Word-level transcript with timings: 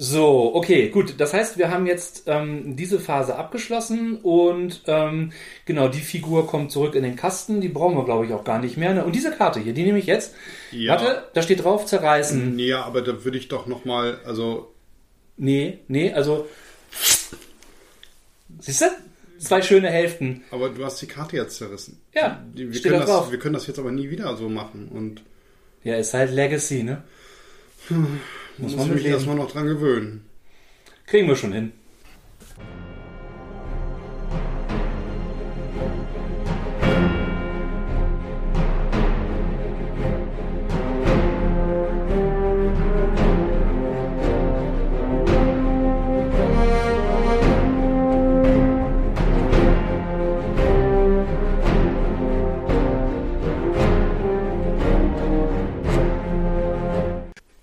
So, 0.00 0.54
okay, 0.54 0.90
gut. 0.90 1.14
Das 1.18 1.34
heißt, 1.34 1.58
wir 1.58 1.70
haben 1.72 1.86
jetzt 1.88 2.22
ähm, 2.26 2.76
diese 2.76 3.00
Phase 3.00 3.34
abgeschlossen 3.34 4.18
und 4.22 4.82
ähm, 4.86 5.32
genau, 5.64 5.88
die 5.88 5.98
Figur 6.00 6.46
kommt 6.46 6.70
zurück 6.70 6.94
in 6.94 7.02
den 7.02 7.16
Kasten. 7.16 7.60
Die 7.60 7.68
brauchen 7.68 7.96
wir, 7.96 8.04
glaube 8.04 8.24
ich, 8.24 8.32
auch 8.32 8.44
gar 8.44 8.60
nicht 8.60 8.76
mehr. 8.76 8.94
Ne? 8.94 9.04
Und 9.04 9.16
diese 9.16 9.32
Karte 9.32 9.58
hier, 9.58 9.74
die 9.74 9.82
nehme 9.82 9.98
ich 9.98 10.06
jetzt. 10.06 10.34
Ja. 10.70 10.92
Warte, 10.92 11.24
da 11.34 11.42
steht 11.42 11.64
drauf, 11.64 11.84
zerreißen. 11.84 12.56
Ja, 12.60 12.84
aber 12.84 13.02
da 13.02 13.24
würde 13.24 13.38
ich 13.38 13.48
doch 13.48 13.66
nochmal, 13.66 14.20
also 14.24 14.72
Nee, 15.36 15.78
nee, 15.88 16.12
also. 16.12 16.46
Siehst 18.60 18.80
du? 18.82 18.86
Zwei 19.38 19.62
schöne 19.62 19.88
Hälften. 19.88 20.42
Aber 20.50 20.68
du 20.68 20.84
hast 20.84 21.00
die 21.00 21.06
Karte 21.06 21.36
jetzt 21.36 21.56
zerrissen. 21.56 22.00
Ja, 22.12 22.42
Wir 22.54 22.72
steht 22.72 22.90
können, 22.92 23.00
da 23.00 23.06
drauf. 23.06 23.22
das, 23.24 23.32
wir 23.32 23.38
können 23.38 23.54
das 23.54 23.66
jetzt 23.68 23.78
aber 23.78 23.92
nie 23.92 24.10
wieder 24.10 24.36
so 24.36 24.48
machen. 24.48 24.88
Und 24.88 25.22
Ja, 25.84 25.96
ist 25.96 26.12
halt 26.14 26.32
Legacy, 26.32 26.82
ne? 26.82 27.02
muss, 27.88 28.06
Muss 28.58 28.72
muss 28.72 28.88
man 28.88 28.96
ich 28.96 29.04
mich 29.04 29.12
erstmal 29.12 29.36
noch 29.36 29.50
dran 29.50 29.66
gewöhnen. 29.66 30.24
Kriegen 31.06 31.28
wir 31.28 31.36
schon 31.36 31.52
hin. 31.52 31.72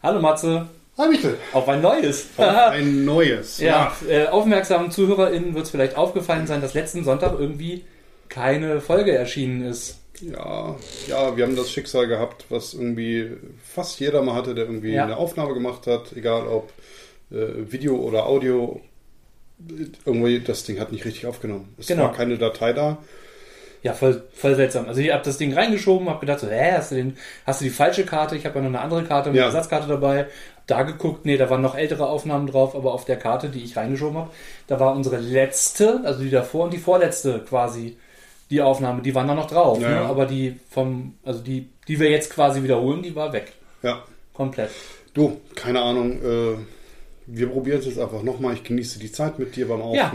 Hallo 0.01 0.21
Matze, 0.21 0.69
Hi 0.97 1.09
Michael. 1.09 1.35
auf 1.51 1.67
ein 1.67 1.81
neues. 1.81 2.27
Ein 2.37 3.03
neues. 3.03 3.59
Ja, 3.59 3.93
äh, 4.09 4.27
aufmerksamen 4.27 4.91
ZuhörerInnen 4.91 5.53
wird 5.53 5.65
es 5.65 5.71
vielleicht 5.71 5.97
aufgefallen 5.97 6.47
sein, 6.47 6.61
dass 6.61 6.73
letzten 6.73 7.03
Sonntag 7.03 7.37
irgendwie 7.37 7.83
keine 8.29 8.79
Folge 8.79 9.11
erschienen 9.15 9.63
ist. 9.65 9.99
Ja, 10.21 10.75
ja, 11.07 11.35
wir 11.35 11.43
haben 11.43 11.57
das 11.57 11.69
Schicksal 11.69 12.07
gehabt, 12.07 12.45
was 12.49 12.73
irgendwie 12.73 13.31
fast 13.61 13.99
jeder 13.99 14.21
mal 14.21 14.35
hatte, 14.35 14.55
der 14.55 14.65
irgendwie 14.65 14.93
Ja. 14.93 15.03
eine 15.03 15.17
Aufnahme 15.17 15.53
gemacht 15.53 15.85
hat, 15.87 16.13
egal 16.15 16.47
ob 16.47 16.71
äh, 17.31 17.69
Video 17.71 17.97
oder 17.97 18.25
Audio. 18.25 18.79
Irgendwie, 20.05 20.39
das 20.39 20.63
Ding 20.63 20.79
hat 20.79 20.91
nicht 20.93 21.03
richtig 21.03 21.25
aufgenommen. 21.27 21.73
Es 21.77 21.87
Genau. 21.87 22.03
war 22.03 22.13
keine 22.13 22.37
Datei 22.37 22.71
da. 22.71 22.97
Ja, 23.83 23.93
voll, 23.93 24.23
voll 24.33 24.55
seltsam. 24.55 24.87
Also 24.87 24.99
ich 25.01 25.11
habe 25.11 25.23
das 25.23 25.37
Ding 25.37 25.53
reingeschoben, 25.53 26.09
habe 26.09 26.19
gedacht, 26.21 26.39
so, 26.39 26.47
hä, 26.49 26.71
hast 26.73 26.91
du, 26.91 26.95
den, 26.95 27.17
hast 27.45 27.61
du 27.61 27.65
die 27.65 27.69
falsche 27.71 28.03
Karte? 28.05 28.35
Ich 28.35 28.45
habe 28.45 28.55
ja 28.55 28.61
noch 28.61 28.69
eine 28.69 28.81
andere 28.81 29.03
Karte, 29.03 29.29
eine 29.29 29.37
Ja. 29.37 29.45
Ersatzkarte 29.45 29.87
dabei. 29.87 30.27
Da 30.67 30.83
geguckt, 30.83 31.25
nee, 31.25 31.37
da 31.37 31.49
waren 31.49 31.61
noch 31.61 31.75
ältere 31.75 32.07
Aufnahmen 32.07 32.47
drauf, 32.47 32.75
aber 32.75 32.93
auf 32.93 33.05
der 33.05 33.17
Karte, 33.17 33.49
die 33.49 33.63
ich 33.63 33.77
reingeschoben 33.77 34.17
habe, 34.17 34.31
da 34.67 34.79
war 34.79 34.95
unsere 34.95 35.17
letzte, 35.17 36.01
also 36.03 36.23
die 36.23 36.31
davor 36.31 36.65
und 36.65 36.73
die 36.73 36.79
vorletzte 36.79 37.39
quasi, 37.39 37.97
die 38.49 38.61
Aufnahme, 38.61 39.01
die 39.01 39.13
waren 39.13 39.27
da 39.27 39.35
noch 39.35 39.47
drauf. 39.47 39.79
Ja, 39.79 39.89
ne? 39.89 39.95
ja. 39.95 40.05
Aber 40.05 40.25
die 40.25 40.59
vom, 40.69 41.15
also 41.23 41.39
die, 41.39 41.69
die 41.87 41.99
wir 41.99 42.09
jetzt 42.09 42.31
quasi 42.31 42.63
wiederholen, 42.63 43.03
die 43.03 43.15
war 43.15 43.31
weg. 43.33 43.53
Ja. 43.83 44.03
Komplett. 44.33 44.71
Du, 45.13 45.39
keine 45.55 45.81
Ahnung. 45.81 46.21
Äh, 46.21 46.57
wir 47.27 47.47
probieren 47.47 47.79
es 47.79 47.85
jetzt 47.85 47.99
einfach 47.99 48.21
nochmal. 48.21 48.53
Ich 48.53 48.63
genieße 48.63 48.99
die 48.99 49.11
Zeit 49.11 49.39
mit 49.39 49.55
dir 49.55 49.67
beim 49.67 49.81
Ja. 49.93 50.11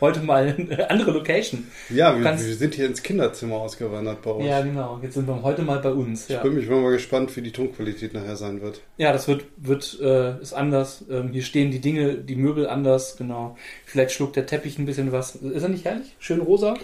Heute 0.00 0.20
mal 0.20 0.54
eine 0.58 0.88
andere 0.90 1.10
Location. 1.10 1.66
Ja, 1.90 2.16
wir, 2.16 2.22
kannst- 2.24 2.46
wir 2.46 2.54
sind 2.54 2.74
hier 2.74 2.86
ins 2.86 3.02
Kinderzimmer 3.02 3.56
ausgewandert 3.56 4.22
bei 4.22 4.30
euch. 4.30 4.46
Ja, 4.46 4.62
genau. 4.62 4.98
Jetzt 5.02 5.14
sind 5.14 5.26
wir 5.28 5.42
heute 5.42 5.62
mal 5.62 5.78
bei 5.80 5.90
uns. 5.92 6.28
Ja, 6.28 6.36
Ich 6.38 6.42
bin 6.42 6.54
mich 6.54 6.68
mal 6.68 6.90
gespannt, 6.92 7.36
wie 7.36 7.42
die 7.42 7.52
Tonqualität 7.52 8.14
nachher 8.14 8.36
sein 8.36 8.62
wird. 8.62 8.80
ja 8.96 9.12
das 9.12 9.28
wird, 9.28 9.44
wird 9.58 9.98
äh, 10.00 10.40
ist 10.40 10.54
anders. 10.54 11.04
Ähm, 11.10 11.30
hier 11.32 11.42
stehen 11.42 11.70
die 11.70 11.80
Dinge, 11.80 12.14
die 12.14 12.36
Möbel 12.36 12.66
anders, 12.68 13.16
genau. 13.16 13.56
Vielleicht 13.84 14.12
schluckt 14.12 14.36
der 14.36 14.46
Teppich 14.46 14.78
ein 14.78 14.86
bisschen 14.86 15.12
was. 15.12 15.34
Ist 15.36 15.62
er 15.62 15.68
nicht 15.68 15.84
herrlich? 15.84 16.14
Schön 16.18 16.40
rosa? 16.40 16.74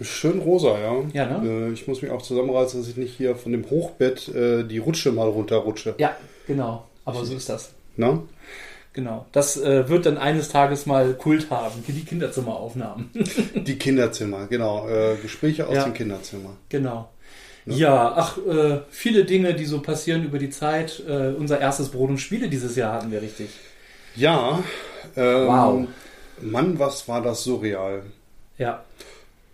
Schön 0.00 0.38
rosa, 0.40 0.78
ja. 0.80 0.94
Ja, 1.12 1.38
ne? 1.38 1.66
Äh, 1.68 1.72
ich 1.72 1.86
muss 1.86 2.00
mich 2.02 2.10
auch 2.10 2.22
zusammenreißen, 2.22 2.80
dass 2.80 2.88
ich 2.88 2.96
nicht 2.96 3.14
hier 3.16 3.36
von 3.36 3.52
dem 3.52 3.68
Hochbett 3.68 4.28
äh, 4.34 4.64
die 4.64 4.78
Rutsche 4.78 5.12
mal 5.12 5.28
runterrutsche. 5.28 5.94
Ja, 5.98 6.16
genau. 6.46 6.86
Aber 7.04 7.24
so 7.24 7.34
ist 7.36 7.48
das. 7.48 7.72
Na? 7.96 8.22
Genau. 8.94 9.24
Das 9.32 9.56
äh, 9.56 9.88
wird 9.88 10.04
dann 10.06 10.18
eines 10.18 10.48
Tages 10.50 10.84
mal 10.86 11.14
Kult 11.14 11.50
haben. 11.50 11.82
Die 11.88 12.04
Kinderzimmeraufnahmen. 12.04 13.10
Die 13.54 13.78
Kinderzimmer, 13.78 14.46
genau. 14.48 14.86
Äh, 14.88 15.16
Gespräche 15.16 15.66
aus 15.66 15.74
Ja. 15.76 15.84
dem 15.84 15.94
Kinderzimmer. 15.94 16.50
genau. 16.68 17.08
Ja, 17.64 18.12
ach, 18.16 18.38
äh, 18.38 18.80
viele 18.90 19.24
Dinge, 19.24 19.54
die 19.54 19.66
so 19.66 19.80
passieren 19.80 20.24
über 20.24 20.40
die 20.40 20.50
Zeit. 20.50 21.00
Äh, 21.08 21.28
unser 21.28 21.60
erstes 21.60 21.90
Brot 21.90 22.10
und 22.10 22.18
Spiele 22.18 22.48
dieses 22.48 22.74
Jahr 22.74 22.94
hatten 22.94 23.12
wir 23.12 23.22
richtig. 23.22 23.50
Ja. 24.16 24.62
Ähm, 25.16 25.46
Wow. 25.46 25.88
Mann, 26.40 26.76
was 26.80 27.06
war 27.06 27.22
das 27.22 27.44
surreal. 27.44 28.02
Ja. 28.58 28.82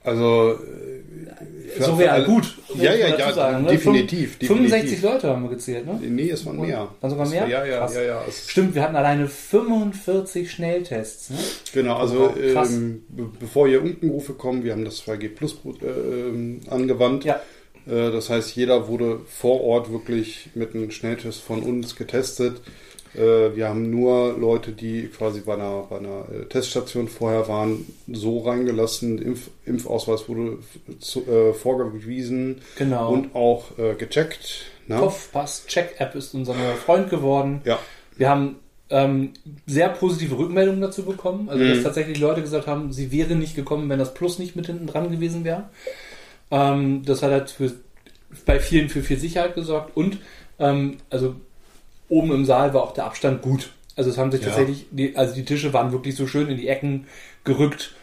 Also. 0.09 0.53
äh, 0.55 1.81
So 1.81 1.99
wäre 1.99 2.25
gut. 2.25 2.57
Ja, 2.75 2.93
ja, 2.95 3.17
ja, 3.17 3.33
sagen, 3.33 3.65
ne? 3.65 3.71
definitiv, 3.71 4.37
Fünf- 4.39 4.49
65 4.49 4.71
definitiv. 4.91 5.03
Leute 5.03 5.29
haben 5.29 5.43
wir 5.45 5.51
gezählt, 5.51 5.87
ne? 5.87 6.01
Nee, 6.03 6.31
es 6.31 6.45
waren 6.45 6.61
mehr. 6.61 6.89
Waren 7.01 7.11
sogar 7.11 7.29
mehr? 7.29 7.43
war- 7.43 7.49
Ja, 7.49 7.65
ja, 7.65 7.79
Krass. 7.79 7.95
ja, 7.95 8.03
ja. 8.03 8.23
Stimmt, 8.47 8.75
wir 8.75 8.83
hatten 8.83 8.97
alleine 8.97 9.29
45 9.29 10.51
Schnelltests. 10.51 11.31
Ne? 11.31 11.37
Genau, 11.73 11.97
also 11.97 12.21
Wow, 12.35 12.53
krass. 12.53 12.73
ähm, 12.73 13.03
be 13.09 13.27
bevor 13.39 13.69
hier 13.69 13.83
Unkenrufe 13.83 14.33
kommen, 14.35 14.65
wir 14.65 14.73
haben 14.73 14.85
das 14.85 14.99
2G 15.07 15.29
Plus 15.29 15.57
äh, 15.83 16.71
angewandt. 16.71 17.25
Ja. 17.25 17.41
Äh, 17.87 18.11
das 18.11 18.29
heißt, 18.31 18.57
jeder 18.57 18.89
wurde 18.89 19.21
vor 19.29 19.63
Ort 19.63 19.93
wirklich 19.93 20.51
mit 20.55 20.75
einem 20.75 20.91
Schnelltest 20.91 21.41
von 21.41 21.63
uns 21.63 21.97
getestet. 21.97 22.61
Äh, 23.19 23.57
wir 23.57 23.69
haben 23.69 23.91
nur 23.91 24.39
Leute, 24.39 24.73
die 24.73 25.09
quasi 25.09 25.41
bei 25.41 25.55
einer, 25.55 25.83
bei 25.91 25.99
einer 25.99 26.25
äh, 26.33 26.45
Teststation 26.47 27.09
vorher 27.09 27.49
waren, 27.49 27.85
so 28.11 28.39
reingelassen. 28.41 29.21
Impf 29.21 29.51
Impfausweis 29.67 30.29
wurde 30.29 30.59
zu, 31.01 31.27
äh, 31.27 31.53
vorgewiesen 31.53 32.61
Genau. 32.77 33.13
und 33.13 33.35
auch 33.35 33.77
äh, 33.79 33.95
gecheckt. 33.95 34.67
Ne? 34.87 34.97
Kopfpass 34.97 35.67
Check 35.67 35.97
App 35.99 36.15
ist 36.15 36.35
unser 36.35 36.55
neuer 36.55 36.75
Freund 36.77 37.11
geworden. 37.11 37.61
Ja, 37.65 37.79
Wir 38.17 38.29
haben 38.31 38.57
ähm, 38.91 39.35
sehr 39.67 39.91
positive 39.91 40.39
Rückmeldungen 40.39 40.81
dazu 40.81 41.05
bekommen. 41.05 41.49
Also, 41.51 41.63
Mhm. 41.63 41.69
dass 41.75 41.83
tatsächlich 41.83 42.19
Leute 42.19 42.41
gesagt 42.41 42.67
haben, 42.67 42.91
sie 42.93 43.13
wäre 43.13 43.35
nicht 43.35 43.55
gekommen, 43.55 43.89
wenn 43.91 43.99
das 43.99 44.15
Plus 44.15 44.39
nicht 44.39 44.57
mit 44.57 44.67
hinten 44.67 44.87
dran 44.87 45.11
gewesen 45.11 45.45
wäre. 45.45 45.69
Ähm, 46.51 47.03
das 47.05 47.23
hat 47.23 47.31
halt 47.31 47.51
für, 47.51 47.73
bei 48.47 48.59
vielen 48.61 48.89
für 48.89 49.03
viel 49.03 49.19
Sicherheit 49.19 49.55
gesorgt 49.55 49.95
und 49.97 50.19
ähm, 50.59 50.97
also 51.11 51.35
oben 52.09 52.33
im 52.33 52.45
Saal 52.45 52.75
war 52.75 52.83
auch 52.83 52.93
der 52.95 53.05
Abstand 53.07 53.43
gut. 53.43 53.71
Also 53.97 54.11
es 54.11 54.19
haben 54.19 54.31
sich 54.31 54.41
Ja. 54.41 54.49
tatsächlich, 54.49 54.87
die, 54.91 55.17
also 55.17 55.35
die 55.35 55.45
Tische 55.45 55.73
waren 55.73 55.93
wirklich 55.93 56.15
so 56.17 56.27
schön 56.27 56.49
in 56.49 56.57
die 56.57 56.69
Ecken 56.69 57.07
gerückt 57.45 57.95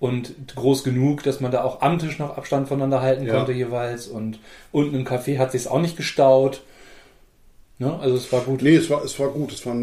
und 0.00 0.34
groß 0.54 0.84
genug, 0.84 1.22
dass 1.22 1.40
man 1.40 1.52
da 1.52 1.62
auch 1.64 1.82
am 1.82 1.98
Tisch 1.98 2.18
noch 2.18 2.36
Abstand 2.36 2.68
voneinander 2.68 3.00
halten 3.02 3.26
Ja. 3.26 3.34
konnte 3.36 3.52
jeweils 3.52 4.06
und 4.06 4.38
unten 4.72 4.94
im 4.94 5.06
Café 5.06 5.38
hat 5.38 5.52
sich 5.52 5.68
auch 5.68 5.80
nicht 5.80 5.96
gestaut. 5.96 6.62
Ne? 7.78 7.98
Also 7.98 8.16
es 8.16 8.32
war 8.32 8.40
gut. 8.42 8.62
Nee, 8.62 8.76
es 8.76 8.88
war, 8.90 9.04
es 9.04 9.18
war 9.18 9.28
gut. 9.28 9.52
Es 9.52 9.64
war, 9.66 9.76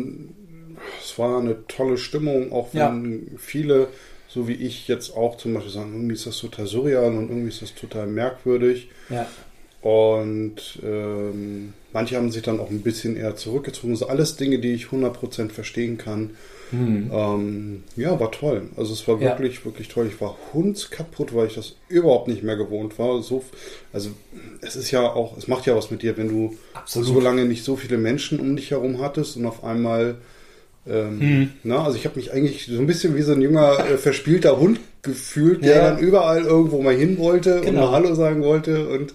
es 1.01 1.17
war 1.19 1.39
eine 1.39 1.67
tolle 1.67 1.97
Stimmung, 1.97 2.51
auch 2.51 2.69
wenn 2.73 3.31
viele, 3.37 3.87
so 4.27 4.47
wie 4.47 4.53
ich 4.53 4.87
jetzt 4.87 5.15
auch 5.15 5.37
zum 5.37 5.53
Beispiel 5.53 5.71
sagen, 5.71 5.93
irgendwie 5.93 6.13
ist 6.15 6.25
das 6.25 6.37
total 6.37 6.65
surreal 6.67 7.05
und 7.13 7.29
irgendwie 7.29 7.49
ist 7.49 7.61
das 7.61 7.75
total 7.75 8.07
merkwürdig. 8.07 8.89
Ja. 9.09 9.27
Und 9.81 10.79
ähm, 10.83 11.73
manche 11.91 12.15
haben 12.15 12.31
sich 12.31 12.43
dann 12.43 12.59
auch 12.59 12.69
ein 12.69 12.81
bisschen 12.81 13.17
eher 13.17 13.35
zurückgezogen. 13.35 13.93
Das 13.93 13.99
sind 13.99 14.09
alles 14.11 14.35
Dinge, 14.35 14.59
die 14.59 14.73
ich 14.73 14.85
100% 14.85 15.49
verstehen 15.49 15.97
kann. 15.97 16.31
Ähm, 16.73 17.83
ja, 17.97 18.17
war 18.17 18.31
toll. 18.31 18.61
Also 18.77 18.93
es 18.93 19.05
war 19.07 19.19
Ja. 19.19 19.31
wirklich, 19.31 19.65
wirklich 19.65 19.89
toll. 19.89 20.07
Ich 20.07 20.21
war 20.21 20.37
hundskaputt, 20.53 21.35
weil 21.35 21.47
ich 21.47 21.55
das 21.55 21.75
überhaupt 21.89 22.29
nicht 22.29 22.43
mehr 22.43 22.55
gewohnt 22.55 22.97
war. 22.97 23.21
So, 23.21 23.43
also 23.91 24.11
es 24.61 24.77
ist 24.77 24.89
ja 24.91 25.01
auch, 25.01 25.35
es 25.37 25.49
macht 25.49 25.65
ja 25.65 25.75
was 25.75 25.91
mit 25.91 26.01
dir, 26.01 26.15
wenn 26.15 26.29
du 26.29 26.55
Absolut. 26.73 27.07
so 27.09 27.19
lange 27.19 27.43
nicht 27.43 27.65
so 27.65 27.75
viele 27.75 27.97
Menschen 27.97 28.39
um 28.39 28.55
dich 28.55 28.71
herum 28.71 29.01
hattest 29.01 29.35
und 29.35 29.45
auf 29.45 29.63
einmal 29.65 30.15
ähm, 30.87 31.19
Hm. 31.19 31.49
na, 31.63 31.83
also 31.83 31.95
ich 31.97 32.05
habe 32.05 32.15
mich 32.15 32.31
eigentlich 32.31 32.65
so 32.65 32.79
ein 32.79 32.87
bisschen 32.87 33.15
wie 33.15 33.21
so 33.21 33.33
ein 33.33 33.41
junger, 33.41 33.77
äh, 33.87 33.97
verspielter 33.97 34.57
Hund 34.59 34.79
gefühlt, 35.03 35.63
der 35.63 35.75
Ja. 35.75 35.89
dann 35.91 35.99
überall 35.99 36.43
irgendwo 36.43 36.81
mal 36.81 36.95
hin 36.95 37.17
wollte 37.19 37.59
und 37.59 37.65
Genau. 37.65 37.87
mal 37.87 37.91
Hallo 37.91 38.15
sagen 38.15 38.41
wollte 38.43 38.87
und 38.87 39.13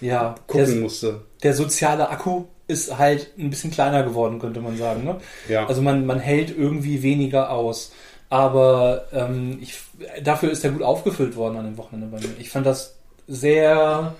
Ja, 0.00 0.34
gucken 0.46 0.66
der, 0.66 0.76
musste. 0.76 1.20
der 1.42 1.54
soziale 1.54 2.08
Akku 2.08 2.44
ist 2.66 2.98
halt 2.98 3.30
ein 3.38 3.50
bisschen 3.50 3.70
kleiner 3.70 4.02
geworden, 4.02 4.38
könnte 4.38 4.60
man 4.60 4.76
sagen. 4.76 5.04
Ne? 5.04 5.16
Ja. 5.48 5.66
Also 5.66 5.80
man, 5.82 6.04
man 6.06 6.20
hält 6.20 6.56
irgendwie 6.56 7.02
weniger 7.02 7.50
aus. 7.50 7.92
Aber 8.30 9.06
ähm, 9.12 9.58
ich, 9.62 9.78
dafür 10.22 10.50
ist 10.50 10.62
er 10.64 10.72
gut 10.72 10.82
aufgefüllt 10.82 11.34
worden 11.36 11.56
an 11.56 11.64
dem 11.64 11.78
Wochenende 11.78 12.08
bei 12.08 12.20
mir. 12.20 12.34
Ich 12.38 12.50
fand 12.50 12.66
das 12.66 12.96
sehr 13.26 14.14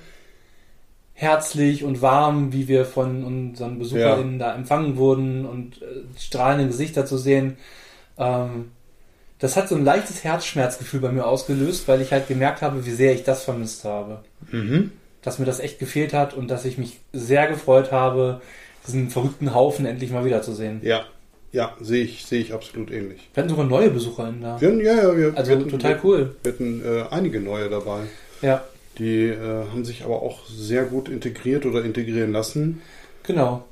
herzlich 1.13 1.85
und 1.85 2.01
warm, 2.01 2.53
wie 2.53 2.69
wir 2.69 2.85
von 2.85 3.25
unseren 3.25 3.79
BesucherInnen 3.79 4.39
da 4.39 4.55
empfangen 4.55 4.97
wurden 4.97 5.45
und 5.45 5.83
äh, 5.83 5.87
strahlende 6.19 6.69
Gesichter 6.69 7.05
zu 7.07 7.19
sehen. 7.19 7.57
Ähm, 8.17 8.71
das 9.41 9.57
hat 9.57 9.69
so 9.69 9.75
ein 9.75 9.85
leichtes 9.85 10.25
Herzschmerzgefühl 10.25 11.01
bei 11.01 11.13
mir 11.13 11.27
ausgelöst, 11.27 11.87
weil 11.87 12.01
ich 12.01 12.13
halt 12.13 12.29
gemerkt 12.29 12.63
habe, 12.63 12.87
wie 12.87 12.91
sehr 12.91 13.13
ich 13.15 13.25
das 13.25 13.45
vermisst 13.45 13.85
habe 13.85 14.21
Mhm. 14.51 14.93
Dass 15.29 15.39
mir 15.39 15.45
das 15.45 15.61
echt 15.61 15.79
gefehlt 15.79 16.15
hat 16.15 16.33
und 16.33 16.51
dass 16.51 16.65
ich 16.65 16.79
mich 16.79 17.01
sehr 17.13 17.47
gefreut 17.49 17.93
habe, 17.93 18.41
diesen 18.87 19.11
verrückten 19.11 19.55
Haufen 19.55 19.85
endlich 19.85 20.11
mal 20.11 20.25
wiederzusehen. 20.25 20.81
Ja. 20.83 21.05
Ja, 21.53 21.75
sehe 21.81 22.03
ich, 22.05 22.25
sehe 22.27 22.41
ich 22.41 22.53
absolut 22.55 22.91
ähnlich. 22.91 23.29
Wir 23.35 23.43
hatten 23.43 23.51
sogar 23.51 23.67
neue 23.67 23.91
BesucherInnen 23.91 24.41
da. 24.43 24.61
Wir, 24.61 24.71
ja, 24.83 24.95
ja, 24.97 25.17
wir, 25.17 25.33
Also 25.37 25.53
hatten, 25.53 25.69
total 25.69 25.99
cool. 26.03 26.37
Wir 26.43 26.53
hatten 26.53 26.83
äh, 26.85 27.05
einige 27.11 27.41
neue 27.41 27.69
dabei. 27.69 28.01
Ja, 28.43 28.65
Die 28.99 29.25
äh, 29.27 29.65
haben 29.71 29.85
sich 29.85 30.03
aber 30.05 30.23
auch 30.23 30.47
sehr 30.47 30.85
gut 30.85 31.09
integriert 31.11 31.65
oder 31.67 31.85
integrieren 31.85 32.33
lassen. 32.33 32.81
genau. 33.23 33.65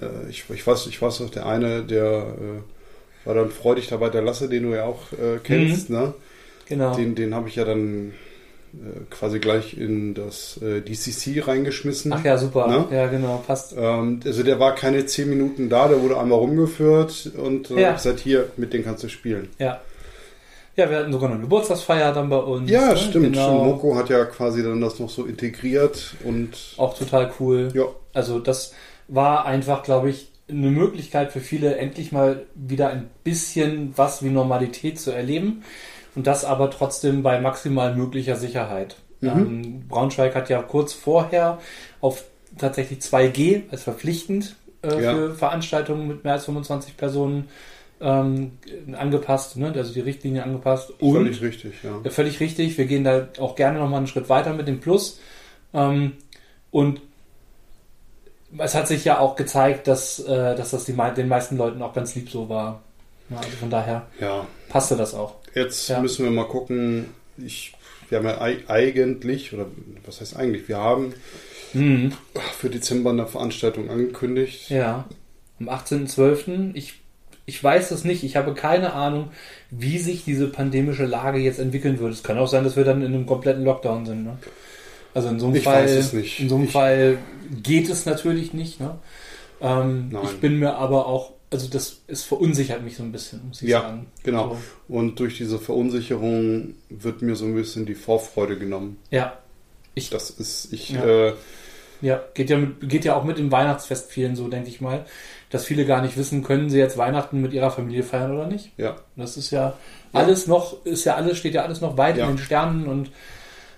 Äh, 0.00 0.30
ich, 0.30 0.44
ich 0.52 0.66
weiß, 0.66 0.86
ich 0.86 1.00
weiß 1.00 1.20
noch, 1.20 1.30
der 1.30 1.44
eine, 1.46 1.82
der 1.82 2.04
äh, 2.04 3.26
war 3.26 3.34
dann 3.34 3.50
freudig 3.50 3.88
dabei, 3.88 4.08
der 4.10 4.22
Lasse, 4.22 4.48
den 4.48 4.62
du 4.64 4.74
ja 4.74 4.84
auch 4.84 5.12
äh, 5.12 5.38
kennst, 5.42 5.88
ne? 5.90 6.14
Genau. 6.66 6.94
Den, 6.94 7.14
den 7.14 7.34
habe 7.34 7.48
ich 7.48 7.56
ja 7.56 7.64
dann 7.64 8.12
quasi 9.10 9.38
gleich 9.38 9.76
in 9.76 10.14
das 10.14 10.58
äh, 10.62 10.80
DCC 10.80 11.46
reingeschmissen. 11.46 12.12
Ach 12.12 12.24
ja, 12.24 12.36
super. 12.38 12.66
Ne? 12.68 12.86
Ja, 12.96 13.06
genau, 13.06 13.42
passt. 13.46 13.74
Ähm, 13.76 14.20
also 14.24 14.42
der 14.42 14.58
war 14.60 14.74
keine 14.74 15.04
zehn 15.06 15.28
Minuten 15.28 15.68
da, 15.68 15.88
der 15.88 16.00
wurde 16.02 16.18
einmal 16.18 16.38
rumgeführt 16.38 17.32
und 17.36 17.70
äh, 17.70 17.80
Ja. 17.80 17.98
seit 17.98 18.20
hier, 18.20 18.50
mit 18.56 18.72
dem 18.72 18.84
kannst 18.84 19.02
du 19.04 19.08
spielen. 19.08 19.48
Ja. 19.58 19.80
Ja, 20.76 20.88
wir 20.88 20.98
hatten 20.98 21.10
sogar 21.12 21.30
eine 21.30 21.40
Geburtstagsfeier 21.40 22.12
dann 22.12 22.28
bei 22.30 22.36
uns. 22.36 22.70
Ja, 22.70 22.90
ne? 22.90 22.96
stimmt, 22.96 23.32
Genau. 23.32 23.42
stimmt. 23.48 23.64
Moko 23.64 23.96
hat 23.96 24.10
ja 24.10 24.24
quasi 24.26 24.62
dann 24.62 24.80
das 24.80 25.00
noch 25.00 25.10
so 25.10 25.24
integriert 25.24 26.14
und 26.24 26.50
Auch 26.76 26.96
total 26.96 27.32
cool. 27.40 27.70
ja, 27.74 27.84
Also 28.12 28.38
das 28.38 28.74
war 29.08 29.44
einfach, 29.44 29.82
glaube 29.82 30.10
ich, 30.10 30.28
eine 30.48 30.70
Möglichkeit 30.70 31.32
für 31.32 31.40
viele, 31.40 31.76
endlich 31.76 32.12
mal 32.12 32.46
wieder 32.54 32.90
ein 32.90 33.10
bisschen 33.24 33.92
was 33.96 34.22
wie 34.22 34.30
Normalität 34.30 34.98
zu 35.00 35.10
erleben. 35.10 35.62
Und 36.18 36.26
das 36.26 36.44
aber 36.44 36.68
trotzdem 36.72 37.22
bei 37.22 37.40
maximal 37.40 37.94
möglicher 37.94 38.34
Sicherheit. 38.34 38.96
Mhm. 39.20 39.28
Ähm, 39.28 39.88
Braunschweig 39.88 40.34
hat 40.34 40.48
ja 40.48 40.60
kurz 40.62 40.92
vorher 40.92 41.60
auf 42.00 42.24
tatsächlich 42.58 42.98
2G 42.98 43.62
als 43.70 43.84
verpflichtend 43.84 44.56
äh, 44.82 45.00
Ja. 45.00 45.14
für 45.14 45.34
Veranstaltungen 45.36 46.08
mit 46.08 46.24
mehr 46.24 46.32
als 46.32 46.46
25 46.46 46.96
Personen 46.96 47.48
ähm, 48.00 48.58
angepasst, 48.96 49.56
ne? 49.58 49.72
also 49.76 49.94
die 49.94 50.00
Richtlinie 50.00 50.42
angepasst. 50.42 50.90
Und 50.98 51.14
völlig 51.14 51.40
richtig, 51.40 51.74
ja. 51.84 52.00
ja, 52.02 52.10
völlig 52.10 52.40
richtig. 52.40 52.76
Wir 52.78 52.86
gehen 52.86 53.04
da 53.04 53.28
auch 53.38 53.54
gerne 53.54 53.78
nochmal 53.78 53.98
einen 53.98 54.08
Schritt 54.08 54.28
weiter 54.28 54.54
mit 54.54 54.66
dem 54.66 54.80
Plus. 54.80 55.20
Ähm, 55.72 56.14
und 56.72 57.00
es 58.58 58.74
hat 58.74 58.88
sich 58.88 59.04
ja 59.04 59.20
auch 59.20 59.36
gezeigt, 59.36 59.86
dass, 59.86 60.18
äh, 60.18 60.56
dass 60.56 60.72
das 60.72 60.84
die, 60.84 60.96
den 61.16 61.28
meisten 61.28 61.56
Leuten 61.56 61.80
auch 61.80 61.94
ganz 61.94 62.16
lieb 62.16 62.28
so 62.28 62.48
war. 62.48 62.80
Also 63.30 63.50
von 63.60 63.70
daher 63.70 64.06
Ja, 64.18 64.46
passte 64.68 64.96
das 64.96 65.14
auch. 65.14 65.34
Jetzt 65.58 65.88
Ja. 65.88 66.00
müssen 66.00 66.24
wir 66.24 66.30
mal 66.32 66.46
gucken. 66.46 67.06
Ich, 67.36 67.72
wir 68.08 68.18
haben 68.18 68.26
ja 68.26 68.40
ei- 68.40 68.64
eigentlich, 68.68 69.52
oder 69.52 69.66
was 70.06 70.20
heißt 70.20 70.36
eigentlich, 70.36 70.68
wir 70.68 70.78
haben 70.78 71.12
Mhm. 71.74 72.12
für 72.58 72.70
Dezember 72.70 73.10
eine 73.10 73.26
Veranstaltung 73.26 73.90
angekündigt. 73.90 74.70
Ja, 74.70 75.04
am 75.60 75.68
18.12. 75.68 76.70
Ich, 76.74 76.94
ich 77.46 77.62
weiß 77.62 77.90
es 77.90 78.04
nicht. 78.04 78.24
Ich 78.24 78.36
habe 78.36 78.54
keine 78.54 78.92
Ahnung, 78.94 79.30
wie 79.70 79.98
sich 79.98 80.24
diese 80.24 80.48
pandemische 80.48 81.04
Lage 81.04 81.38
jetzt 81.38 81.58
entwickeln 81.58 81.98
wird. 81.98 82.12
Es 82.12 82.22
kann 82.22 82.38
auch 82.38 82.48
sein, 82.48 82.64
dass 82.64 82.76
wir 82.76 82.84
dann 82.84 83.02
in 83.02 83.12
einem 83.14 83.26
kompletten 83.26 83.64
Lockdown 83.64 84.06
sind. 84.06 84.24
Ne? 84.24 84.38
Also 85.14 85.28
in 85.28 85.38
so 85.40 85.46
einem 85.46 85.56
Ich 85.56 85.64
Fall, 85.64 85.86
in 85.88 86.48
so 86.48 86.54
einem 86.56 86.64
Ich- 86.64 86.72
Fall 86.72 87.18
geht 87.62 87.88
es 87.90 88.06
natürlich 88.06 88.52
nicht. 88.54 88.80
Ne? 88.80 88.98
Ähm, 89.60 90.16
ich 90.24 90.38
bin 90.40 90.58
mir 90.58 90.74
aber 90.76 91.06
auch, 91.06 91.32
also 91.50 91.68
das 91.68 92.00
es 92.08 92.24
verunsichert 92.24 92.82
mich 92.82 92.96
so 92.96 93.02
ein 93.02 93.12
bisschen, 93.12 93.40
muss 93.48 93.62
ich 93.62 93.68
Ja, 93.70 93.82
sagen. 93.82 94.06
genau. 94.22 94.56
So. 94.88 94.94
Und 94.94 95.18
durch 95.20 95.36
diese 95.38 95.58
Verunsicherung 95.58 96.74
wird 96.90 97.22
mir 97.22 97.36
so 97.36 97.44
ein 97.46 97.54
bisschen 97.54 97.86
die 97.86 97.94
Vorfreude 97.94 98.58
genommen. 98.58 98.98
Ja, 99.10 99.38
Das 100.10 100.30
ist, 100.30 100.72
ich, 100.72 100.90
Ja. 100.90 101.04
äh, 101.04 101.32
ja, 102.00 102.22
geht 102.34 102.48
ja, 102.50 102.58
mit, 102.58 102.88
geht 102.88 103.04
ja 103.04 103.16
auch 103.16 103.24
mit 103.24 103.38
dem 103.38 103.50
Weihnachtsfest 103.50 104.12
vielen 104.12 104.36
so, 104.36 104.46
denke 104.48 104.68
ich 104.68 104.80
mal, 104.80 105.04
dass 105.50 105.64
viele 105.64 105.84
gar 105.86 106.00
nicht 106.02 106.16
wissen, 106.16 106.44
können 106.44 106.70
sie 106.70 106.78
jetzt 106.78 106.96
Weihnachten 106.96 107.40
mit 107.40 107.52
ihrer 107.52 107.70
Familie 107.72 108.04
feiern 108.04 108.32
oder 108.32 108.46
nicht. 108.46 108.70
ja, 108.76 108.96
Das 109.16 109.36
ist 109.36 109.50
ja 109.50 109.76
alles 110.12 110.46
noch, 110.46 110.84
ist 110.86 111.04
ja 111.04 111.16
alles, 111.16 111.38
steht 111.38 111.54
ja 111.54 111.62
alles 111.64 111.80
noch 111.80 111.96
weit 111.96 112.16
Ja. 112.18 112.28
in 112.28 112.36
den 112.36 112.38
Sternen 112.44 112.86
und 112.86 113.10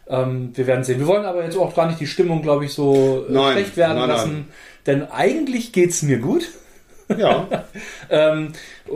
ähm, 0.08 0.50
wir 0.54 0.66
werden 0.66 0.84
sehen. 0.84 0.98
Wir 0.98 1.06
wollen 1.06 1.24
aber 1.24 1.44
jetzt 1.44 1.56
auch 1.56 1.74
gar 1.74 1.86
nicht 1.86 2.00
die 2.00 2.06
Stimmung, 2.08 2.42
glaube 2.42 2.64
ich, 2.66 2.72
so 2.74 3.24
äh, 3.28 3.32
Nein, 3.32 3.52
schlecht 3.54 3.76
werden 3.78 3.98
nein, 3.98 4.08
lassen, 4.08 4.48
denn 4.86 5.04
eigentlich 5.10 5.72
geht's 5.72 6.02
mir 6.02 6.18
gut. 6.18 6.48
Ja, 7.18 7.46
Ähm, 8.10 8.52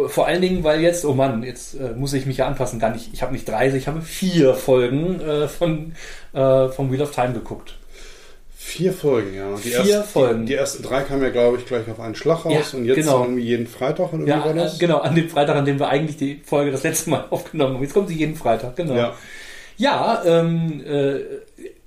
vor 0.08 0.26
allen 0.26 0.40
Dingen, 0.42 0.64
weil 0.64 0.80
jetzt, 0.80 1.04
oh 1.04 1.14
Mann, 1.14 1.42
jetzt 1.42 1.74
äh, 1.74 1.92
muss 1.96 2.12
ich 2.14 2.26
mich 2.26 2.38
ja 2.38 2.46
anpassen, 2.46 2.78
gar 2.80 2.90
nicht, 2.90 3.10
ich 3.12 3.22
habe 3.22 3.32
nicht 3.32 3.48
30, 3.48 3.82
ich 3.82 3.86
habe 3.88 4.00
vier 4.02 4.54
Folgen 4.54 5.20
äh, 5.20 5.46
von 5.48 5.92
äh, 6.32 6.68
vom 6.68 6.90
Wheel 6.92 7.02
of 7.02 7.12
Time 7.12 7.32
geguckt. 7.32 7.76
vier 8.56 8.92
Folgen, 8.92 9.34
ja. 9.36 9.54
Die 9.56 9.68
Vier 9.70 9.94
ersten, 9.96 10.08
Folgen. 10.12 10.40
Die, 10.40 10.46
die 10.46 10.54
ersten 10.54 10.82
drei 10.82 11.02
kamen 11.02 11.22
ja, 11.22 11.30
glaube 11.30 11.58
ich, 11.58 11.66
gleich 11.66 11.88
auf 11.90 12.00
einen 12.00 12.14
Schlag 12.14 12.44
raus 12.44 12.72
Ja, 12.72 12.78
und 12.78 12.84
jetzt 12.86 12.96
genau. 12.96 13.22
irgendwie 13.22 13.42
jeden 13.44 13.66
Freitag 13.66 14.12
oder 14.12 14.26
Ja, 14.26 14.40
war 14.44 14.50
äh, 14.50 14.54
das? 14.54 14.78
genau, 14.78 14.98
an 14.98 15.14
dem 15.14 15.28
Freitag, 15.28 15.56
an 15.56 15.64
dem 15.64 15.78
wir 15.78 15.88
eigentlich 15.88 16.16
die 16.16 16.40
Folge 16.44 16.70
das 16.72 16.82
letzte 16.82 17.10
Mal 17.10 17.26
aufgenommen 17.30 17.74
haben. 17.74 17.82
Jetzt 17.82 17.94
kommt 17.94 18.08
sie 18.08 18.16
jeden 18.16 18.34
Freitag, 18.36 18.74
genau. 18.76 18.94
Ja, 18.94 19.14
Ja, 19.76 20.22
ähm, 20.24 20.82
äh, 20.84 21.20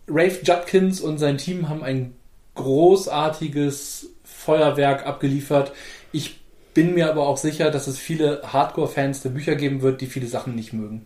Rafe 0.08 0.40
Judkins 0.44 1.02
und 1.02 1.18
sein 1.18 1.38
Team 1.38 1.68
haben 1.68 1.84
ein 1.84 2.14
großartiges 2.56 4.10
Feuerwerk 4.24 5.06
abgeliefert. 5.06 5.72
Ich 6.12 6.40
bin 6.74 6.94
mir 6.94 7.10
aber 7.10 7.28
auch 7.28 7.38
sicher, 7.38 7.72
dass 7.72 7.88
es 7.88 7.98
viele 8.00 8.42
Hardcore-Fans 8.44 9.22
der 9.24 9.30
Bücher 9.30 9.56
geben 9.56 9.82
wird, 9.82 10.02
die 10.02 10.06
viele 10.08 10.28
Sachen 10.28 10.56
nicht 10.56 10.74
mögen. 10.74 11.06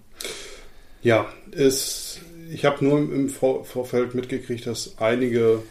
ja 1.02 1.26
es, 1.52 2.20
ich 2.54 2.66
habe 2.66 2.84
nur 2.86 3.00
im 3.00 3.30
Vor 3.30 3.66
Vorfeld 3.66 4.14
mitgekriegt, 4.16 4.68
dass 4.68 4.96
einige 5.00 5.64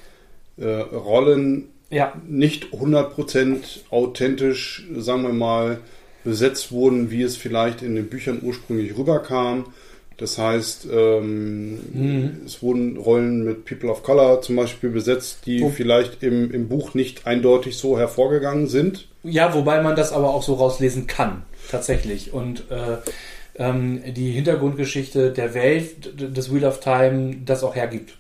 äh, 0.58 0.66
Rollen 0.66 1.68
Ja, 1.90 2.12
nicht 2.26 2.66
100% 2.72 3.58
authentisch, 3.90 4.86
sagen 4.96 5.22
wir 5.22 5.32
mal, 5.32 5.78
besetzt 6.24 6.70
wurden, 6.72 7.10
wie 7.10 7.22
es 7.22 7.36
vielleicht 7.36 7.82
in 7.82 7.94
den 7.94 8.08
Büchern 8.08 8.40
ursprünglich 8.42 8.96
rüberkam. 8.96 9.66
Das 10.18 10.36
heißt, 10.36 10.86
ähm, 10.92 11.78
Mhm. 11.92 12.30
es 12.44 12.62
wurden 12.62 12.96
Rollen 12.98 13.42
mit 13.44 13.64
People 13.64 13.90
of 13.90 14.02
Color 14.02 14.42
zum 14.42 14.56
Beispiel 14.56 14.90
besetzt, 14.90 15.46
die 15.46 15.62
Oh. 15.62 15.70
vielleicht 15.70 16.22
im, 16.22 16.50
im 16.52 16.68
Buch 16.68 16.94
nicht 16.94 17.26
eindeutig 17.26 17.76
so 17.78 17.98
hervorgegangen 17.98 18.66
sind. 18.66 19.08
Ja, 19.22 19.54
wobei 19.54 19.82
man 19.82 19.96
das 19.96 20.12
aber 20.12 20.30
auch 20.30 20.42
so 20.42 20.54
rauslesen 20.54 21.06
kann, 21.06 21.42
tatsächlich. 21.70 22.32
Und 22.32 22.70
äh, 22.70 22.96
ähm, 23.56 24.02
die 24.06 24.30
Hintergrundgeschichte 24.32 25.32
der 25.32 25.54
Welt, 25.54 26.12
des 26.18 26.52
Wheel 26.52 26.64
of 26.64 26.80
Time, 26.80 27.36
das 27.44 27.62
auch 27.62 27.74
hergibt. 27.74 28.16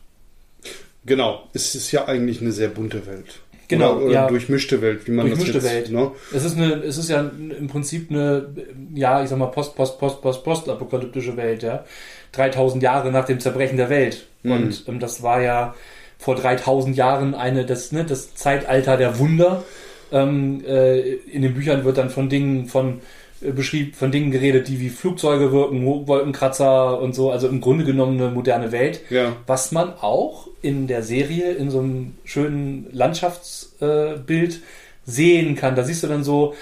Genau, 1.06 1.48
es 1.54 1.74
ist 1.74 1.90
ja 1.92 2.06
eigentlich 2.06 2.40
eine 2.40 2.52
sehr 2.52 2.68
bunte 2.68 3.06
Welt. 3.06 3.40
Genau, 3.68 3.94
oder, 3.94 4.04
oder 4.04 4.12
ja. 4.12 4.26
durchmischte 4.26 4.82
Welt, 4.82 5.06
wie 5.06 5.12
man 5.12 5.26
Durchmischte 5.26 5.54
das 5.54 5.64
jetzt, 5.64 5.74
Welt. 5.74 5.92
Ne? 5.92 6.10
Es 6.34 6.44
ist 6.44 6.56
eine, 6.56 6.74
es 6.82 6.98
ist 6.98 7.08
ja 7.08 7.20
im 7.20 7.68
Prinzip 7.68 8.10
eine, 8.10 8.48
ja, 8.94 9.22
ich 9.22 9.30
sag 9.30 9.38
mal, 9.38 9.46
post, 9.46 9.76
post, 9.76 9.98
post, 9.98 10.20
post, 10.20 10.44
postapokalyptische 10.44 11.36
Welt, 11.36 11.62
ja. 11.62 11.84
3000 12.32 12.82
Jahre 12.82 13.12
nach 13.12 13.24
dem 13.24 13.40
Zerbrechen 13.40 13.76
der 13.76 13.88
Welt. 13.88 14.26
Mhm. 14.42 14.52
Und 14.52 14.84
ähm, 14.88 15.00
das 15.00 15.22
war 15.22 15.40
ja 15.40 15.74
vor 16.18 16.34
3000 16.34 16.96
Jahren 16.96 17.34
eine, 17.34 17.64
das, 17.64 17.92
ne, 17.92 18.04
das 18.04 18.34
Zeitalter 18.34 18.96
der 18.96 19.18
Wunder. 19.18 19.64
Ähm, 20.12 20.64
äh, 20.66 21.00
in 21.00 21.42
den 21.42 21.54
Büchern 21.54 21.84
wird 21.84 21.98
dann 21.98 22.10
von 22.10 22.28
Dingen, 22.28 22.66
von, 22.66 23.00
äh, 23.42 23.52
beschrieben, 23.52 23.92
von 23.94 24.10
Dingen 24.10 24.30
geredet, 24.30 24.68
die 24.68 24.80
wie 24.80 24.88
Flugzeuge 24.90 25.52
wirken, 25.52 25.84
Wolkenkratzer 25.84 27.00
und 27.00 27.14
so, 27.14 27.30
also 27.30 27.48
im 27.48 27.60
Grunde 27.60 27.84
genommen 27.84 28.20
eine 28.20 28.30
moderne 28.30 28.72
Welt 28.72 29.00
Ja, 29.10 29.36
was 29.46 29.72
man 29.72 29.92
auch 30.00 30.48
in 30.62 30.86
der 30.86 31.02
Serie 31.02 31.52
in 31.52 31.70
so 31.70 31.78
einem 31.80 32.14
schönen 32.24 32.86
Landschaftsbild 32.92 34.54
äh, 34.54 34.58
sehen 35.06 35.54
kann. 35.56 35.74
Da 35.76 35.82
siehst 35.84 36.02
du 36.02 36.06
dann 36.06 36.24
so 36.24 36.54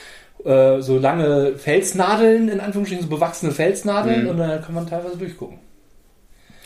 äh, 0.44 0.80
so 0.80 0.98
lange 0.98 1.54
Felsnadeln, 1.56 2.48
in 2.48 2.60
Anführungsstrichen 2.60 3.04
so 3.08 3.10
bewachsene 3.10 3.50
Felsnadeln 3.52 4.24
Mhm. 4.24 4.30
und 4.30 4.38
dann 4.38 4.62
kann 4.62 4.74
man 4.74 4.86
teilweise 4.88 5.16
durchgucken. 5.16 5.58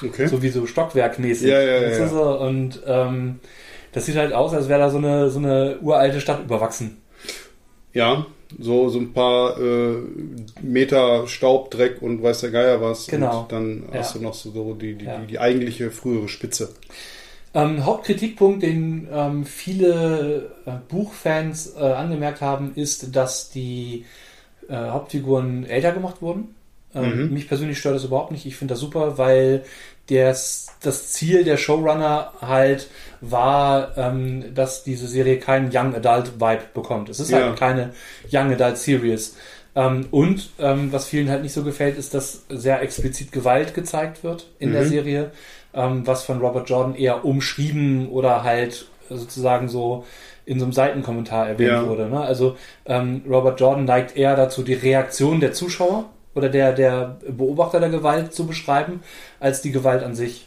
okay. 0.05 0.27
So 0.27 0.43
wie 0.43 0.51
so 0.51 0.67
stockwerkmäßig. 0.67 1.49
Ja, 1.49 1.61
ja, 1.61 1.81
ja? 1.81 2.21
Und 2.35 2.81
ähm, 2.87 3.41
das 3.93 4.07
sieht 4.07 4.17
halt 4.17 4.33
aus, 4.33 4.53
als 4.55 4.69
wäre 4.69 4.81
da 4.81 4.91
so 4.91 4.99
eine, 4.99 5.31
so 5.31 5.39
eine 5.39 5.79
uralte 5.81 6.21
Stadt 6.21 6.43
überwachsen. 6.45 6.99
Ja, 7.93 8.27
so, 8.59 8.89
so 8.89 8.99
ein 8.99 9.13
paar 9.13 9.59
äh, 9.61 9.97
Meter 10.63 11.27
Staub, 11.27 11.71
Dreck 11.71 12.01
und 12.03 12.23
weiß 12.23 12.41
der 12.41 12.51
Geier 12.51 12.81
was. 12.81 13.07
Genau. 13.07 13.43
Und 13.43 13.53
dann 13.53 13.83
Ja. 13.93 13.99
hast 14.01 14.15
du 14.15 14.21
noch 14.21 14.35
so 14.35 14.75
die, 14.75 14.95
die, 14.95 15.05
Ja. 15.05 15.19
die, 15.19 15.27
die 15.27 15.39
eigentliche 15.39 15.91
frühere 15.91 16.29
Spitze. 16.29 16.71
Ähm, 17.55 17.85
Hauptkritikpunkt, 17.85 18.63
den 18.63 19.09
ähm, 19.13 19.45
viele 19.45 20.53
äh, 20.65 20.71
Buchfans 20.89 21.75
äh, 21.77 21.81
angemerkt 21.81 22.41
haben, 22.41 22.73
ist, 22.77 23.15
dass 23.15 23.51
die 23.51 24.07
äh, 24.69 24.75
Hauptfiguren 24.75 25.67
älter 25.67 25.93
gemacht 25.93 26.23
wurden. 26.23 26.55
Ähm, 26.95 27.27
Mhm. 27.29 27.33
Mich 27.35 27.49
persönlich 27.49 27.79
stört 27.79 27.95
das 27.97 28.05
überhaupt 28.05 28.33
nicht. 28.33 28.47
Ich 28.47 28.57
finde 28.57 28.73
das 28.73 28.81
super, 28.81 29.19
weil 29.19 29.65
das, 30.11 30.67
das 30.83 31.13
Ziel 31.13 31.45
der 31.45 31.57
Showrunner 31.57 32.33
halt 32.41 32.89
war, 33.21 33.97
ähm, 33.97 34.55
dass 34.55 34.83
diese 34.85 35.07
Serie 35.07 35.39
keinen 35.39 35.71
Young 35.75 35.95
Adult 35.95 36.41
Vibe 36.41 36.65
bekommt. 36.75 37.09
Es 37.09 37.21
ist 37.21 37.31
Ja. 37.31 37.39
halt 37.47 37.59
keine 37.59 37.91
Young 38.31 38.53
Adult 38.53 38.79
Series. 38.79 39.37
Ähm, 39.75 40.07
und 40.11 40.51
ähm, 40.59 40.93
was 40.93 41.07
vielen 41.07 41.31
halt 41.31 41.43
nicht 41.43 41.55
so 41.55 41.63
gefällt, 41.63 41.97
ist, 41.97 42.13
dass 42.15 42.45
sehr 42.49 42.83
explizit 42.83 43.33
Gewalt 43.33 43.75
gezeigt 43.75 44.23
wird 44.25 44.49
in 44.59 44.73
der 44.73 44.83
Mhm. 44.83 44.89
Serie, 44.89 45.31
ähm, 45.73 46.07
was 46.07 46.25
von 46.25 46.41
Robert 46.41 46.69
Jordan 46.69 46.95
eher 46.95 47.25
umschrieben 47.25 48.09
oder 48.11 48.43
halt 48.43 48.87
sozusagen 49.09 49.69
so 49.69 50.05
in 50.45 50.59
so 50.59 50.65
einem 50.67 50.73
Seitenkommentar 50.73 51.49
erwähnt 51.49 51.71
Ja. 51.71 51.87
wurde. 51.87 52.09
Ne? 52.09 52.21
Also 52.21 52.57
ähm, 52.85 53.23
Robert 53.29 53.61
Jordan 53.61 53.85
neigt 53.85 54.17
eher 54.17 54.35
dazu, 54.37 54.63
die 54.63 54.75
Reaktion 54.75 55.39
der 55.41 55.53
Zuschauer 55.53 56.07
oder 56.35 56.49
der, 56.49 56.73
der 56.73 57.19
Beobachter 57.29 57.81
der 57.81 57.91
Gewalt 57.91 58.33
zu 58.35 58.47
beschreiben, 58.47 59.01
als 59.41 59.63
die 59.63 59.71
Gewalt 59.73 60.03
an 60.03 60.15
sich. 60.15 60.47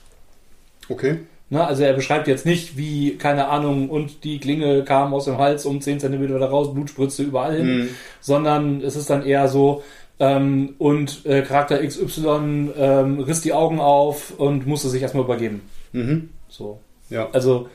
Okay. 0.90 1.20
Ne? 1.50 1.66
Also 1.66 1.84
er 1.84 1.94
beschreibt 1.94 2.28
jetzt 2.28 2.46
nicht, 2.46 2.76
wie, 2.78 3.18
keine 3.18 3.48
Ahnung, 3.50 3.90
und 3.90 4.24
die 4.24 4.40
Klinge 4.40 4.84
kam 4.84 5.14
aus 5.14 5.26
dem 5.26 5.38
Hals 5.38 5.66
um 5.66 5.80
10 5.82 6.00
cm 6.00 6.22
wieder 6.24 6.40
raus, 6.48 6.74
Blut 6.74 6.90
spritzte 6.90 7.24
überall 7.24 7.56
hin, 7.58 7.78
Mhm. 7.78 7.90
sondern 8.20 8.82
es 8.82 8.96
ist 8.96 9.10
dann 9.10 9.24
eher 9.26 9.48
so, 9.48 9.84
ähm, 10.20 10.76
und 10.80 11.26
äh, 11.26 11.42
Charakter 11.42 11.86
XY 11.86 12.72
ähm, 12.78 13.20
riss 13.20 13.42
die 13.42 13.54
Augen 13.54 13.80
auf 13.80 14.34
und 14.40 14.66
musste 14.66 14.90
sich 14.90 15.02
erstmal 15.02 15.26
übergeben. 15.26 15.62
Mhm. 15.92 16.30
So. 16.48 16.80
Ja. 17.10 17.28
Also, 17.34 17.68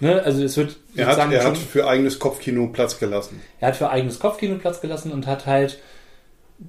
ne, 0.00 0.22
also 0.22 0.42
es 0.42 0.56
wird 0.56 0.76
Er 0.96 1.06
hat, 1.08 1.18
er 1.18 1.26
hat 1.44 1.56
schon- 1.56 1.66
für 1.66 1.86
eigenes 1.88 2.18
Kopfkino 2.18 2.68
Platz 2.68 2.98
gelassen. 2.98 3.40
er 3.60 3.68
hat 3.68 3.76
für 3.76 3.90
eigenes 3.90 4.18
Kopfkino 4.20 4.54
Platz 4.56 4.80
gelassen 4.80 5.12
und 5.12 5.26
hat 5.26 5.44
halt 5.46 5.78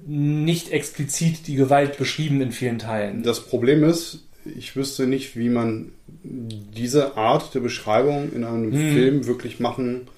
nicht 0.06 0.70
explizit 0.72 1.46
die 1.46 1.56
Gewalt 1.56 1.98
beschrieben 1.98 2.40
in 2.40 2.52
vielen 2.52 2.78
Teilen. 2.78 3.22
Das 3.22 3.40
Problem 3.40 3.82
ist, 3.84 4.20
ich 4.56 4.76
wüsste 4.76 5.06
nicht, 5.06 5.36
wie 5.36 5.48
man 5.48 5.92
diese 6.22 7.16
Art 7.16 7.54
der 7.54 7.60
Beschreibung 7.60 8.32
in 8.32 8.44
einem 8.44 8.72
Hm. 8.72 8.92
Film 8.92 9.26
wirklich 9.26 9.58
machen 9.60 10.08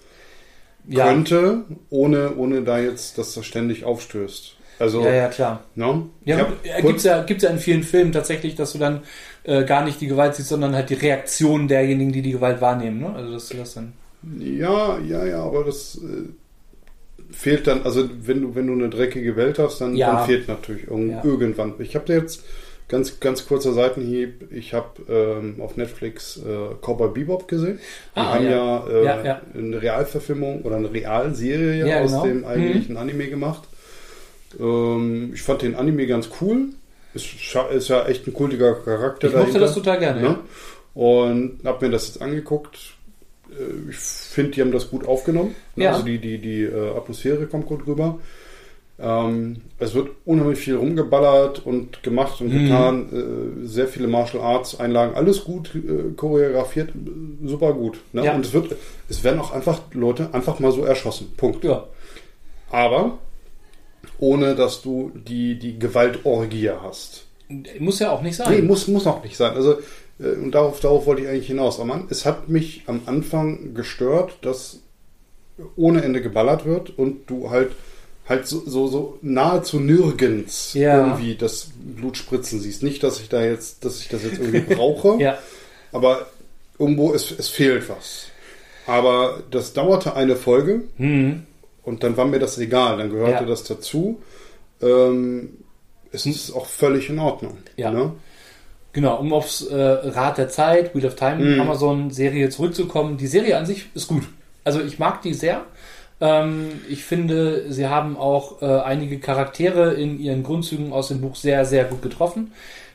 Ja, 0.88 1.06
könnte, 1.06 1.64
ohne, 1.90 2.36
ohne 2.36 2.62
da 2.62 2.78
jetzt, 2.78 3.16
dass 3.18 3.34
das 3.34 3.46
ständig 3.46 3.84
aufstößt. 3.84 4.56
Also, 4.78 5.04
ja, 5.04 5.12
ja, 5.12 5.28
klar. 5.28 5.64
ne? 5.76 6.06
Ja, 6.24 6.38
ja, 6.38 6.44
kurz- 6.80 6.86
gibt's 6.86 7.04
ja, 7.04 7.22
gibt's 7.22 7.44
ja 7.44 7.50
in 7.50 7.58
vielen 7.58 7.82
Filmen 7.84 8.10
tatsächlich, 8.12 8.56
dass 8.56 8.72
du 8.72 8.78
dann 8.78 9.02
äh, 9.44 9.64
gar 9.64 9.84
nicht 9.84 10.00
die 10.00 10.08
Gewalt 10.08 10.34
siehst, 10.34 10.48
sondern 10.48 10.74
halt 10.74 10.90
die 10.90 10.94
Reaktion 10.94 11.68
derjenigen, 11.68 12.10
die 12.12 12.22
die 12.22 12.32
Gewalt 12.32 12.60
wahrnehmen. 12.60 13.00
Ne? 13.00 13.14
Also 13.14 13.32
dass 13.32 13.48
du 13.48 13.56
das 13.58 13.74
dann. 13.74 13.92
Ja, 14.40 14.98
ja, 14.98 15.24
ja, 15.24 15.42
aber 15.42 15.64
das 15.64 15.96
äh, 16.02 16.28
fehlt 17.32 17.66
dann, 17.66 17.82
also 17.82 18.08
wenn 18.24 18.42
du, 18.42 18.54
wenn 18.54 18.66
du 18.66 18.72
eine 18.74 18.88
dreckige 18.88 19.36
Welt 19.36 19.58
hast, 19.58 19.80
dann, 19.80 19.96
Ja. 19.96 20.14
dann 20.16 20.26
fehlt 20.26 20.48
natürlich 20.48 20.84
Ja. 20.84 21.22
irgendwann. 21.24 21.74
Ich 21.78 21.94
habe 21.96 22.12
jetzt 22.12 22.44
ganz, 22.88 23.20
ganz 23.20 23.46
kurzer 23.46 23.72
Seitenhieb, 23.72 24.52
ich 24.52 24.74
habe 24.74 24.88
ähm, 25.08 25.56
auf 25.60 25.76
Netflix 25.76 26.36
äh, 26.36 26.74
Cowboy 26.84 27.08
Bebop 27.08 27.48
gesehen. 27.48 27.78
Die 28.14 28.20
Ah, 28.20 28.34
haben 28.34 28.44
ja. 28.44 28.86
ja, 29.02 29.40
äh, 29.54 29.58
eine 29.58 29.80
Realverfilmung 29.80 30.62
oder 30.62 30.76
eine 30.76 30.92
Realserie 30.92 32.02
aus 32.02 32.10
genau. 32.10 32.24
dem 32.24 32.44
eigentlichen 32.44 32.96
Anime 32.98 33.28
gemacht. 33.28 33.62
Ähm, 34.60 35.30
ich 35.34 35.42
fand 35.42 35.62
den 35.62 35.74
Anime 35.74 36.06
ganz 36.06 36.28
cool. 36.40 36.66
Ist, 37.14 37.26
ist 37.74 37.88
ja 37.88 38.06
echt 38.06 38.26
ein 38.26 38.32
kultiger 38.32 38.74
Charakter 38.74 39.28
Ich 39.28 39.32
mochte 39.34 39.46
dahinter. 39.46 39.60
das 39.60 39.74
total 39.74 39.98
gerne. 39.98 40.20
Ne? 40.22 40.38
Und 40.94 41.60
habe 41.64 41.86
mir 41.86 41.92
das 41.92 42.08
jetzt 42.08 42.22
angeguckt. 42.22 42.78
Äh, 43.58 43.90
Ich 43.90 43.96
finde, 43.96 44.52
die 44.52 44.60
haben 44.60 44.72
das 44.72 44.90
gut 44.90 45.06
aufgenommen. 45.06 45.54
Ne? 45.76 45.84
Ja. 45.84 45.92
Also 45.92 46.04
die, 46.04 46.18
die, 46.18 46.38
die 46.38 46.62
äh, 46.62 46.96
Atmosphäre 46.96 47.46
kommt 47.46 47.66
gut 47.66 47.86
rüber. 47.86 48.18
Ähm, 48.98 49.56
es 49.78 49.94
wird 49.94 50.10
unheimlich 50.24 50.58
viel 50.60 50.76
rumgeballert 50.76 51.64
und 51.66 52.02
gemacht 52.02 52.40
und 52.40 52.48
Mhm. 52.52 52.64
getan. 52.64 53.08
Äh, 53.64 53.66
sehr 53.66 53.88
viele 53.88 54.06
Martial 54.06 54.42
Arts 54.42 54.78
Einlagen, 54.78 55.14
alles 55.14 55.44
gut 55.44 55.74
äh, 55.74 56.12
choreografiert, 56.16 56.90
äh, 56.90 57.48
super 57.48 57.72
gut. 57.72 57.98
Ne? 58.12 58.24
Ja. 58.26 58.34
Und 58.34 58.44
es 58.46 58.52
wird, 58.52 58.76
es 59.08 59.24
werden 59.24 59.40
auch 59.40 59.52
einfach 59.52 59.80
Leute 59.92 60.28
einfach 60.32 60.60
mal 60.60 60.72
so 60.72 60.84
erschossen. 60.84 61.32
Punkt. 61.36 61.64
ja. 61.64 61.84
Aber 62.70 63.18
ohne, 64.18 64.54
dass 64.54 64.82
du 64.82 65.10
die, 65.14 65.58
die 65.58 65.78
Gewaltorgie 65.78 66.70
hast. 66.70 67.26
Muss 67.80 67.98
ja 67.98 68.10
auch 68.12 68.22
nicht 68.22 68.36
sein. 68.36 68.50
Nee, 68.50 68.62
muss, 68.62 68.86
muss 68.88 69.06
auch 69.06 69.22
nicht 69.22 69.36
sein. 69.36 69.54
Also, 69.54 69.78
und 70.22 70.52
darauf, 70.52 70.80
darauf 70.80 71.06
wollte 71.06 71.22
ich 71.22 71.28
eigentlich 71.28 71.46
hinaus. 71.48 71.76
Aber 71.76 71.86
man, 71.86 72.06
es 72.10 72.24
hat 72.26 72.48
mich 72.48 72.82
am 72.86 73.00
Anfang 73.06 73.74
gestört, 73.74 74.38
dass 74.42 74.78
ohne 75.76 76.02
Ende 76.02 76.22
geballert 76.22 76.64
wird 76.64 76.96
und 76.98 77.28
du 77.30 77.50
halt 77.50 77.72
halt 78.28 78.46
so, 78.46 78.62
so, 78.64 78.86
so 78.86 79.18
nahezu 79.20 79.80
nirgends 79.80 80.74
Ja. 80.74 81.08
irgendwie 81.08 81.34
das 81.34 81.70
Blut 81.74 82.16
spritzen 82.16 82.60
siehst. 82.60 82.82
Nicht, 82.84 83.02
dass 83.02 83.20
ich 83.20 83.28
da 83.28 83.42
jetzt, 83.44 83.84
dass 83.84 84.00
ich 84.00 84.08
das 84.08 84.22
jetzt 84.22 84.38
irgendwie 84.38 84.60
brauche, 84.74 85.20
ja. 85.20 85.38
aber 85.90 86.26
irgendwo 86.78 87.12
es, 87.12 87.32
es 87.32 87.48
fehlt 87.48 87.88
was. 87.88 88.26
Aber 88.86 89.42
das 89.50 89.72
dauerte 89.72 90.14
eine 90.14 90.36
Folge 90.36 90.82
Hm. 90.98 91.42
und 91.82 92.04
dann 92.04 92.16
war 92.16 92.24
mir 92.26 92.38
das 92.38 92.58
egal, 92.58 92.98
dann 92.98 93.10
gehörte 93.10 93.42
Ja. 93.42 93.44
das 93.44 93.64
dazu. 93.64 94.22
Ähm, 94.80 95.58
es 96.12 96.24
ist 96.26 96.52
auch 96.52 96.66
völlig 96.66 97.08
in 97.10 97.18
Ordnung. 97.18 97.58
Ja. 97.76 97.90
Ne? 97.90 98.12
Genau, 98.92 99.16
um 99.16 99.32
aufs 99.32 99.62
äh, 99.62 99.74
Rad 99.74 100.36
der 100.38 100.48
Zeit, 100.48 100.94
Wheel 100.94 101.06
of 101.06 101.14
Time, 101.16 101.36
Mhm. 101.36 101.60
Amazon-Serie 101.60 102.50
zurückzukommen. 102.50 103.16
Die 103.16 103.26
Serie 103.26 103.56
an 103.56 103.64
sich 103.66 103.86
ist 103.94 104.08
gut. 104.08 104.24
Also 104.64 104.80
ich 104.80 104.98
mag 104.98 105.22
die 105.22 105.32
sehr. 105.34 105.62
Ähm, 106.20 106.68
ich 106.88 107.02
finde, 107.04 107.72
sie 107.72 107.88
haben 107.88 108.16
auch 108.16 108.60
äh, 108.62 108.66
einige 108.66 109.18
Charaktere 109.18 109.94
in 109.94 110.20
ihren 110.20 110.42
Grundzügen 110.42 110.92
aus 110.92 111.08
dem 111.08 111.20
Buch 111.20 111.36
sehr, 111.36 111.64
sehr 111.64 111.84
gut 111.84 112.02
getroffen. 112.02 112.52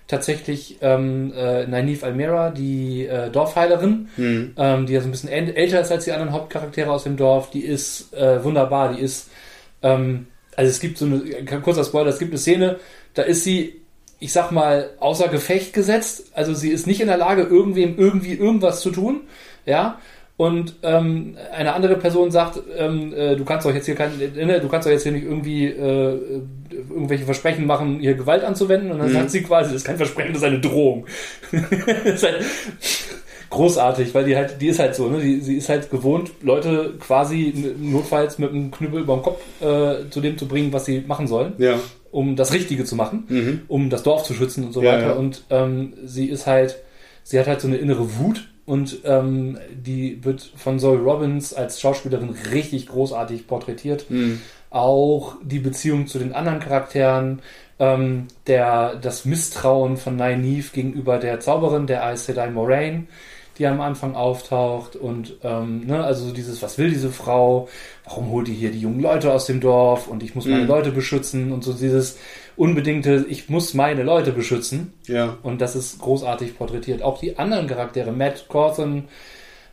Tatsächlich 0.08 0.78
ähm, 0.82 1.34
äh, 1.36 1.66
Nynaeve 1.68 2.06
Almera, 2.06 2.52
die 2.52 3.06
äh, 3.06 3.30
Dorfheilerin, 3.30 4.08
Hm. 4.16 4.54
ähm, 4.56 4.86
die 4.86 4.94
ja 4.94 5.02
so 5.02 5.08
ein 5.08 5.12
bisschen 5.12 5.30
äl- 5.30 5.54
älter 5.54 5.82
ist 5.82 5.92
als 5.92 6.06
die 6.06 6.14
anderen 6.14 6.32
Hauptcharaktere 6.32 6.90
aus 6.90 7.04
dem 7.04 7.18
Dorf, 7.18 7.50
die 7.50 7.60
ist 7.66 8.14
äh, 8.14 8.42
wunderbar, 8.44 8.94
die 8.94 9.02
ist, 9.02 9.30
ähm, 9.82 10.28
also 10.56 10.70
es 10.70 10.80
gibt 10.80 10.98
so 10.98 11.06
eine, 11.06 11.22
ein 11.40 11.62
kurzer 11.62 11.84
Spoiler, 11.84 12.08
es 12.12 12.20
gibt 12.20 12.32
eine 12.32 12.40
Szene, 12.40 12.80
da 13.16 13.24
ist 13.24 13.44
sie, 13.44 13.82
ich 14.20 14.32
sag 14.34 14.52
mal, 14.52 14.90
außer 15.00 15.28
Gefecht 15.28 15.74
gesetzt, 15.74 16.32
also 16.34 16.54
sie 16.54 16.70
ist 16.72 16.88
nicht 16.88 17.02
in 17.02 17.08
der 17.08 17.18
Lage, 17.18 17.44
irgendwem 17.44 17.98
irgendwie 17.98 18.34
irgendwas 18.34 18.82
zu 18.82 18.90
tun, 18.92 19.22
ja, 19.66 20.00
und 20.38 20.76
ähm, 20.84 21.36
eine 21.52 21.74
andere 21.74 21.96
Person 21.96 22.30
sagt, 22.30 22.60
ähm, 22.78 23.12
äh, 23.12 23.36
du 23.36 23.44
kannst 23.44 23.66
doch 23.66 23.74
jetzt 23.74 23.88
hier 23.88 23.96
kein, 23.96 24.12
äh, 24.22 24.60
du 24.62 24.68
kannst 24.68 24.86
doch 24.86 24.92
jetzt 24.92 25.02
hier 25.02 25.12
nicht 25.12 25.24
irgendwie 25.26 25.66
äh, 25.66 26.20
irgendwelche 26.92 27.26
Versprechen 27.26 27.66
machen, 27.66 28.00
hier 28.02 28.14
Gewalt 28.14 28.44
anzuwenden. 28.44 28.92
Und 28.92 29.00
dann 29.00 29.10
Mhm. 29.10 29.14
sagt 29.14 29.32
sie 29.32 29.42
quasi, 29.42 29.70
das 29.72 29.78
ist 29.82 29.86
kein 29.88 29.98
Versprechen, 29.98 30.34
das 30.34 30.44
ist 30.44 30.48
eine 30.48 30.60
Drohung. 30.60 31.08
das 31.52 32.14
ist 32.14 32.24
halt 32.24 32.46
großartig, 33.50 34.14
weil 34.14 34.26
die 34.26 34.36
halt, 34.36 34.62
die 34.62 34.68
ist 34.68 34.80
halt 34.80 34.94
so, 34.94 35.08
ne? 35.08 35.20
Die, 35.22 35.40
sie 35.40 35.56
ist 35.58 35.70
halt 35.70 35.90
gewohnt, 35.90 36.32
Leute 36.42 36.94
quasi 37.00 37.74
notfalls 37.80 38.38
mit 38.38 38.52
einem 38.52 38.70
Knüppel 38.72 39.02
über 39.02 39.16
dem 39.16 39.22
Kopf 39.24 39.42
äh, 39.62 40.10
zu 40.10 40.22
dem 40.22 40.38
zu 40.38 40.48
bringen, 40.48 40.72
was 40.74 40.86
sie 40.86 41.02
machen 41.08 41.28
sollen, 41.28 41.54
Ja. 41.58 41.80
Um 42.12 42.36
das 42.36 42.54
Richtige 42.54 42.84
zu 42.86 42.96
machen 42.96 43.26
Mhm. 43.30 43.62
um 43.68 43.90
das 43.90 44.04
Dorf 44.04 44.24
zu 44.24 44.34
schützen 44.34 44.64
und 44.66 44.74
so 44.74 44.82
Ja, 44.82 44.94
weiter. 44.94 45.08
ja. 45.08 45.14
Und 45.14 45.44
ähm, 45.50 45.94
sie 46.06 46.26
ist 46.28 46.48
halt, 46.48 46.78
sie 47.24 47.40
hat 47.40 47.48
halt 47.48 47.62
so 47.62 47.68
eine 47.68 47.78
innere 47.78 48.18
Wut 48.20 48.48
und 48.66 49.00
ähm, 49.06 49.58
die 49.74 50.24
wird 50.26 50.42
von 50.56 50.80
Zoe 50.80 50.98
Robbins 50.98 51.54
als 51.54 51.80
Schauspielerin 51.80 52.36
richtig 52.52 52.88
großartig 52.88 53.48
porträtiert. 53.48 54.10
Mhm. 54.10 54.42
Auch 54.70 55.36
die 55.44 55.60
Beziehung 55.60 56.08
zu 56.08 56.20
den 56.20 56.34
anderen 56.34 56.60
Charakteren, 56.60 57.40
ähm, 57.80 58.28
der, 58.48 58.96
das 58.96 59.24
Misstrauen 59.24 59.96
von 59.98 60.16
Nynaeve 60.18 60.72
gegenüber 60.74 61.18
der 61.20 61.40
Zauberin, 61.40 61.88
der 61.88 62.04
Aes 62.04 62.26
Sedai 62.26 62.50
Moraine, 62.50 63.06
die 63.58 63.66
am 63.68 63.82
Anfang 63.82 64.16
auftaucht 64.16 64.96
und 64.96 65.36
ähm, 65.44 65.86
ne, 65.88 66.04
also 66.04 66.26
so 66.28 66.34
dieses, 66.34 66.62
was 66.62 66.78
will 66.78 66.90
diese 66.90 67.10
Frau? 67.12 67.68
Warum 68.06 68.30
holt 68.32 68.48
die 68.48 68.54
hier 68.54 68.72
die 68.72 68.80
jungen 68.82 69.00
Leute 69.00 69.32
aus 69.34 69.46
dem 69.48 69.60
Dorf 69.60 70.08
und 70.08 70.24
ich 70.24 70.36
muss 70.36 70.46
meine 70.46 70.64
Mhm. 70.64 70.68
Leute 70.68 70.92
beschützen 70.92 71.52
und 71.52 71.64
so 71.64 71.74
dieses 71.74 72.18
unbedingte, 72.56 73.26
ich 73.30 73.50
muss 73.50 73.74
meine 73.74 74.04
Leute 74.04 74.32
beschützen 74.32 74.94
Ja. 75.08 75.38
und 75.44 75.62
das 75.62 75.76
ist 75.76 76.00
großartig 76.00 76.58
porträtiert. 76.58 77.02
Auch 77.02 77.20
die 77.20 77.38
anderen 77.38 77.68
Charaktere, 77.68 78.12
Matt 78.12 78.48
Cawthon, 78.50 79.06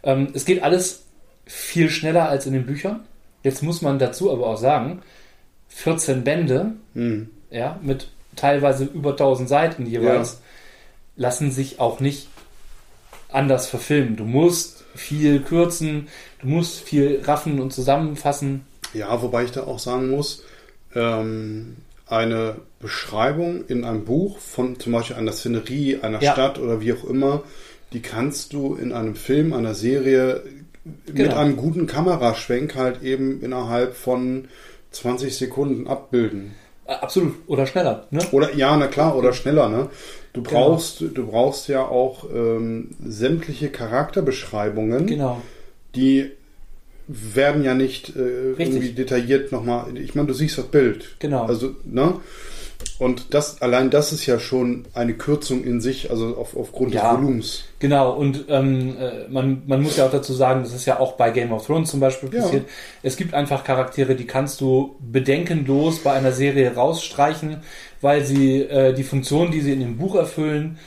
ähm, 0.03 0.29
es 0.35 0.45
geht 0.45 0.63
alles 0.63 1.05
viel 1.47 1.91
schneller 1.91 2.29
als 2.29 2.47
in 2.47 2.53
den 2.55 2.67
Büchern. 2.67 3.01
Jetzt 3.43 3.63
muss 3.63 3.83
man 3.83 3.99
dazu 3.99 4.33
aber 4.33 4.47
auch 4.47 4.57
sagen, 4.59 5.03
14 5.69 6.25
Bände, 6.25 6.73
Mhm. 6.95 7.31
ja, 7.51 7.79
mit 7.83 8.09
teilweise 8.37 8.85
über 8.85 9.11
1000 9.17 9.49
Seiten 9.49 9.87
jeweils, 9.87 10.41
lassen 11.17 11.51
sich 11.53 11.79
auch 11.81 12.01
nicht 12.01 12.29
anders 13.35 13.67
verfilmen. 13.67 14.17
Du 14.17 14.25
musst 14.25 14.85
viel 14.95 15.41
kürzen, 15.41 16.09
du 16.41 16.47
musst 16.49 16.81
viel 16.81 17.21
raffen 17.25 17.61
und 17.61 17.73
zusammenfassen. 17.73 18.65
Ja, 18.93 19.21
wobei 19.23 19.45
ich 19.45 19.51
da 19.51 19.65
auch 19.65 19.79
sagen 19.79 20.11
muss, 20.11 20.45
ähm, 20.95 21.77
eine 22.07 22.57
Beschreibung 22.81 23.65
in 23.67 23.85
einem 23.85 24.05
Buch 24.05 24.39
von 24.39 24.79
zum 24.79 24.93
Beispiel 24.93 25.17
einer 25.17 25.33
Szenerie, 25.33 25.99
einer 26.03 26.23
Ja. 26.23 26.33
Stadt 26.33 26.59
oder 26.59 26.81
wie 26.81 26.93
auch 26.93 27.05
immer, 27.05 27.43
die 27.93 28.03
kannst 28.03 28.53
du 28.53 28.75
in 28.75 28.93
einem 28.93 29.17
Film, 29.17 29.53
einer 29.53 29.75
Serie 29.75 30.43
mit 31.07 31.17
Genau. 31.17 31.37
einem 31.37 31.57
guten 31.57 31.87
Kameraschwenk 31.87 32.75
halt 32.77 33.03
eben 33.03 33.43
innerhalb 33.43 33.97
von 33.97 34.49
20 34.91 35.37
Sekunden 35.37 35.87
abbilden. 35.89 36.55
Absolut. 36.87 37.35
Oder 37.47 37.67
schneller. 37.67 38.07
Ne? 38.11 38.21
Oder 38.33 38.55
ja, 38.55 38.77
na 38.77 38.87
klar, 38.89 39.17
oder 39.17 39.33
schneller, 39.33 39.69
ne? 39.71 39.89
Du 40.35 40.43
Genau. 40.43 40.71
brauchst, 40.71 41.01
du 41.01 41.27
brauchst 41.27 41.69
ja 41.69 41.87
auch 41.87 42.25
ähm, 42.35 42.91
sämtliche 43.07 43.71
Charakterbeschreibungen, 43.71 45.07
Genau. 45.07 45.41
die 45.95 46.31
werden 47.07 47.63
ja 47.65 47.75
nicht 47.75 48.17
äh, 48.17 48.51
irgendwie 48.53 48.91
detailliert 48.93 49.53
nochmal. 49.53 49.97
Ich 49.97 50.15
meine, 50.15 50.27
du 50.29 50.35
siehst 50.35 50.59
das 50.59 50.67
Bild. 50.67 51.17
Genau. 51.21 51.45
Also, 51.45 51.77
ne? 51.85 52.15
Und 52.99 53.35
das, 53.35 53.61
allein 53.61 53.91
das 53.91 54.13
ist 54.13 54.25
ja 54.27 54.39
schon 54.39 54.85
eine 54.95 55.15
Kürzung 55.15 55.65
in 55.65 55.81
sich, 55.81 56.11
also 56.11 56.37
auf, 56.37 56.57
aufgrund 56.57 56.95
Ja. 56.95 57.11
des 57.13 57.21
Volumens. 57.21 57.65
Genau, 57.81 58.13
und 58.13 58.45
ähm, 58.49 58.97
äh, 58.99 59.29
man, 59.29 59.63
man 59.67 59.83
muss 59.83 59.97
ja 59.97 60.07
auch 60.07 60.13
dazu 60.13 60.33
sagen, 60.33 60.63
das 60.63 60.73
ist 60.73 60.87
ja 60.87 61.01
auch 61.01 61.13
bei 61.13 61.31
Game 61.31 61.53
of 61.53 61.67
Thrones 61.67 61.91
zum 61.91 61.99
Beispiel 62.01 62.33
Ja. 62.33 62.43
passiert. 62.43 62.67
Es 63.03 63.17
gibt 63.17 63.35
einfach 63.35 63.65
Charaktere, 63.65 64.15
die 64.15 64.27
kannst 64.27 64.61
du 64.61 64.95
bedenkenlos 65.01 65.99
bei 66.01 66.13
einer 66.13 66.33
Serie 66.33 66.75
rausstreichen, 66.75 67.59
weil 68.01 68.25
sie 68.25 68.61
äh, 68.63 68.95
die 68.95 69.03
Funktion, 69.03 69.51
die 69.51 69.61
sie 69.61 69.73
in 69.73 69.81
dem 69.81 69.97
Buch 69.99 70.15
erfüllen, 70.15 70.79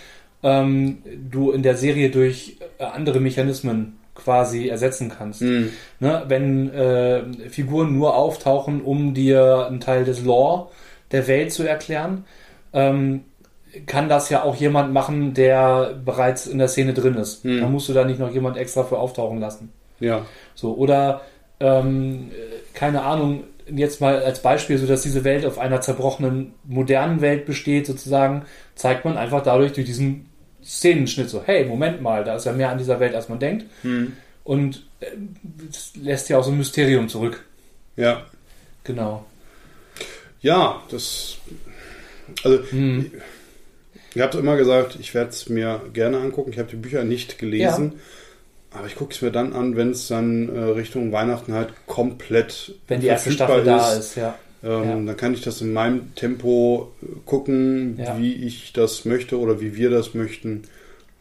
ähm, 0.43 0.99
du 1.29 1.51
in 1.51 1.61
der 1.61 1.75
Serie 1.75 2.09
durch 2.09 2.57
äh, 2.77 2.83
andere 2.85 3.19
Mechanismen 3.19 3.99
quasi 4.15 4.67
ersetzen 4.69 5.11
kannst. 5.15 5.41
Hm. 5.41 5.71
Ne? 5.99 6.23
Wenn 6.27 6.73
äh, 6.73 7.49
Figuren 7.49 7.95
nur 7.95 8.15
auftauchen, 8.15 8.81
um 8.81 9.13
dir 9.13 9.67
einen 9.67 9.79
Teil 9.81 10.05
des 10.05 10.23
Lore 10.23 10.69
der 11.11 11.27
Welt 11.27 11.51
zu 11.53 11.63
erklären, 11.63 12.25
ähm, 12.73 13.23
kann 13.85 14.09
das 14.09 14.29
ja 14.29 14.43
auch 14.43 14.55
jemand 14.55 14.93
machen, 14.93 15.33
der 15.33 15.99
bereits 16.03 16.47
in 16.47 16.57
der 16.57 16.67
Szene 16.67 16.93
drin 16.93 17.15
ist. 17.15 17.43
Hm. 17.43 17.61
Da 17.61 17.67
musst 17.67 17.89
du 17.89 17.93
da 17.93 18.05
nicht 18.05 18.19
noch 18.19 18.31
jemand 18.31 18.57
extra 18.57 18.83
für 18.83 18.97
auftauchen 18.97 19.39
lassen. 19.39 19.71
Ja. 19.99 20.25
So, 20.55 20.75
oder 20.75 21.21
ähm, 21.59 22.31
äh, 22.31 22.57
keine 22.73 23.03
Ahnung, 23.03 23.43
jetzt 23.69 23.99
mal 24.01 24.23
als 24.23 24.41
Beispiel, 24.41 24.77
so 24.77 24.87
dass 24.87 25.01
diese 25.01 25.23
Welt 25.23 25.45
auf 25.45 25.59
einer 25.59 25.81
zerbrochenen 25.81 26.53
modernen 26.63 27.21
Welt 27.21 27.45
besteht, 27.45 27.85
sozusagen, 27.85 28.45
zeigt 28.75 29.05
man 29.05 29.17
einfach 29.17 29.43
dadurch 29.43 29.73
durch 29.73 29.85
diesen 29.85 30.29
Szenenschnitt 30.63 31.29
so, 31.29 31.41
hey, 31.45 31.65
Moment 31.65 32.01
mal, 32.01 32.23
da 32.23 32.35
ist 32.35 32.45
ja 32.45 32.53
mehr 32.53 32.69
an 32.69 32.77
dieser 32.77 32.99
Welt, 32.99 33.15
als 33.15 33.29
man 33.29 33.39
denkt. 33.39 33.65
Hm. 33.81 34.13
Und 34.43 34.85
äh, 35.01 35.07
das 35.69 35.93
lässt 35.95 36.29
ja 36.29 36.37
auch 36.37 36.43
so 36.43 36.51
ein 36.51 36.57
Mysterium 36.57 37.09
zurück. 37.09 37.43
Ja. 37.95 38.25
Genau. 38.83 39.25
Ja, 40.41 40.81
das. 40.91 41.37
Also, 42.43 42.59
Hm. 42.71 43.11
ich 44.13 44.21
habe 44.21 44.37
immer 44.37 44.57
gesagt, 44.57 44.97
ich 44.99 45.13
werde 45.13 45.29
es 45.31 45.49
mir 45.49 45.81
gerne 45.93 46.17
angucken. 46.19 46.51
Ich 46.51 46.59
habe 46.59 46.69
die 46.69 46.75
Bücher 46.75 47.03
nicht 47.03 47.37
gelesen. 47.39 47.93
Aber 48.71 48.85
ich 48.87 48.95
gucke 48.95 49.13
es 49.13 49.21
mir 49.21 49.31
dann 49.31 49.53
an, 49.53 49.75
wenn 49.77 49.91
es 49.91 50.07
dann 50.07 50.53
äh, 50.53 50.59
Richtung 50.59 51.11
Weihnachten 51.11 51.53
halt 51.53 51.69
komplett 51.87 52.73
Wenn 52.87 52.99
die 52.99 53.07
erste 53.07 53.31
Staffel 53.31 53.63
da 53.63 53.93
ist, 53.93 54.15
ja. 54.15 54.35
Ähm, 54.63 54.69
Ja. 54.83 54.95
Dann 55.05 55.17
kann 55.17 55.33
ich 55.33 55.41
das 55.41 55.61
in 55.61 55.71
meinem 55.73 56.13
Tempo 56.15 56.91
äh, 57.01 57.05
gucken, 57.25 57.97
Ja. 57.97 58.17
wie 58.19 58.33
ich 58.33 58.73
das 58.73 59.05
möchte 59.05 59.39
oder 59.39 59.61
wie 59.61 59.75
wir 59.77 59.89
das 59.89 60.13
möchten. 60.13 60.63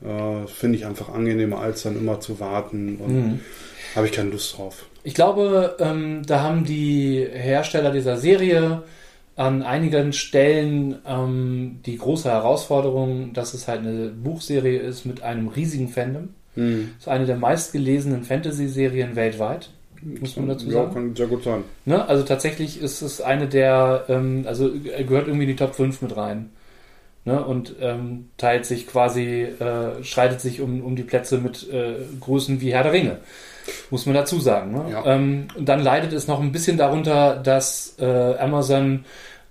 Äh, 0.05 0.47
Finde 0.49 0.77
ich 0.77 0.87
einfach 0.87 1.09
angenehmer, 1.09 1.61
als 1.61 1.83
dann 1.85 1.97
immer 1.97 2.21
zu 2.21 2.41
warten. 2.41 2.97
Und 2.97 3.15
Mhm. 3.15 3.41
habe 3.95 4.07
ich 4.07 4.13
keine 4.13 4.31
Lust 4.31 4.59
drauf. 4.59 4.85
Ich 5.05 5.15
glaube, 5.15 5.77
ähm, 5.79 6.23
da 6.27 6.41
haben 6.43 6.65
die 6.65 7.27
Hersteller 7.31 7.93
dieser 7.93 8.17
Serie 8.19 8.83
an 9.37 9.63
einigen 9.63 10.13
Stellen 10.15 10.97
ähm, 11.07 11.81
die 11.85 11.99
große 11.99 12.29
Herausforderung, 12.31 13.33
dass 13.35 13.53
es 13.55 13.69
halt 13.69 13.81
eine 13.81 14.09
Buchserie 14.09 14.79
ist 14.79 15.05
mit 15.05 15.23
einem 15.23 15.49
riesigen 15.49 15.89
Fandom. 15.89 16.31
Hm. 16.55 16.91
Ist 16.99 17.07
eine 17.09 17.27
der 17.27 17.37
meistgelesenen 17.37 18.25
Fantasy-Serien 18.25 19.15
weltweit, 19.15 19.69
muss 20.03 20.37
man 20.37 20.49
dazu 20.49 20.67
Ja, 20.69 20.73
sagen. 20.73 20.95
kann 20.95 21.17
sehr 21.17 21.27
gut 21.27 21.45
sein. 21.45 21.65
Ne? 21.85 22.09
Also 22.09 22.23
tatsächlich 22.25 22.81
ist 22.81 23.03
es 23.03 23.21
eine 23.21 23.47
der, 23.47 24.07
ähm, 24.09 24.45
also 24.47 24.71
er 24.91 25.05
gehört 25.05 25.27
irgendwie 25.27 25.45
in 25.45 25.51
die 25.51 25.57
Top 25.57 25.75
5 25.75 26.01
mit 26.01 26.17
rein. 26.17 26.49
Ne? 27.27 27.45
Und 27.45 27.75
ähm, 27.81 28.31
teilt 28.39 28.65
sich 28.65 28.87
quasi, 28.87 29.43
äh, 29.43 30.03
schreitet 30.03 30.41
sich 30.41 30.63
um, 30.63 30.81
um 30.81 30.97
die 30.97 31.03
Plätze 31.03 31.39
mit 31.39 31.69
äh, 31.71 31.97
Größen 32.21 32.61
wie 32.63 32.73
Herr 32.73 32.85
der 32.85 32.93
Ringe. 32.93 33.19
Muss 33.91 34.07
man 34.07 34.15
dazu 34.15 34.39
sagen. 34.41 34.73
Ne? 34.73 34.85
Ja. 34.93 35.05
Ähm, 35.07 35.49
und 35.57 35.69
dann 35.69 35.81
leidet 35.83 36.13
es 36.13 36.27
noch 36.29 36.41
ein 36.41 36.53
bisschen 36.53 36.77
darunter, 36.77 37.37
dass 37.37 37.97
äh, 37.99 38.05
Amazon 38.39 39.05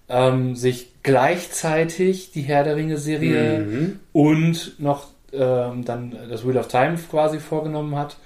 ähm, 0.09 0.55
sich 0.55 0.91
gleichzeitig 1.03 2.31
die 2.31 2.41
Herr 2.41 2.63
der 2.63 2.75
Ringe-Serie 2.75 3.59
Mhm. 3.59 3.99
und 4.13 4.79
noch 4.79 5.07
ähm, 5.33 5.83
dann 5.85 6.15
das 6.29 6.45
Wheel 6.47 6.57
of 6.57 6.67
Time 6.67 6.95
quasi 7.09 7.39
vorgenommen 7.39 7.95
hat, 7.97 8.17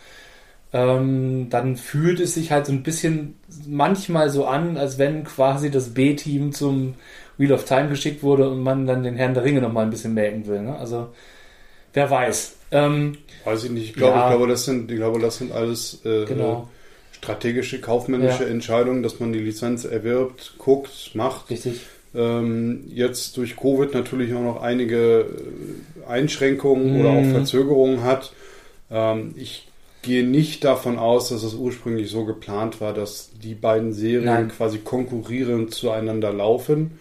ähm, 0.74 1.48
dann 1.50 1.76
fühlt 1.78 2.20
es 2.20 2.36
sich 2.36 2.52
halt 2.52 2.68
so 2.68 2.72
ein 2.72 2.84
bisschen 2.84 3.36
manchmal 3.68 4.30
so 4.30 4.46
an, 4.46 4.78
als 4.78 4.98
wenn 5.00 5.24
quasi 5.24 5.72
das 5.72 5.94
B-Team 5.96 6.52
zum 6.54 6.94
Wheel 7.38 7.54
of 7.54 7.64
Time 7.66 7.90
geschickt 7.90 8.22
wurde 8.22 8.50
und 8.50 8.62
man 8.62 8.86
dann 8.86 9.02
den 9.02 9.16
Herrn 9.16 9.34
der 9.34 9.44
Ringe 9.44 9.62
noch 9.62 9.72
mal 9.74 9.82
ein 9.84 9.90
bisschen 9.90 10.14
melken 10.14 10.46
will. 10.46 10.62
Ne? 10.62 10.78
Also 10.78 11.08
wer 11.94 12.10
weiß. 12.10 12.56
Ähm, 12.72 13.18
Weiß 13.46 13.64
ich 13.64 13.72
nicht. 13.72 13.86
Ich 13.90 13.94
glaube, 13.96 14.18
Ja. 14.18 14.24
ich 14.30 14.36
glaube, 14.36 14.48
das 14.52 14.66
sind, 14.66 14.92
ich 14.92 14.98
glaube, 14.98 15.20
das 15.20 15.38
sind 15.38 15.52
alles 15.52 16.02
äh, 16.06 16.26
genau, 16.26 16.68
strategische, 17.14 17.80
kaufmännische 17.82 18.44
Ja. 18.44 18.50
Entscheidungen, 18.50 19.02
dass 19.04 19.20
man 19.20 19.34
die 19.34 19.40
Lizenz 19.40 19.86
erwirbt, 19.86 20.54
guckt, 20.58 21.12
macht. 21.14 21.50
richtig. 21.50 21.82
Ähm, 22.16 22.86
jetzt 22.94 23.38
durch 23.38 23.56
Covid 23.56 23.94
natürlich 23.94 24.34
auch 24.34 24.42
noch 24.42 24.62
einige 24.62 25.22
äh, 25.22 26.10
Einschränkungen 26.10 26.94
Mhm. 26.96 27.00
oder 27.02 27.10
auch 27.12 27.26
Verzögerungen 27.26 28.04
hat. 28.04 28.34
Ähm, 28.92 29.34
ich 29.38 29.68
gehe 30.02 30.26
nicht 30.26 30.64
davon 30.64 30.98
aus, 30.98 31.30
dass 31.30 31.44
es 31.44 31.54
ursprünglich 31.54 32.10
so 32.10 32.26
geplant 32.26 32.82
war, 32.82 32.94
dass 32.94 33.30
die 33.44 33.54
beiden 33.54 33.94
Serien 33.94 34.26
Nein. 34.26 34.48
quasi 34.50 34.80
konkurrierend 34.80 35.74
zueinander 35.74 36.34
laufen. 36.34 36.98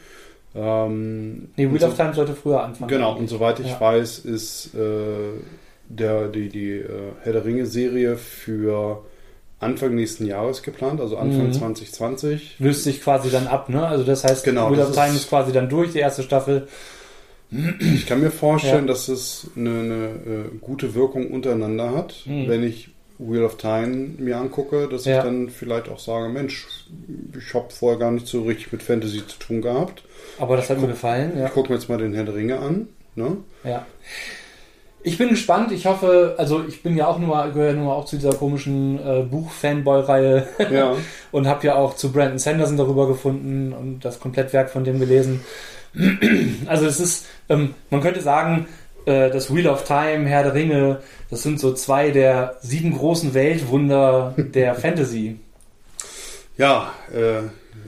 Ähm, 0.59 1.49
Nee, 1.57 1.71
Wheel 1.71 1.81
so- 1.81 1.87
of 1.87 1.97
Time 1.97 2.15
sollte 2.15 2.35
früher 2.35 2.63
anfangen. 2.65 2.89
Genau, 2.91 3.17
und 3.17 3.29
soweit 3.29 3.61
ich 3.61 3.69
Ja. 3.69 3.81
weiß, 3.81 4.19
ist 4.21 4.75
äh, 4.75 4.79
der, 5.89 6.29
die, 6.29 6.49
die 6.49 6.71
äh, 6.73 6.89
Herr 7.23 7.33
der 7.33 7.45
Ringe-Serie 7.45 8.17
für 8.17 9.05
Anfang 9.61 9.95
nächsten 9.95 10.27
Jahres 10.27 10.63
geplant, 10.63 11.01
also 11.01 11.17
Anfang 11.17 11.49
Mhm. 11.49 11.53
2020. 11.53 12.57
Löst 12.59 12.85
sich 12.85 13.01
quasi 13.01 13.31
dann 13.31 13.47
ab, 13.47 13.69
ne? 13.69 13.87
Also 13.87 14.05
das 14.05 14.25
heißt, 14.25 14.45
Genau, 14.45 14.71
Wheel 14.71 14.81
of 14.81 14.93
Time 14.93 15.09
ist- 15.09 15.17
ist 15.23 15.29
quasi 15.29 15.53
dann 15.53 15.69
durch, 15.69 15.93
die 15.93 15.99
erste 15.99 16.23
Staffel. 16.23 16.69
Ich 17.81 18.07
kann 18.07 18.21
mir 18.21 18.31
vorstellen, 18.31 18.87
Ja. 18.87 18.93
dass 18.93 19.09
es 19.09 19.51
eine, 19.57 19.71
eine 19.71 19.95
äh, 19.95 20.57
gute 20.61 20.95
Wirkung 20.95 21.31
untereinander 21.31 21.95
hat, 21.95 22.15
Mhm. 22.27 22.47
wenn 22.49 22.63
ich 22.63 22.91
Wheel 23.19 23.45
of 23.45 23.57
Time 23.57 24.11
mir 24.19 24.37
angucke, 24.37 24.89
dass 24.89 25.05
Ja. 25.05 25.19
ich 25.19 25.25
dann 25.25 25.49
vielleicht 25.51 25.89
auch 25.89 25.99
sage, 25.99 26.29
Mensch, 26.29 26.67
ich 27.37 27.55
habe 27.55 27.67
vorher 27.71 27.99
gar 27.99 28.11
nicht 28.13 28.27
so 28.27 28.43
richtig 28.43 28.73
mit 28.73 28.83
Fantasy 28.83 29.27
zu 29.27 29.39
tun 29.39 29.61
gehabt. 29.63 30.03
Aber 30.39 30.57
das 30.57 30.71
hat 30.71 30.79
mir 30.81 30.87
gefallen, 30.89 31.33
ja. 31.39 31.47
Ich 31.47 31.53
gucke 31.53 31.71
mir 31.71 31.77
jetzt 31.77 31.89
mal 31.89 31.99
den 31.99 32.15
Herr 32.15 32.25
der 32.25 32.35
Ringe 32.35 32.59
an. 32.59 32.89
Ne? 33.17 33.39
Ja. 33.65 33.85
Ich 35.03 35.17
bin 35.17 35.29
gespannt. 35.31 35.73
Ich 35.73 35.87
hoffe, 35.87 36.35
also 36.39 36.65
ich 36.67 36.83
bin 36.83 36.97
ja 36.97 37.07
auch 37.07 37.19
nur, 37.19 37.51
gehöre 37.53 37.73
nur 37.73 37.95
auch 37.95 38.05
zu 38.05 38.17
dieser 38.17 38.35
komischen 38.35 38.99
äh, 38.99 39.23
Buch-Fanboy-Reihe 39.23 40.47
Ja. 40.71 40.97
und 41.33 41.47
habe 41.47 41.67
ja 41.67 41.75
auch 41.77 41.95
zu 41.97 42.13
Brandon 42.13 42.39
Sanderson 42.39 42.77
darüber 42.77 43.07
gefunden 43.09 43.73
und 43.73 44.05
das 44.05 44.21
Komplettwerk 44.21 44.71
von 44.71 44.85
dem 44.85 44.99
gelesen. 45.01 45.41
Also 46.67 46.87
es 46.87 47.01
ist, 47.01 47.27
ähm, 47.49 47.75
man 47.91 48.01
könnte 48.01 48.21
sagen, 48.21 48.67
äh, 49.09 49.31
das 49.31 49.53
Wheel 49.55 49.67
of 49.69 49.85
Time, 49.85 50.27
Herr 50.29 50.43
der 50.45 50.55
Ringe, 50.55 51.01
das 51.31 51.43
sind 51.43 51.59
so 51.61 51.73
zwei 51.75 52.11
der 52.11 52.57
sieben 52.63 52.97
großen 52.97 53.35
Weltwunder 53.35 54.35
der 54.37 54.75
Fantasy. 54.85 55.39
Ja, 56.57 56.93
äh, 57.15 57.43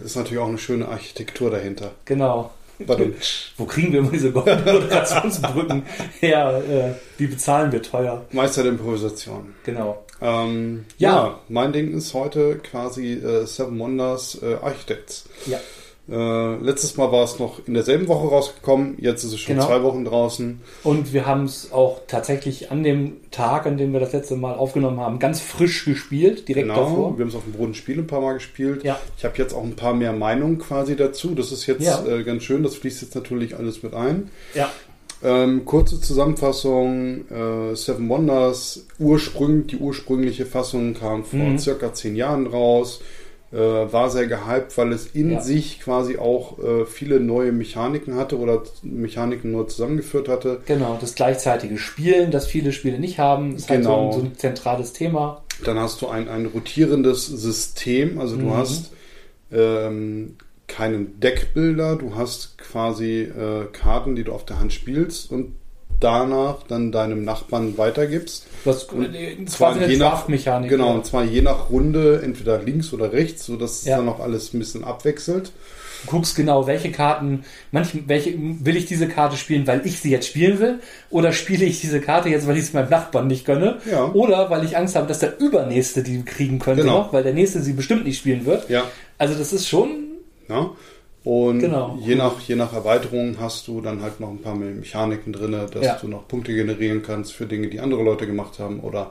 ist 0.04 0.16
natürlich 0.16 0.38
auch 0.38 0.48
eine 0.48 0.58
schöne 0.58 0.88
Architektur 0.88 1.50
dahinter. 1.50 1.92
Genau. 2.04 2.50
Wo 3.58 3.66
kriegen 3.66 3.92
wir 3.92 3.98
immer 4.00 4.10
diese 4.10 4.32
goldenen 4.32 4.64
Moderationsbrücken 4.82 5.82
her? 6.20 6.62
Äh, 6.68 6.92
die 7.18 7.26
bezahlen 7.26 7.70
wir 7.72 7.82
teuer. 7.82 8.24
Meister 8.32 8.62
der 8.62 8.72
Improvisation. 8.72 9.54
Genau. 9.64 10.02
Ähm, 10.22 10.86
Ja. 10.98 11.10
ja. 11.26 11.38
mein 11.48 11.72
Ding 11.72 11.92
ist 11.96 12.14
heute 12.14 12.56
quasi 12.58 13.14
äh, 13.14 13.44
Seven 13.46 13.78
Wonders 13.78 14.38
äh, 14.42 14.56
Architects. 14.62 15.28
Ja. 15.46 15.58
Äh, 16.10 16.56
letztes 16.56 16.96
Mal 16.96 17.12
war 17.12 17.22
es 17.22 17.38
noch 17.38 17.60
in 17.68 17.74
derselben 17.74 18.08
Woche 18.08 18.26
rausgekommen, 18.28 18.96
jetzt 18.98 19.22
ist 19.22 19.32
es 19.32 19.38
schon 19.40 19.54
Genau. 19.54 19.66
zwei 19.68 19.82
Wochen 19.84 20.04
draußen. 20.04 20.60
Und 20.82 21.12
wir 21.12 21.24
haben 21.26 21.44
es 21.44 21.70
auch 21.72 22.00
tatsächlich 22.08 22.70
an 22.72 22.82
dem 22.82 23.18
Tag, 23.30 23.64
an 23.66 23.78
dem 23.78 23.92
wir 23.92 24.00
das 24.00 24.12
letzte 24.12 24.34
Mal 24.34 24.54
aufgenommen 24.54 24.98
haben, 24.98 25.20
ganz 25.20 25.40
frisch 25.40 25.84
gespielt, 25.84 26.48
direkt 26.48 26.66
Genau, 26.68 26.80
davor. 26.80 27.16
wir 27.16 27.22
haben 27.24 27.28
es 27.30 27.36
auf 27.36 27.44
dem 27.44 27.52
Boden 27.52 27.74
Spiel 27.74 27.98
ein 27.98 28.06
paar 28.08 28.20
Mal 28.20 28.34
gespielt. 28.34 28.82
Ja. 28.82 28.98
Ich 29.16 29.24
habe 29.24 29.38
jetzt 29.38 29.54
auch 29.54 29.62
ein 29.62 29.76
paar 29.76 29.94
mehr 29.94 30.12
Meinungen 30.12 30.58
quasi 30.58 30.96
dazu. 30.96 31.34
Das 31.36 31.52
ist 31.52 31.66
jetzt 31.66 31.84
Ja. 31.84 32.04
äh, 32.04 32.24
ganz 32.24 32.42
schön, 32.42 32.64
das 32.64 32.74
fließt 32.74 33.02
jetzt 33.02 33.14
natürlich 33.14 33.56
alles 33.56 33.82
mit 33.84 33.94
ein. 33.94 34.30
Ja. 34.54 34.68
Ähm, 35.22 35.66
kurze 35.66 36.00
Zusammenfassung, 36.00 37.28
äh, 37.30 37.76
Seven 37.76 38.08
Wonders, 38.08 38.86
ursprünglich, 38.98 39.66
die 39.68 39.76
ursprüngliche 39.76 40.46
Fassung 40.46 40.94
kam 40.94 41.24
vor 41.24 41.38
Mhm. 41.38 41.58
circa 41.58 41.92
zehn 41.92 42.16
Jahren 42.16 42.46
raus, 42.46 43.00
äh, 43.52 43.56
war 43.56 44.10
sehr 44.10 44.26
gehypt, 44.28 44.76
weil 44.78 44.92
es 44.92 45.06
in 45.06 45.30
Ja. 45.32 45.40
sich 45.40 45.80
quasi 45.80 46.18
auch 46.18 46.58
äh, 46.60 46.86
viele 46.86 47.18
neue 47.20 47.50
Mechaniken 47.52 48.14
hatte 48.14 48.38
oder 48.38 48.62
Mechaniken 48.82 49.50
nur 49.52 49.66
zusammengeführt 49.68 50.28
hatte. 50.28 50.60
Genau, 50.66 50.96
das 51.00 51.14
gleichzeitige 51.16 51.76
Spielen, 51.78 52.30
das 52.30 52.46
viele 52.46 52.72
Spiele 52.72 52.98
nicht 53.00 53.18
haben, 53.18 53.56
ist 53.56 53.68
halt 53.68 53.82
so, 53.82 53.90
Genau. 53.90 54.06
ein, 54.06 54.12
so 54.12 54.20
ein 54.20 54.36
zentrales 54.36 54.92
Thema. 54.92 55.42
Dann 55.64 55.78
hast 55.78 56.00
du 56.00 56.08
ein, 56.08 56.28
ein 56.28 56.46
rotierendes 56.46 57.26
System, 57.26 58.20
also 58.20 58.36
du 58.36 58.46
Mhm. 58.46 58.56
hast 58.56 58.92
ähm, 59.52 60.36
keinen 60.68 61.18
Deckbilder, 61.18 61.96
du 61.96 62.14
hast 62.14 62.56
quasi 62.58 63.22
äh, 63.22 63.66
Karten, 63.72 64.14
die 64.14 64.22
du 64.24 64.32
auf 64.32 64.44
der 64.44 64.60
Hand 64.60 64.72
spielst 64.72 65.30
und 65.32 65.56
danach 66.00 66.62
dann 66.66 66.90
deinem 66.92 67.24
Nachbarn 67.24 67.76
weitergibst. 67.78 68.46
Was, 68.64 68.84
Und 68.84 69.48
zwar 69.50 69.78
je 69.80 69.96
nach- 69.96 70.10
Draftmechanik. 70.12 70.70
Genau, 70.70 70.88
ja. 70.88 70.94
und 70.94 71.06
zwar 71.06 71.24
je 71.24 71.42
nach 71.42 71.70
Runde, 71.70 72.20
entweder 72.24 72.60
links 72.62 72.92
oder 72.92 73.12
rechts, 73.12 73.46
sodass 73.46 73.84
Ja. 73.84 73.92
es 73.92 73.98
dann 73.98 74.08
auch 74.08 74.20
alles 74.20 74.52
ein 74.54 74.58
bisschen 74.58 74.82
abwechselt. 74.84 75.52
Du 76.06 76.12
guckst 76.12 76.34
genau, 76.34 76.66
welche 76.66 76.90
Karten, 76.90 77.44
manch, 77.72 77.90
welche, 78.06 78.34
will 78.38 78.74
ich 78.76 78.86
diese 78.86 79.06
Karte 79.06 79.36
spielen, 79.36 79.66
weil 79.66 79.82
ich 79.84 80.00
sie 80.00 80.10
jetzt 80.10 80.26
spielen 80.28 80.58
will? 80.58 80.78
Oder 81.10 81.32
spiele 81.34 81.66
ich 81.66 81.82
diese 81.82 82.00
Karte 82.00 82.30
jetzt, 82.30 82.46
weil 82.46 82.56
ich 82.56 82.62
es 82.64 82.72
meinem 82.72 82.88
Nachbarn 82.88 83.26
nicht 83.26 83.44
gönne? 83.44 83.80
Ja. 83.90 84.10
Oder 84.14 84.48
weil 84.48 84.64
ich 84.64 84.78
Angst 84.78 84.96
habe, 84.96 85.06
dass 85.06 85.18
der 85.18 85.38
Übernächste 85.38 86.02
die 86.02 86.22
kriegen 86.24 86.58
könnte 86.58 86.84
Genau. 86.84 87.00
noch, 87.02 87.12
weil 87.12 87.22
der 87.22 87.34
Nächste 87.34 87.60
sie 87.60 87.74
bestimmt 87.74 88.04
nicht 88.06 88.16
spielen 88.16 88.46
wird. 88.46 88.70
Ja. 88.70 88.84
Also 89.18 89.34
das 89.34 89.52
ist 89.52 89.68
schon, 89.68 89.90
Ja. 90.48 90.70
Und 91.22 91.60
Genau. 91.60 91.98
je, 92.00 92.14
nach, 92.14 92.40
je 92.40 92.56
nach 92.56 92.72
Erweiterung 92.72 93.36
hast 93.38 93.68
du 93.68 93.80
dann 93.82 94.00
halt 94.02 94.20
noch 94.20 94.30
ein 94.30 94.40
paar 94.40 94.54
mehr 94.54 94.70
Mechaniken 94.70 95.32
drin, 95.34 95.52
dass 95.72 95.84
Ja. 95.84 95.98
du 96.00 96.08
noch 96.08 96.26
Punkte 96.28 96.54
generieren 96.54 97.02
kannst 97.02 97.32
für 97.34 97.46
Dinge, 97.46 97.68
die 97.68 97.80
andere 97.80 98.02
Leute 98.02 98.26
gemacht 98.26 98.58
haben 98.58 98.80
oder 98.80 99.10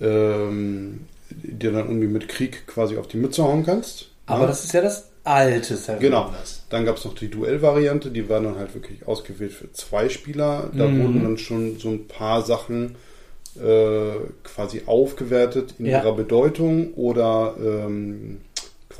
ähm, 0.00 1.00
dir 1.30 1.72
dann 1.72 1.86
irgendwie 1.86 2.06
mit 2.06 2.28
Krieg 2.28 2.66
quasi 2.66 2.96
auf 2.96 3.08
die 3.08 3.16
Mütze 3.16 3.42
hauen 3.42 3.64
kannst. 3.64 4.08
aber 4.26 4.42
ja. 4.42 4.46
das 4.46 4.64
ist 4.64 4.72
ja 4.72 4.80
das 4.82 5.08
alte 5.24 5.76
Seven 5.76 6.00
Genau. 6.00 6.32
Dann 6.70 6.84
gab 6.84 6.96
es 6.96 7.04
noch 7.04 7.14
die 7.14 7.28
Duell-Variante, 7.28 8.10
die 8.10 8.28
war 8.28 8.40
dann 8.40 8.56
halt 8.56 8.74
wirklich 8.74 9.06
ausgewählt 9.06 9.52
für 9.52 9.70
zwei 9.72 10.08
Spieler. 10.08 10.70
Da 10.76 10.86
Mhm. 10.86 10.98
wurden 10.98 11.22
dann 11.22 11.38
schon 11.38 11.78
so 11.78 11.88
ein 11.90 12.06
paar 12.06 12.42
Sachen 12.42 12.94
äh, 13.60 14.12
quasi 14.44 14.82
aufgewertet 14.86 15.74
in 15.78 15.86
Ja. 15.86 15.98
ihrer 16.00 16.14
Bedeutung 16.14 16.94
oder 16.94 17.56
ähm, 17.60 18.40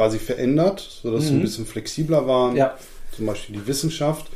quasi 0.01 0.19
verändert, 0.19 0.81
sodass 1.03 1.25
sie 1.27 1.33
Mhm. 1.33 1.41
ein 1.41 1.43
bisschen 1.43 1.67
flexibler 1.67 2.27
waren. 2.27 2.57
Ja, 2.57 2.79
Zum 3.15 3.27
Beispiel 3.27 3.57
die 3.57 3.67
Wissenschaft. 3.67 4.31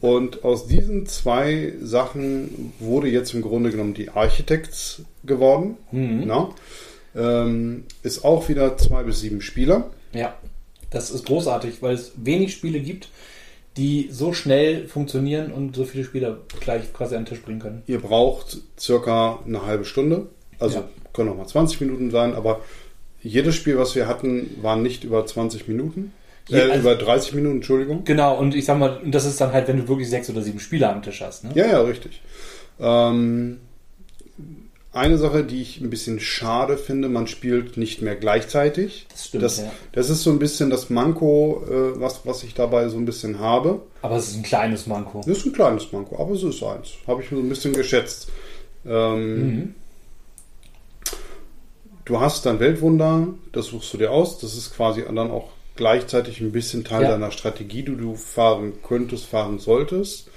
Und 0.00 0.44
aus 0.44 0.66
diesen 0.66 1.04
zwei 1.04 1.74
Sachen 1.82 2.72
wurde 2.78 3.08
jetzt 3.08 3.34
im 3.34 3.42
Grunde 3.42 3.70
genommen 3.70 3.92
die 3.92 4.08
Architects 4.08 5.02
geworden. 5.24 5.76
Mhm. 5.92 6.22
Na? 6.26 6.54
Ähm, 7.14 7.84
ist 8.02 8.24
auch 8.24 8.48
wieder 8.48 8.78
zwei 8.78 9.02
bis 9.02 9.20
sieben 9.20 9.40
Spieler. 9.42 9.90
ja. 10.12 10.34
Das 10.92 11.10
ist 11.12 11.26
großartig, 11.26 11.82
weil 11.82 11.94
es 11.94 12.12
wenig 12.16 12.52
Spiele 12.52 12.80
gibt, 12.80 13.10
die 13.76 14.08
so 14.10 14.32
schnell 14.32 14.88
funktionieren 14.88 15.52
und 15.52 15.76
so 15.76 15.84
viele 15.84 16.02
Spieler 16.02 16.38
gleich 16.60 16.92
quasi 16.92 17.14
an 17.14 17.22
den 17.24 17.28
Tisch 17.28 17.42
bringen 17.42 17.60
können. 17.60 17.82
Ihr 17.86 18.00
braucht 18.00 18.58
circa 18.76 19.38
eine 19.46 19.64
halbe 19.66 19.84
Stunde. 19.84 20.26
Also 20.58 20.78
Ja. 20.78 20.88
können 21.12 21.28
auch 21.28 21.36
mal 21.36 21.46
20 21.46 21.80
Minuten 21.82 22.10
sein, 22.10 22.34
aber 22.34 22.60
jedes 23.22 23.54
Spiel, 23.54 23.78
was 23.78 23.94
wir 23.94 24.06
hatten, 24.08 24.56
war 24.62 24.76
nicht 24.76 25.04
über 25.04 25.24
20 25.26 25.68
Minuten. 25.68 26.12
Äh, 26.50 26.60
also- 26.62 26.80
über 26.80 26.94
30 26.96 27.34
Minuten, 27.34 27.56
Entschuldigung. 27.56 28.04
Genau, 28.04 28.36
und 28.38 28.54
ich 28.54 28.64
sag 28.64 28.78
mal, 28.78 28.98
und 29.04 29.12
das 29.14 29.24
ist 29.24 29.40
dann 29.40 29.52
halt, 29.52 29.68
wenn 29.68 29.76
du 29.76 29.88
wirklich 29.88 30.08
sechs 30.08 30.28
oder 30.30 30.42
sieben 30.42 30.58
Spieler 30.60 30.92
am 30.92 31.02
Tisch 31.02 31.20
hast. 31.20 31.44
Ne? 31.44 31.50
Ja, 31.54 31.66
ja, 31.66 31.80
richtig. 31.82 32.20
Ähm, 32.80 33.58
eine 34.92 35.18
Sache, 35.18 35.44
die 35.44 35.62
ich 35.62 35.80
ein 35.80 35.88
bisschen 35.90 36.18
schade 36.18 36.76
finde, 36.76 37.08
man 37.08 37.28
spielt 37.28 37.76
nicht 37.76 38.02
mehr 38.02 38.16
gleichzeitig. 38.16 39.06
Das 39.12 39.26
stimmt, 39.26 39.44
Das, 39.44 39.58
ja. 39.58 39.70
das 39.92 40.10
ist 40.10 40.22
so 40.24 40.30
ein 40.30 40.40
bisschen 40.40 40.68
das 40.70 40.90
Manko, 40.90 41.62
äh, 41.70 42.00
was, 42.00 42.22
was 42.26 42.42
ich 42.42 42.54
dabei 42.54 42.88
so 42.88 42.96
ein 42.96 43.04
bisschen 43.04 43.38
habe. 43.38 43.82
Aber 44.02 44.16
es 44.16 44.28
ist 44.28 44.36
ein 44.38 44.42
kleines 44.42 44.88
Manko. 44.88 45.20
Das 45.24 45.38
ist 45.38 45.46
ein 45.46 45.52
kleines 45.52 45.92
Manko, 45.92 46.20
aber 46.20 46.32
es 46.34 46.42
ist 46.42 46.60
eins. 46.64 46.94
Habe 47.06 47.22
ich 47.22 47.30
mir 47.30 47.36
so 47.38 47.44
ein 47.44 47.48
bisschen 47.48 47.72
geschätzt. 47.74 48.28
Ähm, 48.84 49.36
Mhm. 49.54 49.74
Du 52.10 52.18
hast 52.20 52.44
dein 52.44 52.58
Weltwunder, 52.58 53.28
das 53.52 53.66
suchst 53.66 53.92
du 53.94 53.98
dir 53.98 54.10
aus. 54.10 54.38
Das 54.40 54.56
ist 54.56 54.74
quasi 54.74 55.04
dann 55.04 55.30
auch 55.30 55.50
gleichzeitig 55.76 56.40
ein 56.40 56.50
bisschen 56.50 56.82
Teil 56.82 57.02
Ja. 57.04 57.10
deiner 57.12 57.30
Strategie, 57.30 57.84
die 57.84 57.94
du 57.96 58.16
fahren 58.16 58.72
könntest, 58.82 59.26
fahren 59.26 59.60
solltest. 59.60 60.28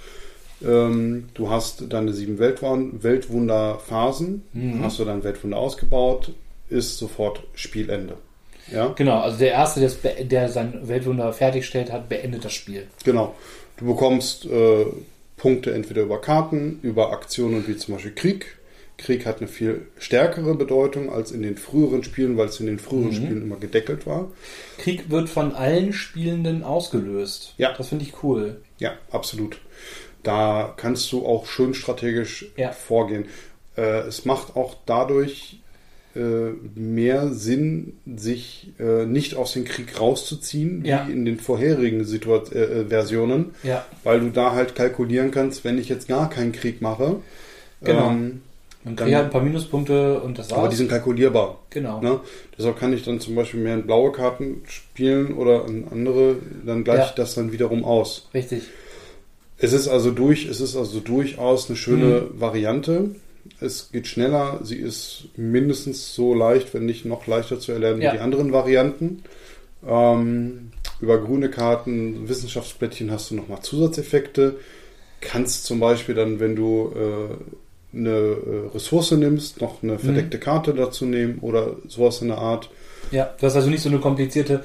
Ähm, 0.63 1.29
du 1.33 1.49
hast 1.49 1.91
deine 1.91 2.13
sieben 2.13 2.38
Weltwun- 2.38 3.01
Weltwunderphasen. 3.01 4.43
Mhm. 4.53 4.83
Hast 4.83 4.99
du 4.99 5.05
dein 5.05 5.23
Weltwunder 5.23 5.57
ausgebaut, 5.57 6.33
ist 6.69 6.99
sofort 6.99 7.41
Spielende. 7.55 8.17
Ja, 8.71 8.89
Genau, 8.95 9.21
also 9.21 9.39
der 9.39 9.53
Erste, 9.53 9.89
der 10.25 10.49
sein 10.49 10.88
Weltwunder 10.88 11.33
fertigstellt 11.33 11.91
hat, 11.91 12.07
beendet 12.07 12.45
das 12.45 12.53
Spiel. 12.53 12.86
genau. 13.03 13.33
Du 13.77 13.88
bekommst 13.88 14.45
äh, 14.45 14.86
Punkte 15.38 15.73
entweder 15.73 16.03
über 16.03 16.21
Karten, 16.21 16.77
über 16.83 17.12
Aktionen 17.12 17.67
wie 17.67 17.75
zum 17.77 17.95
Beispiel 17.95 18.13
Krieg. 18.13 18.59
Krieg 18.97 19.25
hat 19.25 19.39
eine 19.39 19.47
viel 19.47 19.88
stärkere 19.97 20.56
Bedeutung 20.56 21.12
als 21.12 21.32
in 21.32 21.41
den 21.41 21.58
früheren 21.58 22.03
Spielen, 22.03 22.38
weil 22.38 22.47
es 22.47 22.60
in 22.60 22.67
den 22.67 22.79
früheren 22.79 23.10
Mhm. 23.10 23.15
Spielen 23.15 23.41
immer 23.41 23.56
gedeckelt 23.58 24.06
war. 24.06 24.32
Krieg 24.77 25.10
wird 25.10 25.29
von 25.29 25.53
allen 25.53 25.93
Spielenden 25.93 26.63
ausgelöst. 26.63 27.53
Ja. 27.58 27.73
Das 27.77 27.88
finde 27.89 28.06
ich 28.06 28.23
cool. 28.23 28.62
Ja, 28.79 28.91
absolut. 29.12 29.58
Da 30.21 30.73
kannst 30.77 31.12
du 31.12 31.25
auch 31.25 31.47
schön 31.47 31.73
strategisch 31.73 32.45
Ja. 32.56 32.71
vorgehen. 32.71 33.25
Äh, 33.75 34.01
es 34.08 34.25
macht 34.25 34.56
auch 34.56 34.75
dadurch 34.86 35.60
äh, 36.15 36.51
mehr 36.75 37.29
Sinn, 37.34 37.93
sich 38.06 38.71
äh, 38.79 39.08
nicht 39.08 39.34
aus 39.36 39.53
dem 39.53 39.65
Krieg 39.65 39.99
rauszuziehen, 39.99 40.86
Ja. 40.86 41.08
wie 41.08 41.12
in 41.12 41.25
den 41.25 41.39
vorherigen 41.39 42.06
Situa 42.06 42.43
äh, 42.51 42.60
äh, 42.82 42.86
Versionen, 42.86 43.56
Ja, 43.63 43.84
weil 44.03 44.19
du 44.19 44.29
da 44.29 44.51
halt 44.51 44.75
kalkulieren 44.75 45.32
kannst, 45.32 45.63
wenn 45.63 45.79
ich 45.79 45.89
jetzt 45.89 46.08
gar 46.08 46.29
keinen 46.29 46.51
Krieg 46.51 46.84
mache. 46.84 47.15
Genau. 47.82 48.12
Ähm, 48.12 48.42
man 48.84 48.96
kriegt 48.96 49.13
halt 49.15 49.26
ein 49.26 49.32
paar 49.32 49.41
Minuspunkte 49.43 50.19
und 50.22 50.38
das 50.38 50.50
war's. 50.52 50.60
aber 50.60 50.67
die 50.69 50.76
sind 50.76 50.89
kalkulierbar. 50.89 51.60
genau. 51.69 52.02
Ne? 52.02 52.19
Deshalb 52.58 52.78
kann 52.80 52.93
ich 52.93 53.04
dann 53.04 53.19
zum 53.19 53.36
Beispiel 53.36 53.60
mehr 53.62 53.76
in 53.76 53.86
blaue 53.86 54.12
Karten 54.12 54.62
spielen 54.67 55.34
oder 55.34 55.65
in 55.67 55.88
andere, 55.89 56.36
dann 56.65 56.84
gleiche 56.84 57.00
Ja. 57.02 57.06
ich 57.10 57.15
das 57.15 57.36
dann 57.36 57.52
wiederum 57.52 57.84
aus. 57.86 58.28
Richtig. 58.34 58.63
Es 59.58 59.72
ist 59.74 59.88
also 59.88 60.12
durch, 60.12 60.46
es 60.46 60.60
ist 60.60 60.76
also 60.76 61.00
durchaus 61.00 61.69
eine 61.69 61.78
schöne 61.78 62.22
Mhm. 62.34 62.41
Variante. 62.41 63.15
Es 63.60 63.91
geht 63.91 64.08
schneller, 64.08 64.60
sie 64.63 64.78
ist 64.78 65.26
mindestens 65.38 66.13
so 66.15 66.34
leicht, 66.34 66.74
wenn 66.74 66.86
nicht 66.86 67.06
noch 67.06 67.28
leichter 67.28 67.60
zu 67.60 67.72
erlernen 67.72 68.02
Ja. 68.02 68.12
wie 68.13 68.17
die 68.17 68.22
anderen 68.24 68.52
Varianten. 68.52 69.24
Ähm, 69.88 70.72
über 71.02 71.17
grüne 71.19 71.50
Karten, 71.50 72.28
Wissenschaftsplättchen 72.30 73.12
hast 73.12 73.32
du 73.32 73.36
nochmal 73.36 73.62
Zusatzeffekte. 73.62 74.56
Kannst 75.22 75.65
zum 75.65 75.80
Beispiel 75.80 76.15
dann, 76.15 76.39
wenn 76.39 76.56
du 76.56 76.93
äh, 76.96 77.36
eine 77.95 78.10
äh, 78.10 78.73
Ressource 78.73 79.12
nimmst, 79.12 79.62
noch 79.62 79.82
Mhm. 79.84 79.89
eine 79.91 79.99
verdeckte 79.99 80.39
Karte 80.39 80.73
dazu 80.73 81.06
nehmen 81.06 81.39
oder 81.41 81.75
sowas 81.88 82.21
in 82.21 82.29
der 82.29 82.38
Art. 82.39 82.69
Ja, 83.12 83.34
du 83.39 83.45
hast 83.45 83.56
also 83.56 83.69
nicht 83.69 83.82
so 83.84 83.89
eine 83.89 83.99
komplizierte 83.99 84.63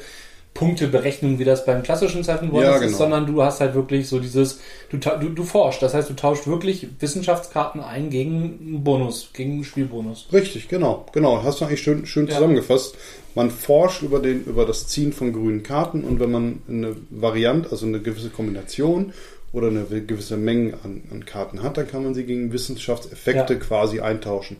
Punkteberechnung, 0.54 1.38
wie 1.38 1.44
das 1.44 1.64
beim 1.64 1.82
klassischen 1.84 2.24
Seven 2.24 2.50
Wonders 2.50 2.68
Ja, 2.70 2.76
ist, 2.76 2.82
genau. 2.86 2.98
sondern 2.98 3.26
du 3.26 3.42
hast 3.42 3.60
halt 3.60 3.74
wirklich 3.74 4.08
so 4.08 4.18
dieses, 4.18 4.58
du, 4.90 4.96
du, 4.96 5.28
du 5.28 5.44
forschst, 5.44 5.82
das 5.82 5.94
heißt, 5.94 6.10
du 6.10 6.14
tauscht 6.14 6.46
wirklich 6.48 6.88
Wissenschaftskarten 6.98 7.80
ein 7.80 8.10
gegen 8.10 8.58
einen 8.60 8.82
Bonus, 8.82 9.30
gegen 9.34 9.52
einen 9.52 9.64
Spielbonus. 9.64 10.26
Richtig, 10.32 10.68
genau, 10.68 11.06
genau. 11.12 11.42
Hast 11.44 11.60
du 11.60 11.64
eigentlich 11.64 11.82
schön, 11.82 12.06
schön 12.06 12.26
Ja. 12.26 12.34
zusammengefasst. 12.34 12.96
Man 13.36 13.50
forscht 13.52 14.02
über, 14.02 14.18
den, 14.18 14.44
über 14.46 14.64
das 14.66 14.88
Ziehen 14.88 15.12
von 15.12 15.32
grünen 15.32 15.62
Karten 15.62 16.02
und 16.02 16.18
wenn 16.18 16.32
man 16.32 16.62
eine 16.68 16.96
Variante, 17.10 17.70
also 17.70 17.86
eine 17.86 18.00
gewisse 18.00 18.30
Kombination 18.30 19.12
oder 19.52 19.68
eine 19.68 19.84
gewisse 19.84 20.36
Menge 20.36 20.74
an, 20.84 21.02
an 21.10 21.24
Karten 21.24 21.62
hat, 21.62 21.76
dann 21.76 21.88
kann 21.88 22.04
man 22.04 22.14
sie 22.14 22.24
gegen 22.24 22.52
Wissenschaftseffekte 22.52 23.54
Ja. 23.54 23.58
quasi 23.60 24.00
eintauschen. 24.00 24.56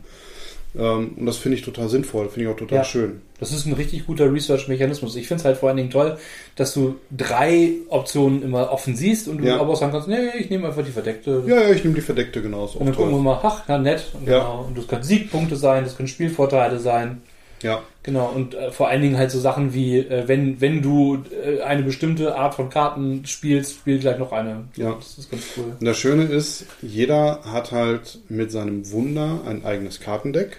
Ähm, 0.77 1.13
und 1.17 1.25
das 1.25 1.37
finde 1.37 1.57
ich 1.57 1.63
total 1.63 1.89
sinnvoll, 1.89 2.29
finde 2.29 2.47
ich 2.49 2.53
auch 2.53 2.57
total 2.59 2.77
Ja. 2.79 2.83
schön. 2.83 3.21
Das 3.39 3.51
ist 3.51 3.65
ein 3.65 3.73
richtig 3.73 4.05
guter 4.05 4.31
Research-Mechanismus. 4.31 5.15
Ich 5.15 5.27
finde 5.27 5.39
es 5.41 5.45
halt 5.45 5.57
vor 5.57 5.69
allen 5.69 5.77
Dingen 5.77 5.89
toll, 5.89 6.17
dass 6.55 6.73
du 6.75 6.95
drei 7.15 7.71
Optionen 7.89 8.43
immer 8.43 8.71
offen 8.71 8.95
siehst 8.95 9.27
und 9.27 9.39
du 9.39 9.47
Ja. 9.47 9.59
aber 9.59 9.71
auch 9.73 9.79
sagen 9.79 9.91
kannst, 9.93 10.07
nee, 10.07 10.17
ich 10.37 10.49
nehme 10.51 10.67
einfach 10.67 10.83
die 10.85 10.91
verdeckte. 10.91 11.43
Ja, 11.47 11.61
ja, 11.61 11.69
ich 11.71 11.83
nehme 11.83 11.95
die 11.95 12.01
verdeckte 12.01 12.41
genauso. 12.41 12.77
Und 12.79 12.85
dann 12.85 12.95
gucken 12.95 13.11
wir 13.13 13.19
mal, 13.19 13.39
ach, 13.41 13.63
na 13.67 13.77
nett. 13.79 14.05
Und, 14.13 14.27
Ja. 14.27 14.39
genau. 14.39 14.65
und 14.67 14.77
das 14.77 14.87
können 14.87 15.03
Siegpunkte 15.03 15.55
sein, 15.55 15.85
das 15.85 15.95
können 15.97 16.07
Spielvorteile 16.07 16.79
sein. 16.79 17.21
Ja, 17.61 17.81
Genau, 18.09 18.27
und 18.29 18.55
äh, 18.55 18.71
vor 18.71 18.87
allen 18.87 19.01
Dingen 19.03 19.17
halt 19.17 19.29
so 19.29 19.39
Sachen 19.39 19.73
wie, 19.73 19.99
äh, 19.99 20.27
wenn, 20.27 20.61
wenn 20.61 20.81
du 20.81 21.23
äh, 21.45 21.61
eine 21.61 21.83
bestimmte 21.83 22.35
Art 22.35 22.55
von 22.55 22.69
Karten 22.69 23.25
spielst, 23.25 23.73
spiel 23.73 23.99
gleich 23.99 24.17
noch 24.17 24.31
eine. 24.31 24.63
Ja. 24.77 24.93
Das 24.93 25.17
ist 25.17 25.29
ganz 25.29 25.43
cool. 25.57 25.75
und 25.79 25.85
das 25.85 25.97
Schöne 25.97 26.23
ist, 26.23 26.65
jeder 26.81 27.41
hat 27.43 27.71
halt 27.71 28.19
mit 28.29 28.51
seinem 28.51 28.89
Wunder 28.91 29.41
ein 29.45 29.65
eigenes 29.65 29.99
Kartendeck. 29.99 30.57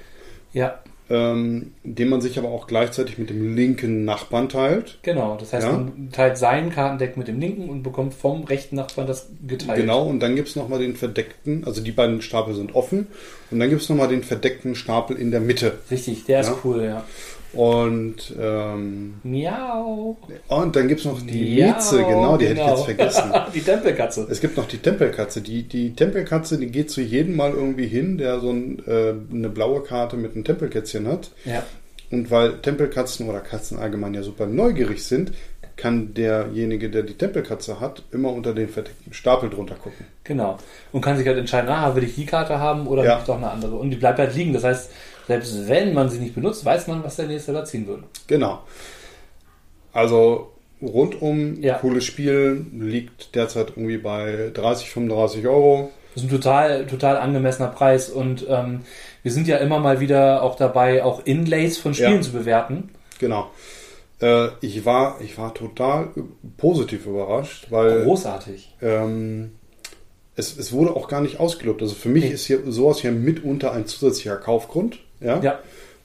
Ja, 0.53 0.79
ähm, 1.11 1.73
den 1.83 2.09
man 2.09 2.20
sich 2.20 2.38
aber 2.38 2.49
auch 2.49 2.66
gleichzeitig 2.68 3.18
mit 3.18 3.29
dem 3.31 3.55
linken 3.57 4.05
Nachbarn 4.05 4.49
teilt. 4.49 4.99
genau. 5.03 5.37
Das 5.38 5.53
heißt, 5.53 5.66
Ja. 5.66 5.73
man 5.73 6.11
teilt 6.12 6.38
sein 6.38 6.70
Kartendeck 6.70 7.16
mit 7.16 7.27
dem 7.29 7.40
linken 7.40 7.68
und 7.68 7.83
bekommt 7.83 8.14
vom 8.14 8.44
rechten 8.44 8.77
Nachbarn 8.77 9.07
das 9.09 9.29
geteilt. 9.46 9.81
Genau, 9.81 10.05
und 10.07 10.20
dann 10.20 10.37
gibt 10.37 10.49
es 10.49 10.57
nochmal 10.57 10.79
den 10.79 10.94
verdeckten, 10.96 11.64
also 11.64 11.83
die 11.83 11.92
beiden 11.92 12.23
Stapel 12.23 12.55
sind 12.55 12.75
offen, 12.75 13.09
und 13.51 13.59
dann 13.59 13.68
gibt 13.68 13.83
es 13.83 13.88
nochmal 13.88 14.09
den 14.09 14.23
verdeckten 14.23 14.75
Stapel 14.77 15.16
in 15.16 15.31
der 15.33 15.40
Mitte. 15.40 15.79
Richtig, 15.90 16.25
der 16.25 16.40
ist 16.42 16.46
Ja. 16.49 16.57
cool, 16.64 16.85
ja. 16.85 17.05
Und, 17.53 18.35
ähm, 18.41 19.15
Miau. 19.25 20.17
und 20.49 20.77
dann 20.77 20.87
gibt 20.87 21.01
es 21.01 21.07
noch 21.07 21.21
die 21.21 21.57
Miau, 21.57 21.75
Mieze, 21.75 21.99
genau, 21.99 22.37
die 22.37 22.47
hätte 22.47 22.61
ich 22.61 22.61
genau. 22.61 22.77
jetzt 22.77 22.85
vergessen. 22.85 23.33
die 23.55 23.61
Tempelkatze. 23.61 24.27
Es 24.31 24.41
gibt 24.41 24.57
noch 24.57 24.69
die 24.69 24.79
Tempelkatze. 24.79 25.41
Die, 25.41 25.65
die 25.65 25.95
Tempelkatze, 25.95 26.59
die 26.59 26.69
geht 26.69 26.91
zu 26.91 27.01
jedem 27.01 27.37
Mal 27.37 27.53
irgendwie 27.53 27.87
hin, 27.87 28.19
der 28.19 28.41
so 28.41 28.51
ein, 28.51 28.83
äh, 28.87 29.15
eine 29.33 29.49
blaue 29.49 29.83
Karte 29.83 30.17
mit 30.17 30.35
einem 30.35 30.45
Tempelkätzchen 30.45 31.09
hat. 31.09 31.31
Ja. 31.45 31.65
Und 32.11 32.31
weil 32.31 32.59
Tempelkatzen 32.59 33.29
oder 33.29 33.41
Katzen 33.41 33.79
allgemein 33.79 34.15
ja 34.15 34.23
super 34.23 34.47
neugierig 34.47 35.05
sind, 35.05 35.33
kann 35.77 36.13
derjenige, 36.13 36.91
der 36.91 37.03
die 37.03 37.15
Tempelkatze 37.15 37.81
hat, 37.81 38.03
immer 38.13 38.31
unter 38.33 38.53
den 38.53 38.69
verdeckten 38.69 39.15
Stapel 39.15 39.49
drunter 39.49 39.77
gucken. 39.77 40.05
Genau. 40.25 40.59
Und 40.93 41.01
kann 41.01 41.17
sich 41.17 41.27
halt 41.27 41.39
entscheiden, 41.39 41.71
ah, 41.71 41.97
will 41.97 42.05
ich 42.05 42.15
die 42.15 42.27
Karte 42.27 42.59
haben 42.59 42.87
oder 42.87 43.03
Ja. 43.03 43.15
will 43.15 43.21
ich 43.21 43.27
doch 43.27 43.37
eine 43.39 43.51
andere. 43.51 43.77
Und 43.77 43.91
die 43.91 43.97
bleibt 43.97 44.19
halt 44.19 44.35
liegen. 44.35 44.53
Das 44.53 44.63
heißt, 44.63 44.91
selbst 45.31 45.69
wenn 45.69 45.95
man 45.95 46.09
sie 46.11 46.19
nicht 46.19 46.35
benutzt, 46.35 46.64
weiß 46.64 46.88
man, 46.88 47.05
was 47.05 47.14
der 47.14 47.29
nächste 47.29 47.53
da 47.53 47.64
ziehen 47.64 47.87
würde. 47.87 48.03
Genau. 48.27 48.62
Also 49.93 50.51
rundum 50.83 51.62
Ja. 51.62 51.75
cooles 51.79 52.05
Spiel, 52.05 52.66
liegt 52.73 53.37
derzeit 53.37 53.69
irgendwie 53.77 53.99
bei 53.99 54.51
30, 54.53 54.90
35 54.90 55.47
Euro. 55.47 55.90
Das 56.14 56.25
ist 56.25 56.29
ein 56.29 56.35
total, 56.37 56.87
total 56.87 57.16
angemessener 57.19 57.69
Preis 57.69 58.11
und 58.11 58.45
ähm, 58.49 58.81
wir 59.23 59.31
sind 59.31 59.47
ja 59.47 59.59
immer 59.59 59.79
mal 59.79 60.01
wieder 60.01 60.43
auch 60.43 60.57
dabei, 60.57 61.05
auch 61.05 61.25
Inlays 61.27 61.79
von 61.79 61.95
Spielen 61.95 62.14
Ja. 62.16 62.21
zu 62.23 62.33
bewerten. 62.33 62.88
Genau. 63.21 63.51
Äh, 64.21 64.49
ich, 64.61 64.85
war, 64.85 65.21
ich 65.21 65.38
war 65.38 65.55
total 65.55 66.09
positiv 66.57 67.07
überrascht, 67.07 67.69
weil 67.71 68.03
Großartig. 68.03 68.75
ähm, 68.83 69.53
es, 70.35 70.57
es 70.59 70.73
wurde 70.73 70.97
auch 70.97 71.07
gar 71.07 71.21
nicht 71.21 71.38
ausgelobt. 71.38 71.83
Also 71.83 71.95
für 71.95 72.09
mich 72.09 72.25
Nee. 72.25 72.31
ist 72.31 72.47
hier 72.47 72.61
sowas 72.66 73.01
hier 73.01 73.12
mitunter 73.12 73.71
ein 73.73 73.87
zusätzlicher 73.87 74.37
Kaufgrund. 74.37 74.99
Ja, 75.21 75.41
Ja, 75.41 75.59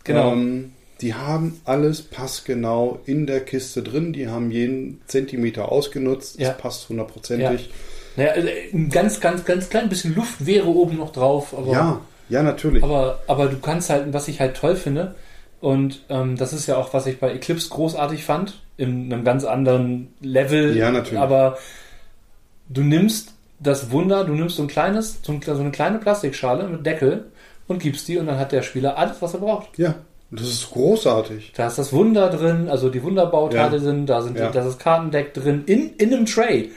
genau. 0.04 0.34
Ähm, 0.34 0.72
die 1.02 1.14
haben 1.14 1.60
alles 1.66 2.02
passgenau 2.02 3.00
in 3.06 3.28
der 3.28 3.42
Kiste 3.42 3.84
drin. 3.84 4.14
Die 4.14 4.28
haben 4.30 4.50
jeden 4.52 5.02
Zentimeter 5.08 5.72
ausgenutzt. 5.72 6.40
Ja. 6.40 6.52
Es 6.52 6.58
passt 6.58 6.88
hundertprozentig. 6.90 7.70
Naja, 8.16 8.32
also 8.32 8.48
ein 8.74 8.90
ganz, 8.90 9.20
ganz, 9.20 9.44
ganz 9.44 9.70
klein 9.70 9.90
bisschen 9.90 10.16
Luft 10.16 10.46
wäre 10.46 10.68
oben 10.68 10.96
noch 10.98 11.12
drauf, 11.12 11.54
aber, 11.58 11.72
Ja, 11.74 12.02
ja, 12.30 12.44
natürlich. 12.44 12.82
aber, 12.82 13.20
aber 13.28 13.48
du 13.48 13.60
kannst 13.60 13.90
halt, 13.90 14.14
was 14.14 14.30
ich 14.30 14.40
halt 14.40 14.56
toll 14.56 14.78
finde, 14.78 15.16
und 15.60 16.04
ähm, 16.10 16.38
das 16.38 16.54
ist 16.54 16.66
ja 16.68 16.78
auch, 16.78 16.94
was 16.94 17.08
ich 17.08 17.20
bei 17.20 17.34
Eclipse 17.34 17.70
großartig 17.70 18.24
fand, 18.24 18.62
in 18.78 19.12
einem 19.12 19.26
ganz 19.26 19.44
anderen 19.44 20.14
Level. 20.22 20.78
Ja, 20.78 20.92
natürlich. 20.92 21.20
Aber 21.20 21.58
du 22.70 22.82
nimmst 22.84 23.34
das 23.60 23.92
Wunder, 23.92 24.24
du 24.24 24.34
nimmst 24.34 24.58
so 24.58 24.64
ein 24.64 24.68
kleines, 24.68 25.20
so 25.24 25.32
ein- 25.34 25.42
so 25.42 25.54
eine 25.54 25.72
kleine 25.72 25.98
Plastikschale 26.00 26.68
mit 26.68 26.86
Deckel 26.86 27.26
und 27.68 27.80
gibst 27.80 28.08
die 28.08 28.18
und 28.18 28.28
dann 28.28 28.38
hat 28.40 28.52
der 28.52 28.62
Spieler 28.62 28.98
alles, 28.98 29.22
was 29.22 29.34
er 29.34 29.40
braucht. 29.40 29.78
ja, 29.78 29.96
das 30.32 30.48
ist 30.48 30.72
großartig. 30.72 31.54
Da 31.56 31.68
ist 31.68 31.78
das 31.78 31.94
Wunder 31.94 32.30
drin, 32.30 32.68
also 32.68 32.90
die 32.90 33.02
Wunderbauteile 33.04 33.78
Ja. 33.78 33.80
sind, 33.84 34.08
da 34.08 34.22
sind 34.22 34.38
Ja. 34.38 34.50
das 34.52 34.66
ist 34.66 34.80
Kartendeck 34.80 35.34
drin, 35.34 35.64
in, 35.68 35.92
in 35.98 36.14
einem 36.14 36.26
Tray. 36.26 36.72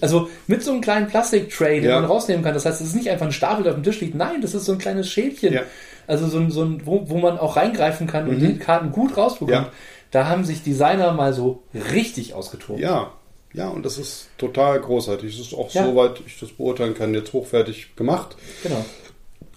Also 0.00 0.28
mit 0.46 0.62
so 0.62 0.70
einem 0.72 0.80
kleinen 0.80 1.08
Plastik-Tray, 1.08 1.80
den 1.80 1.90
Ja. 1.90 2.00
man 2.00 2.08
rausnehmen 2.08 2.44
kann. 2.44 2.54
Das 2.54 2.64
heißt, 2.64 2.80
es 2.80 2.88
ist 2.88 2.94
nicht 2.94 3.10
einfach 3.10 3.26
ein 3.26 3.32
Stapel, 3.32 3.64
der 3.64 3.72
auf 3.72 3.78
dem 3.78 3.82
Tisch 3.84 4.00
liegt. 4.00 4.14
Nein, 4.14 4.40
das 4.42 4.54
ist 4.54 4.64
so 4.64 4.72
ein 4.72 4.78
kleines 4.78 5.08
Schälchen. 5.10 5.58
Also 6.06 6.28
so 6.28 6.38
ein, 6.38 6.50
so 6.50 6.62
ein 6.64 6.82
wo, 6.86 7.08
wo 7.08 7.18
man 7.18 7.38
auch 7.38 7.56
reingreifen 7.56 8.06
kann 8.06 8.28
und 8.28 8.38
die 8.40 8.58
Karten 8.58 8.92
gut 8.92 9.16
rausbekommt. 9.16 9.68
Da 10.10 10.28
haben 10.28 10.44
sich 10.44 10.62
Designer 10.62 11.12
mal 11.12 11.32
so 11.32 11.62
richtig 11.92 12.34
ausgetobt. 12.34 12.78
Ja, 12.78 13.10
ja, 13.52 13.68
und 13.68 13.84
das 13.84 13.98
ist 13.98 14.28
total 14.38 14.80
großartig. 14.80 15.36
Das 15.36 15.46
ist 15.48 15.54
auch, 15.54 15.70
Ja. 15.72 15.84
soweit 15.84 16.20
ich 16.26 16.38
das 16.38 16.50
beurteilen 16.50 16.94
kann, 16.94 17.12
jetzt 17.14 17.32
hochwertig 17.32 17.96
gemacht. 17.96 18.36
Genau. 18.62 18.84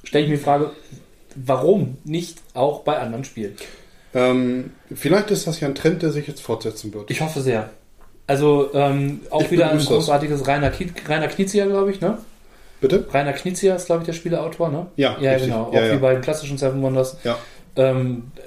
Stelle 0.07 0.23
ich 0.23 0.29
mir 0.29 0.37
die 0.37 0.43
Frage, 0.43 0.71
warum 1.35 1.97
nicht 2.05 2.37
auch 2.53 2.81
bei 2.83 2.97
anderen 2.97 3.25
Spielen? 3.25 3.55
Ähm, 4.13 4.71
vielleicht 4.95 5.31
ist 5.31 5.45
das 5.47 5.59
ja 5.59 5.67
ein 5.67 5.75
Trend, 5.75 6.01
der 6.01 6.11
sich 6.11 6.27
jetzt 6.27 6.41
fortsetzen 6.41 6.93
wird. 6.93 7.11
Ich 7.11 7.19
hoffe 7.19 7.41
sehr. 7.41 7.69
Also 8.25 8.73
ähm, 8.73 9.19
auch 9.29 9.41
Ich 9.41 9.51
wieder 9.51 9.69
ein 9.69 9.77
das. 9.79 9.87
großartiges 9.87 10.47
Rainer, 10.47 10.71
Rainer 11.07 11.27
Knizia, 11.27 11.65
glaube 11.65 11.91
ich, 11.91 11.99
ne? 11.99 12.17
Bitte? 12.79 13.05
Rainer 13.11 13.33
Knizia 13.33 13.75
ist, 13.75 13.87
glaube 13.87 14.03
ich, 14.03 14.05
der 14.05 14.13
Spieleautor, 14.13 14.69
ne? 14.69 14.87
Ja, 14.95 15.17
Ja, 15.19 15.31
richtig. 15.31 15.49
genau. 15.51 15.63
Auch 15.65 15.73
ja. 15.73 15.91
wie 15.93 15.97
bei 15.97 16.13
den 16.13 16.21
klassischen 16.21 16.57
Seven 16.57 16.81
Wonders. 16.81 17.17
Ja, 17.25 17.37
Ähm, 17.75 18.31
äh, 18.37 18.41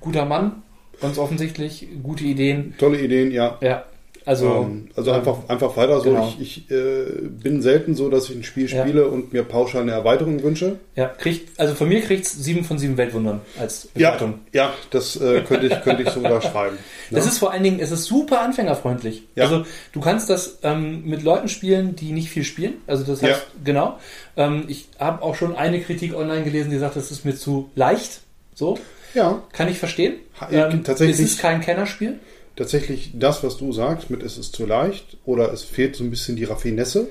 guter 0.00 0.26
Mann, 0.26 0.62
ganz 1.00 1.16
offensichtlich. 1.16 1.88
Gute 2.02 2.24
Ideen. 2.24 2.74
tolle 2.78 3.00
Ideen, 3.00 3.30
ja. 3.32 3.56
Ja, 3.62 3.84
also. 4.26 4.46
ähm, 4.68 4.88
also 4.96 5.10
einfach, 5.12 5.38
einfach 5.48 5.76
weiter 5.76 5.98
so. 6.00 6.10
genau. 6.10 6.32
Ich, 6.38 6.66
ich 6.68 6.70
äh, 6.70 7.04
bin 7.22 7.62
selten 7.62 7.94
so, 7.94 8.08
dass 8.10 8.28
ich 8.30 8.36
ein 8.36 8.42
Spiel 8.44 8.70
Ja. 8.70 8.82
spiele 8.82 9.08
und 9.08 9.32
mir 9.32 9.42
pauschal 9.44 9.82
eine 9.82 9.92
Erweiterung 9.92 10.42
wünsche. 10.42 10.78
Ja, 10.96 11.06
kriegt, 11.08 11.58
also 11.58 11.74
von 11.74 11.88
mir 11.88 12.00
kriegt 12.02 12.26
es 12.26 12.32
sieben 12.32 12.64
von 12.64 12.78
sieben 12.78 12.96
Weltwundern 12.96 13.40
als 13.58 13.88
Ja, 13.94 14.10
Bewertung. 14.10 14.40
ja 14.52 14.72
das 14.90 15.16
äh, 15.16 15.40
könnte, 15.42 15.66
ich, 15.68 15.80
könnte 15.82 16.02
ich 16.02 16.10
so 16.10 16.20
unterschreiben. 16.20 16.76
Das 17.10 17.24
Ne? 17.24 17.30
ist 17.30 17.38
vor 17.38 17.52
allen 17.52 17.62
Dingen, 17.62 17.80
es 17.80 17.90
ist 17.90 18.04
super 18.04 18.40
anfängerfreundlich. 18.42 19.24
Ja. 19.34 19.44
Also 19.44 19.64
du 19.92 20.00
kannst 20.00 20.30
das 20.30 20.58
ähm, 20.62 21.04
mit 21.06 21.22
Leuten 21.22 21.48
spielen, 21.48 21.96
die 21.96 22.12
nicht 22.12 22.30
viel 22.30 22.44
spielen. 22.44 22.74
Also 22.86 23.04
das 23.04 23.22
heißt, 23.22 23.46
genau. 23.64 23.98
Ähm, 24.36 24.64
ich 24.68 24.88
habe 24.98 25.22
auch 25.22 25.34
schon 25.34 25.56
eine 25.56 25.80
Kritik 25.80 26.14
online 26.14 26.44
gelesen, 26.44 26.70
die 26.70 26.78
sagt, 26.78 26.96
das 26.96 27.10
ist 27.10 27.24
mir 27.24 27.34
zu 27.36 27.70
leicht. 27.74 28.20
So, 28.54 28.78
ja, 29.14 29.42
kann 29.52 29.68
ich 29.68 29.78
verstehen. 29.78 30.14
Ha- 30.40 30.50
äh, 30.50 30.78
tatsächlich- 30.82 31.16
Es 31.18 31.32
ist 31.32 31.40
kein 31.40 31.60
Kennerspiel. 31.60 32.18
Tatsächlich 32.60 33.12
das, 33.14 33.42
was 33.42 33.56
du 33.56 33.72
sagst, 33.72 34.10
mit 34.10 34.22
es 34.22 34.36
ist 34.36 34.54
zu 34.54 34.66
leicht 34.66 35.16
oder 35.24 35.50
es 35.50 35.62
fehlt 35.62 35.96
so 35.96 36.04
ein 36.04 36.10
bisschen 36.10 36.36
die 36.36 36.44
Raffinesse. 36.44 37.08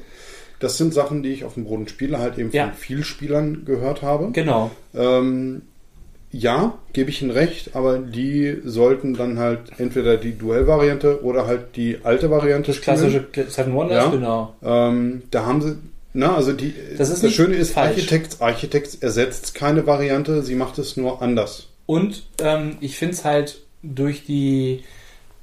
Das 0.59 0.77
sind 0.77 0.93
Sachen, 0.93 1.23
die 1.23 1.29
ich 1.31 1.43
auf 1.43 1.55
dem 1.55 1.63
Boden 1.65 1.87
spiele, 1.87 2.19
halt 2.19 2.37
eben 2.37 2.51
Ja. 2.51 2.65
von 2.65 2.73
Vielspielern 2.75 3.63
gehört 3.65 4.03
habe. 4.03 4.29
Genau. 4.31 4.69
Ähm, 4.93 5.63
ja, 6.31 6.77
gebe 6.93 7.09
ich 7.09 7.23
Ihnen 7.23 7.31
recht, 7.31 7.71
aber 7.75 7.97
die 7.97 8.57
sollten 8.63 9.15
dann 9.15 9.39
halt 9.39 9.61
entweder 9.79 10.17
die 10.17 10.37
Duellvariante 10.37 11.23
oder 11.23 11.47
halt 11.47 11.75
die 11.75 11.97
alte 12.03 12.29
Variante 12.29 12.71
Das 12.71 12.81
klassische 12.81 13.25
Seven 13.47 13.73
Wonders, 13.73 14.03
Ja. 14.05 14.09
genau. 14.11 14.53
Ähm, 14.61 15.23
da 15.31 15.47
haben 15.47 15.61
sie, 15.63 15.77
na, 16.13 16.35
also 16.35 16.53
die, 16.53 16.75
Das 16.95 17.09
ist 17.09 17.23
nicht 17.23 17.33
Schöne 17.35 17.55
ist, 17.55 17.73
falsch. 17.73 17.95
Architects, 17.95 18.39
Architects 18.41 18.93
ersetzt 18.95 19.55
keine 19.55 19.87
Variante, 19.87 20.43
sie 20.43 20.53
macht 20.53 20.77
es 20.77 20.95
nur 20.95 21.23
anders. 21.23 21.65
Und 21.87 22.27
ähm, 22.39 22.77
ich 22.81 22.97
finde 22.97 23.15
es 23.15 23.25
halt 23.25 23.61
durch 23.81 24.23
die 24.25 24.83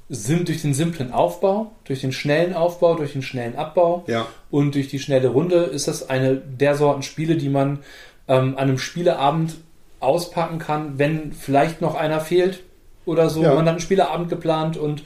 durch 0.09 0.61
den 0.61 0.73
simplen 0.73 1.11
Aufbau, 1.11 1.71
durch 1.83 2.01
den 2.01 2.11
schnellen 2.11 2.53
Aufbau, 2.53 2.95
durch 2.95 3.13
den 3.13 3.21
schnellen 3.21 3.55
Abbau 3.55 4.03
Ja, 4.07 4.27
und 4.49 4.75
durch 4.75 4.87
die 4.87 4.99
schnelle 4.99 5.29
Runde 5.29 5.57
ist 5.57 5.87
das 5.87 6.09
eine 6.09 6.35
der 6.35 6.75
Sorten 6.75 7.03
Spiele, 7.03 7.35
die 7.35 7.49
man 7.49 7.79
ähm, 8.27 8.53
an 8.55 8.69
einem 8.69 8.77
Spieleabend 8.77 9.55
auspacken 9.99 10.59
kann, 10.59 10.97
wenn 10.97 11.33
vielleicht 11.33 11.81
noch 11.81 11.95
einer 11.95 12.21
fehlt 12.21 12.61
oder 13.05 13.29
so. 13.29 13.41
Ja. 13.41 13.49
Man 13.49 13.65
hat 13.65 13.69
einen 13.69 13.79
Spieleabend 13.79 14.29
geplant 14.29 14.77
und 14.77 15.03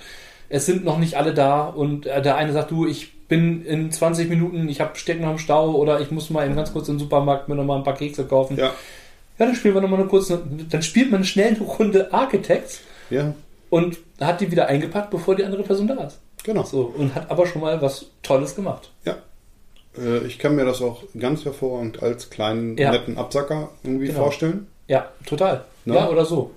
es 0.49 0.65
sind 0.65 0.83
noch 0.83 0.99
nicht 0.99 1.15
alle 1.15 1.33
da 1.33 1.63
und 1.63 2.05
äh, 2.05 2.21
der 2.21 2.35
eine 2.35 2.51
sagt, 2.51 2.71
du, 2.71 2.85
ich 2.85 3.13
bin 3.27 3.65
in 3.65 3.91
20 3.91 4.29
Minuten, 4.29 4.67
ich 4.67 4.81
habe 4.81 4.97
steck 4.97 5.21
noch 5.21 5.31
im 5.31 5.37
Stau 5.37 5.71
oder 5.71 6.01
ich 6.01 6.11
muss 6.11 6.29
mal 6.29 6.45
eben 6.45 6.55
ganz 6.55 6.73
kurz 6.73 6.89
in 6.89 6.95
den 6.95 6.99
Supermarkt 6.99 7.47
mir 7.47 7.55
noch 7.55 7.63
mal 7.63 7.77
ein 7.77 7.83
paar 7.83 7.95
Kekse 7.95 8.25
kaufen. 8.25 8.57
ja, 8.57 8.65
Ja, 9.39 9.45
dann 9.45 9.55
spielen 9.55 9.73
wir 9.73 9.81
nochmal 9.81 10.01
eine 10.01 10.09
kurze, 10.09 10.43
dann 10.69 10.83
spielt 10.83 11.09
man 11.09 11.23
schnell 11.23 11.55
eine 11.55 11.59
Runde 11.59 12.13
Architects 12.13 12.81
ja, 13.09 13.33
und 13.71 13.97
hat 14.19 14.39
die 14.41 14.51
wieder 14.51 14.67
eingepackt, 14.67 15.09
bevor 15.09 15.35
die 15.35 15.43
andere 15.43 15.63
Person 15.63 15.87
da 15.87 15.95
ist. 16.03 16.19
genau. 16.43 16.63
So, 16.63 16.93
und 16.95 17.15
hat 17.15 17.31
aber 17.31 17.47
schon 17.47 17.61
mal 17.61 17.81
was 17.81 18.05
Tolles 18.21 18.55
gemacht. 18.55 18.91
Ja. 19.05 19.15
Äh, 19.97 20.19
Ich 20.27 20.37
kann 20.39 20.55
mir 20.55 20.65
das 20.65 20.81
auch 20.81 21.03
ganz 21.19 21.43
hervorragend 21.45 22.03
als 22.03 22.29
kleinen, 22.29 22.77
Ja. 22.77 22.91
netten 22.91 23.17
Absacker 23.17 23.69
irgendwie 23.83 24.07
Genau. 24.07 24.19
vorstellen. 24.19 24.67
Ja, 24.87 25.09
total. 25.25 25.65
Ne? 25.85 25.95
Ja, 25.95 26.09
oder 26.09 26.25
so. 26.25 26.51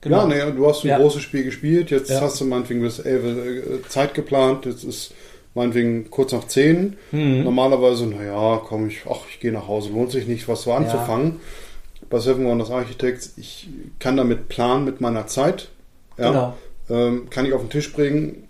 Genau. 0.00 0.18
Ja, 0.18 0.26
nee, 0.46 0.52
du 0.56 0.66
hast 0.68 0.84
ein 0.84 0.88
Ja. 0.88 0.98
großes 0.98 1.22
Spiel 1.22 1.42
gespielt, 1.44 1.90
jetzt 1.90 2.08
Ja. 2.10 2.20
hast 2.20 2.40
du 2.40 2.44
meinetwegen 2.44 2.80
bis 2.82 2.98
11 3.00 3.24
äh, 3.24 3.88
Zeit 3.88 4.14
geplant, 4.14 4.64
jetzt 4.64 4.84
ist 4.84 5.12
meinetwegen 5.54 6.08
kurz 6.10 6.30
nach 6.32 6.46
10. 6.46 6.96
Mhm. 7.10 7.42
Normalerweise, 7.42 8.06
naja, 8.06 8.60
komm, 8.64 8.86
ich, 8.88 9.00
ach, 9.10 9.22
ich 9.28 9.40
gehe 9.40 9.50
nach 9.52 9.66
Hause, 9.66 9.90
lohnt 9.90 10.12
sich 10.12 10.26
nicht, 10.28 10.46
was 10.46 10.62
so 10.62 10.72
anzufangen. 10.72 11.40
Bei 12.10 12.20
Seven 12.20 12.46
Wonders 12.46 12.70
Architects, 12.70 13.34
ich 13.36 13.68
kann 13.98 14.16
damit 14.16 14.48
planen 14.48 14.84
mit 14.84 15.00
meiner 15.00 15.26
Zeit. 15.26 15.68
Ja, 16.18 16.28
Genau. 16.30 16.54
ähm, 16.90 17.30
kann 17.30 17.46
ich 17.46 17.52
auf 17.52 17.60
den 17.60 17.70
Tisch 17.70 17.92
bringen, 17.92 18.44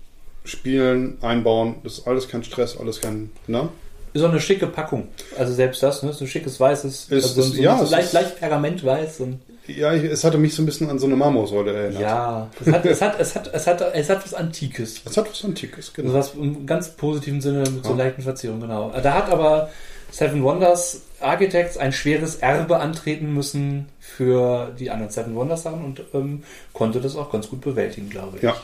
spielen, 0.45 1.19
einbauen, 1.21 1.77
das 1.85 1.99
ist 1.99 2.07
alles 2.07 2.29
kein 2.29 2.43
Stress, 2.45 2.77
alles 2.79 3.01
kein, 3.01 3.31
ne? 3.47 3.69
So 4.15 4.27
eine 4.27 4.41
schicke 4.41 4.67
Packung. 4.67 5.09
Also 5.39 5.53
selbst 5.53 5.83
das, 5.83 6.03
ne? 6.03 6.13
So 6.13 6.25
ein 6.25 6.29
schickes 6.29 6.59
weißes, 6.59 7.05
Ist- 7.09 7.13
also 7.13 7.29
so, 7.29 7.41
ist- 7.43 7.57
so, 7.57 7.63
ja, 7.63 7.79
so 7.85 7.91
leicht, 7.91 8.07
ist- 8.09 8.13
leicht 8.15 8.39
pergamentweiß. 8.39 9.21
Und, 9.21 9.41
Ja, 9.67 9.93
es 9.93 10.25
hatte 10.25 10.39
mich 10.39 10.55
so 10.55 10.63
ein 10.63 10.67
bisschen 10.67 10.89
an 10.89 10.99
so 10.99 11.07
eine 11.07 11.15
Marmorsäule 11.15 11.73
erinnert. 11.75 12.01
ja, 12.03 12.49
es 12.65 12.73
hat, 12.73 12.87
es, 12.87 13.03
hat, 13.03 13.21
es, 13.21 13.35
hat, 13.37 13.51
es, 13.53 13.67
hat, 13.67 13.83
es 13.95 14.09
hat 14.09 14.25
was 14.25 14.33
Antikes. 14.33 15.03
Es 15.05 15.17
hat 15.19 15.29
was 15.31 15.45
Antikes, 15.45 15.91
Also 15.91 16.03
genau. 16.03 16.15
was 16.15 16.33
im 16.35 16.65
ganz 16.67 16.89
positiven 16.97 17.43
Sinne 17.43 17.59
mit 17.71 17.85
so 17.85 17.91
Ja. 17.91 17.97
leichten 17.99 18.23
Verzierungen, 18.23 18.63
genau. 18.63 18.91
Da 19.03 19.13
hat 19.13 19.31
aber 19.31 19.69
Seven 20.11 20.43
Wonders 20.43 21.03
Architects 21.21 21.77
ein 21.77 21.93
schweres 21.93 22.37
Erbe 22.37 22.79
antreten 22.79 23.33
müssen 23.35 23.89
für 24.01 24.75
die 24.79 24.91
anderen 24.91 25.13
Seven 25.13 25.35
Wonders 25.35 25.63
Sachen 25.63 25.85
und 25.85 26.03
ähm, 26.15 26.45
konnte 26.73 27.01
das 27.01 27.17
auch 27.17 27.31
ganz 27.31 27.49
gut 27.49 27.61
bewältigen, 27.61 28.09
glaube 28.09 28.37
ich. 28.37 28.43
Ja. 28.43 28.57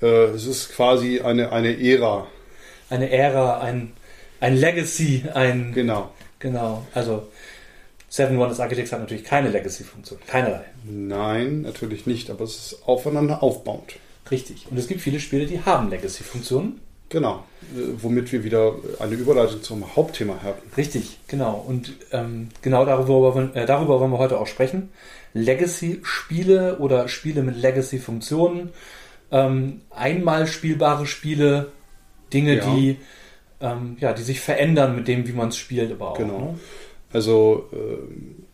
Äh, 0.00 0.30
es 0.30 0.46
ist 0.46 0.72
quasi 0.74 1.20
eine, 1.20 1.52
eine 1.52 1.80
Ära. 1.80 2.26
Eine 2.90 3.10
Ära, 3.10 3.60
ein, 3.60 3.92
ein 4.40 4.56
Legacy, 4.56 5.24
ein. 5.32 5.72
Genau. 5.72 6.10
Genau. 6.38 6.86
Also 6.94 7.28
Seven 8.08 8.36
Wonders 8.38 8.60
Architects 8.60 8.92
hat 8.92 9.00
natürlich 9.00 9.24
keine 9.24 9.48
Legacy-Funktion. 9.48 10.18
Keinerlei. 10.26 10.64
Nein, 10.84 11.62
natürlich 11.62 12.04
nicht, 12.06 12.28
aber 12.28 12.44
es 12.44 12.56
ist 12.56 12.82
aufeinander 12.84 13.42
aufbauend. 13.42 13.94
Richtig. 14.30 14.66
Und 14.70 14.76
es 14.76 14.86
gibt 14.86 15.00
viele 15.00 15.18
Spiele, 15.18 15.46
die 15.46 15.62
haben 15.62 15.88
Legacy-Funktionen. 15.88 16.80
Genau. 17.12 17.44
Äh, 17.76 17.92
womit 18.02 18.32
wir 18.32 18.42
wieder 18.42 18.74
eine 18.98 19.14
Überleitung 19.14 19.62
zum 19.62 19.94
Hauptthema 19.94 20.42
hatten. 20.42 20.68
Richtig, 20.76 21.18
genau. 21.28 21.62
Und 21.66 21.92
ähm, 22.10 22.48
genau 22.62 22.84
darüber, 22.84 23.34
wollen- 23.34 23.54
äh, 23.54 23.66
darüber 23.66 24.00
wollen 24.00 24.10
wir 24.10 24.18
heute 24.18 24.38
auch 24.40 24.46
sprechen. 24.46 24.88
Legacy-Spiele 25.34 26.78
oder 26.78 27.08
Spiele 27.08 27.42
mit 27.42 27.56
Legacy-Funktionen. 27.56 28.70
ähm, 29.30 29.80
einmal 29.90 30.46
spielbare 30.46 31.06
Spiele, 31.06 31.72
Dinge, 32.34 32.56
Ja. 32.58 32.74
die 32.74 32.98
ähm, 33.62 33.96
ja, 34.00 34.12
die 34.12 34.22
sich 34.22 34.40
verändern 34.40 34.94
mit 34.96 35.06
dem, 35.08 35.26
wie 35.26 35.32
man 35.32 35.48
es 35.48 35.56
spielt, 35.56 35.90
aber 35.92 36.10
auch. 36.10 36.18
Genau. 36.18 36.38
Ne? 36.38 36.58
Also, 37.12 37.68
ähm, 37.72 38.44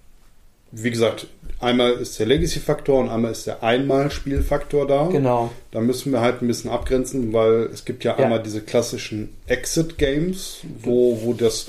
wie 0.70 0.90
gesagt, 0.90 1.26
einmal 1.61 1.92
ist 1.92 2.18
der 2.18 2.26
Legacy-Faktor 2.26 3.00
und 3.00 3.09
einmal 3.09 3.33
ist 3.33 3.46
der 3.46 3.62
Einmal-Spielfaktor 3.62 4.87
da. 4.87 5.07
Genau. 5.09 5.50
Da 5.70 5.81
müssen 5.81 6.12
wir 6.12 6.20
halt 6.20 6.42
ein 6.42 6.46
bisschen 6.48 6.70
abgrenzen, 6.70 7.33
weil 7.33 7.70
es 7.72 7.85
gibt 7.85 8.04
ja, 8.04 8.16
Ja. 8.18 8.24
einmal 8.24 8.42
diese 8.42 8.61
klassischen 8.61 9.31
Exit-Games, 9.46 10.59
wo, 10.83 11.20
wo 11.22 11.33
das 11.33 11.68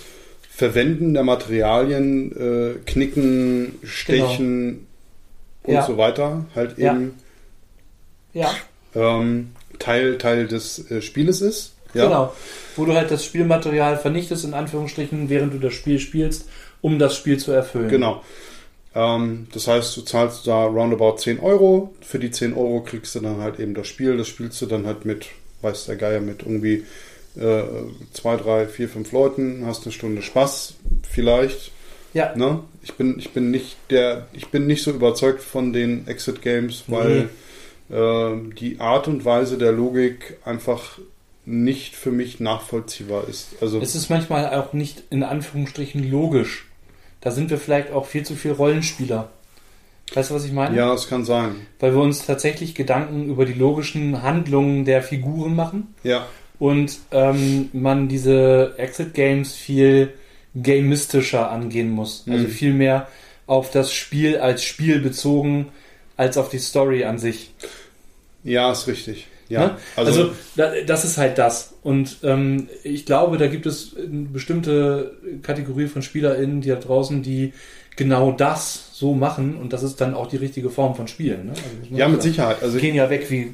Verwenden 0.51 1.13
der 1.13 1.23
Materialien, 1.23 2.31
äh, 2.35 2.79
Knicken, 2.85 3.75
Stechen 3.83 4.69
und 4.69 4.85
Genau. 5.63 5.79
Ja. 5.79 5.85
so 5.85 5.97
weiter 5.97 6.45
halt 6.55 6.77
eben 6.79 7.13
Ja, 8.33 8.51
ähm, 8.95 9.51
Teil, 9.79 10.17
Teil 10.17 10.47
des 10.47 10.89
äh, 10.91 11.01
Spieles 11.01 11.41
ist. 11.41 11.73
Genau. 11.93 12.33
Wo 12.75 12.85
du 12.85 12.93
halt 12.93 13.09
das 13.11 13.25
Spielmaterial 13.25 13.97
vernichtest, 13.97 14.45
in 14.45 14.53
Anführungsstrichen, 14.53 15.29
während 15.29 15.53
du 15.53 15.57
das 15.59 15.73
Spiel 15.73 15.99
spielst, 15.99 16.47
um 16.81 16.99
das 16.99 17.15
Spiel 17.15 17.37
zu 17.37 17.51
erfüllen. 17.51 17.89
Genau. 17.89 18.21
Ähm, 18.99 19.47
das 19.53 19.67
heißt, 19.67 19.95
du 19.95 20.01
zahlst 20.01 20.45
da 20.47 20.65
roundabout 20.65 21.17
10 21.17 21.39
Euro. 21.39 21.93
Für 22.01 22.19
die 22.19 22.31
10 22.31 22.53
Euro 22.53 22.81
kriegst 22.81 23.15
du 23.15 23.21
dann 23.21 23.37
halt 23.37 23.59
eben 23.59 23.73
das 23.73 23.87
Spiel. 23.87 24.17
Das 24.17 24.27
spielst 24.27 24.61
du 24.61 24.65
dann 24.65 24.85
halt 24.85 25.05
mit, 25.05 25.27
weiß 25.61 25.85
der 25.85 25.95
Geier, 25.95 26.19
mit 26.19 26.41
irgendwie 26.43 26.85
äh, 27.37 27.63
zwei, 28.13 28.35
drei, 28.35 28.67
vier, 28.67 28.89
fünf 28.89 29.11
Leuten. 29.11 29.63
Hast 29.65 29.83
eine 29.83 29.93
Stunde 29.93 30.21
Spaß, 30.21 30.75
vielleicht. 31.09 31.71
Ja, 32.13 32.35
Ne? 32.35 32.61
Ich 32.81 32.93
bin, 32.95 33.19
ich 33.19 33.31
bin 33.31 33.51
nicht 33.51 33.77
der, 33.91 34.27
ich 34.33 34.47
bin 34.47 34.65
nicht 34.65 34.83
so 34.83 34.91
überzeugt 34.91 35.41
von 35.41 35.73
den 35.73 36.07
Exit 36.07 36.41
Games, 36.41 36.85
weil 36.87 37.29
äh, 37.89 38.31
die 38.59 38.79
Art 38.79 39.07
und 39.07 39.25
Weise 39.25 39.59
der 39.59 39.71
Logik 39.71 40.37
einfach 40.43 40.97
nicht 41.45 41.95
für 41.95 42.11
mich 42.11 42.39
nachvollziehbar 42.39 43.27
ist. 43.27 43.49
Also 43.61 43.79
es 43.79 43.93
ist 43.93 44.09
manchmal 44.09 44.53
auch 44.55 44.73
nicht 44.73 45.03
in 45.11 45.23
Anführungsstrichen 45.23 46.09
logisch. 46.09 46.68
Da 47.21 47.31
sind 47.31 47.49
wir 47.49 47.57
vielleicht 47.57 47.91
auch 47.91 48.05
viel 48.05 48.23
zu 48.25 48.35
viel 48.35 48.51
Rollenspieler. 48.51 49.29
Weißt 50.13 50.31
du, 50.31 50.35
was 50.35 50.45
ich 50.45 50.51
meine? 50.53 50.75
ja, 50.75 50.93
es 50.93 51.07
kann 51.07 51.23
sein. 51.23 51.55
Weil 51.79 51.93
wir 51.93 52.01
uns 52.01 52.25
tatsächlich 52.25 52.73
Gedanken 52.73 53.29
über 53.29 53.45
die 53.45 53.53
logischen 53.53 54.23
Handlungen 54.23 54.83
der 54.85 55.03
Figuren 55.03 55.55
machen 55.55 55.93
Ja, 56.03 56.25
und 56.57 56.97
ähm, 57.11 57.69
man 57.73 58.07
diese 58.07 58.73
Exit-Games 58.77 59.53
viel 59.53 60.13
gamistischer 60.59 61.51
angehen 61.51 61.91
muss. 61.91 62.23
Also 62.27 62.45
Mhm. 62.47 62.49
viel 62.51 62.73
mehr 62.73 63.07
auf 63.45 63.69
das 63.71 63.93
Spiel 63.93 64.37
als 64.37 64.63
Spiel 64.63 64.99
bezogen, 64.99 65.67
als 66.17 66.37
auf 66.37 66.49
die 66.49 66.59
Story 66.59 67.03
an 67.03 67.19
sich. 67.19 67.51
ja, 68.43 68.71
ist 68.71 68.87
richtig. 68.87 69.27
Ja, 69.49 69.67
Ne? 69.67 69.77
Also, 69.95 70.31
da, 70.55 70.71
das 70.85 71.05
ist 71.05 71.17
halt 71.17 71.37
das. 71.37 71.73
Und 71.81 72.17
ähm, 72.23 72.69
ich 72.83 73.05
glaube, 73.05 73.37
da 73.37 73.47
gibt 73.47 73.65
es 73.65 73.95
eine 73.97 74.27
bestimmte 74.31 75.17
Kategorie 75.41 75.87
von 75.87 76.01
SpielerInnen, 76.01 76.61
die 76.61 76.69
da 76.69 76.75
draußen, 76.75 77.23
die 77.23 77.53
genau 77.95 78.31
das 78.31 78.89
so 78.93 79.13
machen 79.13 79.57
und 79.57 79.73
das 79.73 79.83
ist 79.83 79.99
dann 79.99 80.13
auch 80.13 80.27
die 80.27 80.37
richtige 80.37 80.69
Form 80.69 80.95
von 80.95 81.07
Spielen. 81.07 81.47
Ne? 81.47 81.51
Also, 81.51 81.95
Ja, 81.95 82.07
mit 82.07 82.21
sagen. 82.21 82.31
Sicherheit. 82.31 82.63
Also 82.63 82.77
Die 82.77 82.85
gehen 82.85 82.95
ja 82.95 83.09
weg 83.09 83.29
wie 83.29 83.53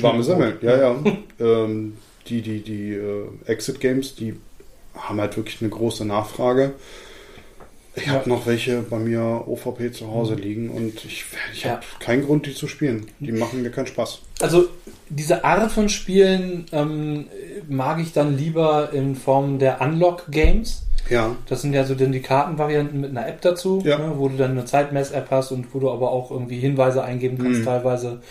warme 0.00 0.22
Semmeln. 0.22 0.56
Ja, 0.62 0.78
ja. 0.78 0.96
ähm, 1.40 1.94
die 2.28 2.42
die, 2.42 2.60
die 2.60 2.92
äh, 2.92 3.26
Exit 3.46 3.80
Games, 3.80 4.14
die 4.14 4.34
haben 4.94 5.20
halt 5.20 5.36
wirklich 5.36 5.60
eine 5.60 5.70
große 5.70 6.04
Nachfrage. 6.04 6.74
Ich 7.94 8.08
habe 8.08 8.28
noch 8.28 8.46
welche 8.46 8.80
bei 8.80 8.98
mir 8.98 9.44
OVP 9.46 9.92
zu 9.92 10.10
Hause 10.10 10.34
liegen 10.34 10.70
und 10.70 11.04
ich, 11.04 11.24
ich 11.52 11.66
habe 11.66 11.82
keinen 12.00 12.24
Grund, 12.24 12.46
die 12.46 12.54
zu 12.54 12.66
spielen. 12.66 13.06
Die 13.20 13.32
machen 13.32 13.60
mir 13.62 13.70
keinen 13.70 13.86
Spaß. 13.86 14.20
Also 14.40 14.68
diese 15.10 15.44
Art 15.44 15.70
von 15.70 15.90
Spielen 15.90 16.64
ähm, 16.72 17.26
mag 17.68 18.00
ich 18.00 18.12
dann 18.14 18.38
lieber 18.38 18.92
in 18.94 19.14
Form 19.14 19.58
der 19.58 19.80
Unlock-Games. 19.82 20.86
Ja, 21.10 21.36
Das 21.48 21.60
sind 21.62 21.74
ja 21.74 21.84
so 21.84 21.94
dann 21.94 22.12
die 22.12 22.20
Kartenvarianten 22.22 23.00
mit 23.00 23.10
einer 23.10 23.26
App 23.26 23.42
dazu, 23.42 23.82
Ja. 23.84 23.98
ne, 23.98 24.12
wo 24.16 24.28
du 24.28 24.36
dann 24.36 24.52
eine 24.52 24.64
Zeitmess-App 24.64 25.30
hast 25.30 25.50
und 25.50 25.74
wo 25.74 25.80
du 25.80 25.90
aber 25.90 26.10
auch 26.12 26.30
irgendwie 26.30 26.60
Hinweise 26.60 27.02
eingeben 27.04 27.38
kannst 27.38 27.60
Mhm. 27.60 27.64
teilweise, 27.64 28.22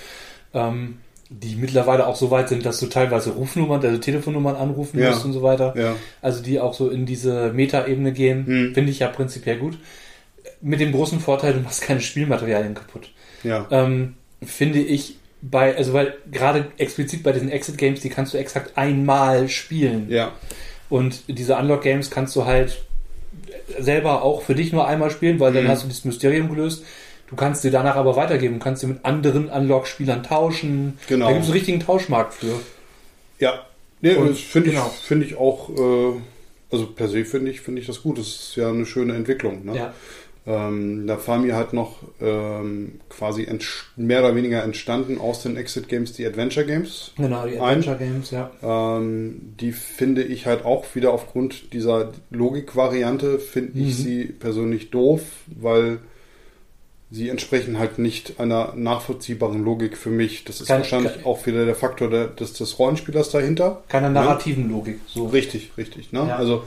ähm, 0.54 0.97
die 1.34 1.56
mittlerweile 1.56 2.08
auch 2.08 2.17
so 2.17 2.30
weit 2.30 2.50
sind, 2.50 2.65
dass 2.65 2.80
du 2.82 2.88
teilweise 2.88 3.32
Rufnummern, 3.32 3.82
also 3.84 3.98
Telefonnummern 3.98 4.58
anrufen 4.58 5.00
Ja. 5.00 5.12
musst 5.12 5.24
und 5.24 5.32
so 5.32 5.41
weiter. 5.41 5.74
ja. 5.78 5.96
Also 6.22 6.44
die 6.44 6.60
auch 6.60 6.74
so 6.74 6.89
in 6.89 7.06
diese 7.06 7.54
Meta-Ebene 7.54 8.12
gehen, 8.12 8.44
Mhm. 8.46 8.74
finde 8.74 8.91
ich 8.91 9.00
ja 9.00 9.08
prinzipiell 9.08 9.58
gut. 9.58 9.78
Mit 10.60 10.82
dem 10.82 10.91
großen 10.91 11.20
Vorteil, 11.22 11.54
du 11.54 11.60
machst 11.62 11.82
keine 11.84 12.02
Spielmaterialien 12.02 12.74
kaputt 12.74 13.10
Ja, 13.44 13.65
ähm, 13.72 14.15
finde 14.44 14.80
ich 14.80 15.15
bei, 15.41 15.76
also 15.76 15.94
weil 15.94 16.15
gerade 16.32 16.67
explizit 16.78 17.24
bei 17.24 17.32
diesen 17.32 17.50
Exit 17.50 17.78
Games, 17.78 18.02
die 18.02 18.10
kannst 18.10 18.34
du 18.34 18.38
exakt 18.38 18.78
einmal 18.78 19.48
spielen. 19.48 20.08
ja, 20.10 20.34
Und 20.89 21.24
diese 21.30 21.56
Unlock 21.56 21.82
Games 21.84 22.12
kannst 22.12 22.36
du 22.36 22.46
halt 22.46 22.84
selber 23.80 24.22
auch 24.24 24.41
für 24.41 24.56
dich 24.56 24.74
nur 24.74 24.86
einmal 24.88 25.10
spielen, 25.12 25.39
weil 25.39 25.54
dann 25.54 25.63
Mhm. 25.63 25.70
hast 25.70 25.84
du 25.84 25.88
dieses 25.88 26.04
Mysterium 26.06 26.50
gelöst. 26.50 26.84
Du 27.32 27.36
kannst 27.38 27.63
dir 27.63 27.72
danach 27.72 27.96
aber 27.96 28.15
weitergeben, 28.15 28.60
kannst 28.60 28.84
dir 28.84 28.88
mit 28.88 29.04
anderen 29.04 29.50
Unlock-Spielern 29.50 30.22
tauschen. 30.22 31.00
Genau. 31.08 31.26
Da 31.28 31.32
gibt 31.32 31.44
es 31.44 31.48
einen 31.50 31.58
richtigen 31.58 31.80
Tauschmarkt 31.80 32.34
für. 32.36 32.60
ja. 33.39 33.65
Nee, 34.04 34.15
Und- 34.15 34.30
das 34.32 34.39
finde 34.39 34.72
genau. 34.72 34.91
ich, 34.94 35.00
finde 35.08 35.26
ich 35.28 35.36
auch, 35.38 35.70
äh, 35.70 36.13
also 36.72 36.88
per 36.88 37.08
se 37.08 37.24
finde 37.24 37.52
ich, 37.52 37.62
finde 37.62 37.82
ich 37.82 37.88
das 37.88 38.02
gut. 38.02 38.17
Das 38.17 38.28
ist 38.28 38.54
ja 38.56 38.70
eine 38.70 38.86
schöne 38.88 39.13
Entwicklung. 39.15 39.63
Ne? 39.63 39.76
Ja. 39.78 39.94
Ähm, 40.48 41.06
da 41.06 41.20
war 41.28 41.38
mir 41.38 41.56
halt 41.56 41.72
noch 41.74 41.98
ähm, 42.20 43.00
quasi 43.10 43.48
mehr 43.96 44.22
oder 44.22 44.36
weniger 44.36 44.63
entstanden 44.63 45.20
aus 45.20 45.44
den 45.44 45.56
Exit 45.56 45.88
Games 45.88 46.13
die 46.13 46.26
Adventure 46.26 46.65
Games. 46.65 47.12
Genau, 47.15 47.46
die 47.46 47.60
Ein- 47.60 47.78
Adventure 47.78 47.98
Games, 47.98 48.32
ja. 48.32 48.50
Ähm, 48.63 49.54
die 49.60 49.72
finde 49.72 50.24
ich 50.24 50.48
halt 50.48 50.65
auch 50.65 50.84
wieder 50.96 51.13
aufgrund 51.13 51.72
dieser 51.74 52.12
Logikvariante, 52.32 53.38
finde 53.38 53.80
ich 53.80 54.00
Mhm. 54.00 54.04
sie 54.04 54.24
persönlich 54.26 54.89
doof, 54.89 55.22
weil 55.46 56.00
sie 57.12 57.28
entsprechen 57.30 57.78
halt 57.78 58.00
nicht 58.00 58.39
einer 58.39 58.74
nachvollziehbaren 58.76 59.63
Logik 59.63 59.97
für 59.97 60.10
mich. 60.10 60.45
Das 60.45 60.62
ist 60.62 60.67
Kein- 60.67 60.78
wahrscheinlich 60.80 61.15
kein- 61.15 61.26
auch 61.26 61.45
wieder 61.45 61.65
der 61.65 61.76
Faktor 61.76 62.10
der, 62.10 62.28
des, 62.28 62.54
des 62.54 62.80
Rollenspielers 62.80 63.30
dahinter. 63.32 63.84
Keiner 63.89 64.10
narrativen 64.10 64.69
Logik. 64.71 65.00
So. 65.08 65.28
Richtig, 65.28 65.71
richtig. 65.78 66.12
Ne? 66.13 66.26
Ja. 66.28 66.38
Also 66.38 66.63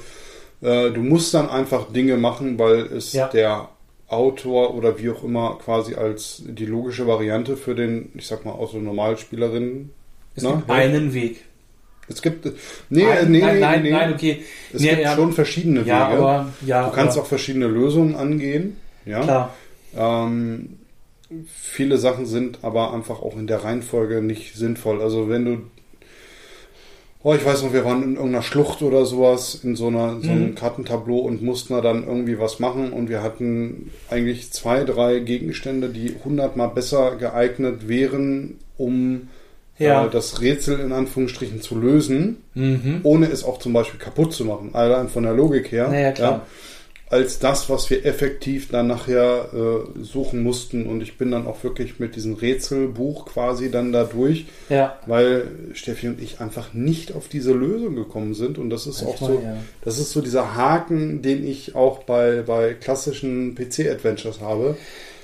äh, 0.60 0.90
du 0.90 1.00
musst 1.00 1.32
dann 1.34 1.48
einfach 1.48 1.90
Dinge 1.92 2.16
machen, 2.16 2.58
weil 2.58 2.80
es 2.80 3.12
Ja. 3.14 3.28
der 3.28 3.68
Autor 4.08 4.74
oder 4.74 4.98
wie 4.98 5.08
auch 5.10 5.24
immer 5.24 5.58
quasi 5.64 5.94
als 5.94 6.42
die 6.46 6.66
logische 6.66 7.06
Variante 7.06 7.56
für 7.56 7.74
den, 7.74 8.12
ich 8.14 8.26
sag 8.26 8.44
mal, 8.44 8.52
auch 8.52 8.70
so 8.70 8.78
Normalspielerinnen. 8.78 9.90
Es 10.36 10.42
ne? 10.42 10.50
gibt 10.56 10.70
einen 10.70 11.14
Weg. 11.14 11.44
Es 12.06 12.20
gibt 12.20 12.44
nee, 12.90 13.06
Ein- 13.06 13.30
nee, 13.30 13.40
nein, 13.40 13.54
nee, 13.54 13.60
nein, 13.60 13.82
nee. 13.82 13.90
nein, 13.90 14.12
okay. 14.12 14.42
Es 14.74 14.82
Nee, 14.82 14.90
gibt 14.90 15.02
ja, 15.02 15.14
schon 15.14 15.32
verschiedene 15.32 15.80
Wege. 15.80 15.88
Ja, 15.88 16.08
aber 16.08 16.52
du 16.60 16.90
kannst 16.94 17.16
aber, 17.16 17.22
auch 17.24 17.28
verschiedene 17.28 17.66
Lösungen 17.66 18.14
angehen. 18.14 18.76
Ja. 19.06 19.20
klar. 19.22 19.54
Ähm, 19.96 20.78
viele 21.46 21.98
Sachen 21.98 22.26
sind 22.26 22.58
aber 22.62 22.92
einfach 22.92 23.20
auch 23.22 23.36
in 23.36 23.46
der 23.46 23.64
Reihenfolge 23.64 24.22
nicht 24.22 24.54
sinnvoll. 24.56 25.00
Also 25.02 25.28
wenn 25.28 25.44
du 25.44 25.58
Oh, 27.26 27.32
ich 27.32 27.42
weiß 27.42 27.62
noch, 27.62 27.72
wir 27.72 27.86
waren 27.86 28.02
in 28.02 28.16
irgendeiner 28.16 28.42
Schlucht 28.42 28.82
oder 28.82 29.06
sowas, 29.06 29.58
in 29.64 29.76
so, 29.76 29.86
einer, 29.86 30.20
so 30.20 30.30
einem 30.30 30.50
Mhm. 30.50 30.54
Kartentableau 30.56 31.16
und 31.20 31.40
mussten 31.42 31.72
da 31.72 31.80
dann 31.80 32.06
irgendwie 32.06 32.38
was 32.38 32.58
machen 32.60 32.92
und 32.92 33.08
wir 33.08 33.22
hatten 33.22 33.90
eigentlich 34.10 34.50
zwei, 34.52 34.84
drei 34.84 35.20
Gegenstände, 35.20 35.88
die 35.88 36.14
hundertmal 36.22 36.68
besser 36.68 37.16
geeignet 37.16 37.88
wären, 37.88 38.58
um 38.76 39.28
Ja. 39.78 40.04
äh, 40.04 40.10
das 40.10 40.42
Rätsel 40.42 40.80
in 40.80 40.92
Anführungsstrichen 40.92 41.62
zu 41.62 41.78
lösen, 41.78 42.42
Mhm. 42.52 43.00
ohne 43.04 43.28
es 43.28 43.42
auch 43.42 43.58
zum 43.58 43.72
Beispiel 43.72 43.98
kaputt 43.98 44.34
zu 44.34 44.44
machen, 44.44 44.74
allein 44.74 45.08
von 45.08 45.22
der 45.22 45.32
Logik 45.32 45.72
her. 45.72 45.88
Naja, 45.88 46.12
klar. 46.12 46.46
Als 47.10 47.38
das, 47.38 47.68
was 47.70 47.90
wir 47.90 48.04
effektiv 48.06 48.70
dann 48.70 48.86
nachher 48.88 49.48
äh, 49.52 50.02
suchen 50.02 50.42
mussten. 50.42 50.86
Und 50.86 51.02
ich 51.02 51.18
bin 51.18 51.30
dann 51.30 51.46
auch 51.46 51.62
wirklich 51.62 51.98
mit 52.00 52.16
diesem 52.16 52.34
Rätselbuch 52.34 53.26
quasi 53.26 53.70
dann 53.70 53.92
da 53.92 54.04
durch, 54.04 54.46
Ja. 54.68 54.98
weil 55.06 55.46
Steffi 55.74 56.08
und 56.08 56.20
ich 56.20 56.40
einfach 56.40 56.72
nicht 56.72 57.14
auf 57.14 57.28
diese 57.28 57.52
Lösung 57.52 57.94
gekommen 57.94 58.34
sind. 58.34 58.58
Und 58.58 58.70
das 58.70 58.86
ist 58.86 59.02
auch 59.02 59.20
Manchmal, 59.20 59.32
so, 59.32 59.40
ja. 59.42 59.56
das 59.82 59.98
ist 59.98 60.10
so 60.12 60.20
dieser 60.22 60.54
Haken, 60.56 61.22
den 61.22 61.46
ich 61.46 61.74
auch 61.74 62.02
bei, 62.04 62.42
bei 62.42 62.74
klassischen 62.74 63.54
PC-Adventures 63.54 64.40
habe. 64.40 64.76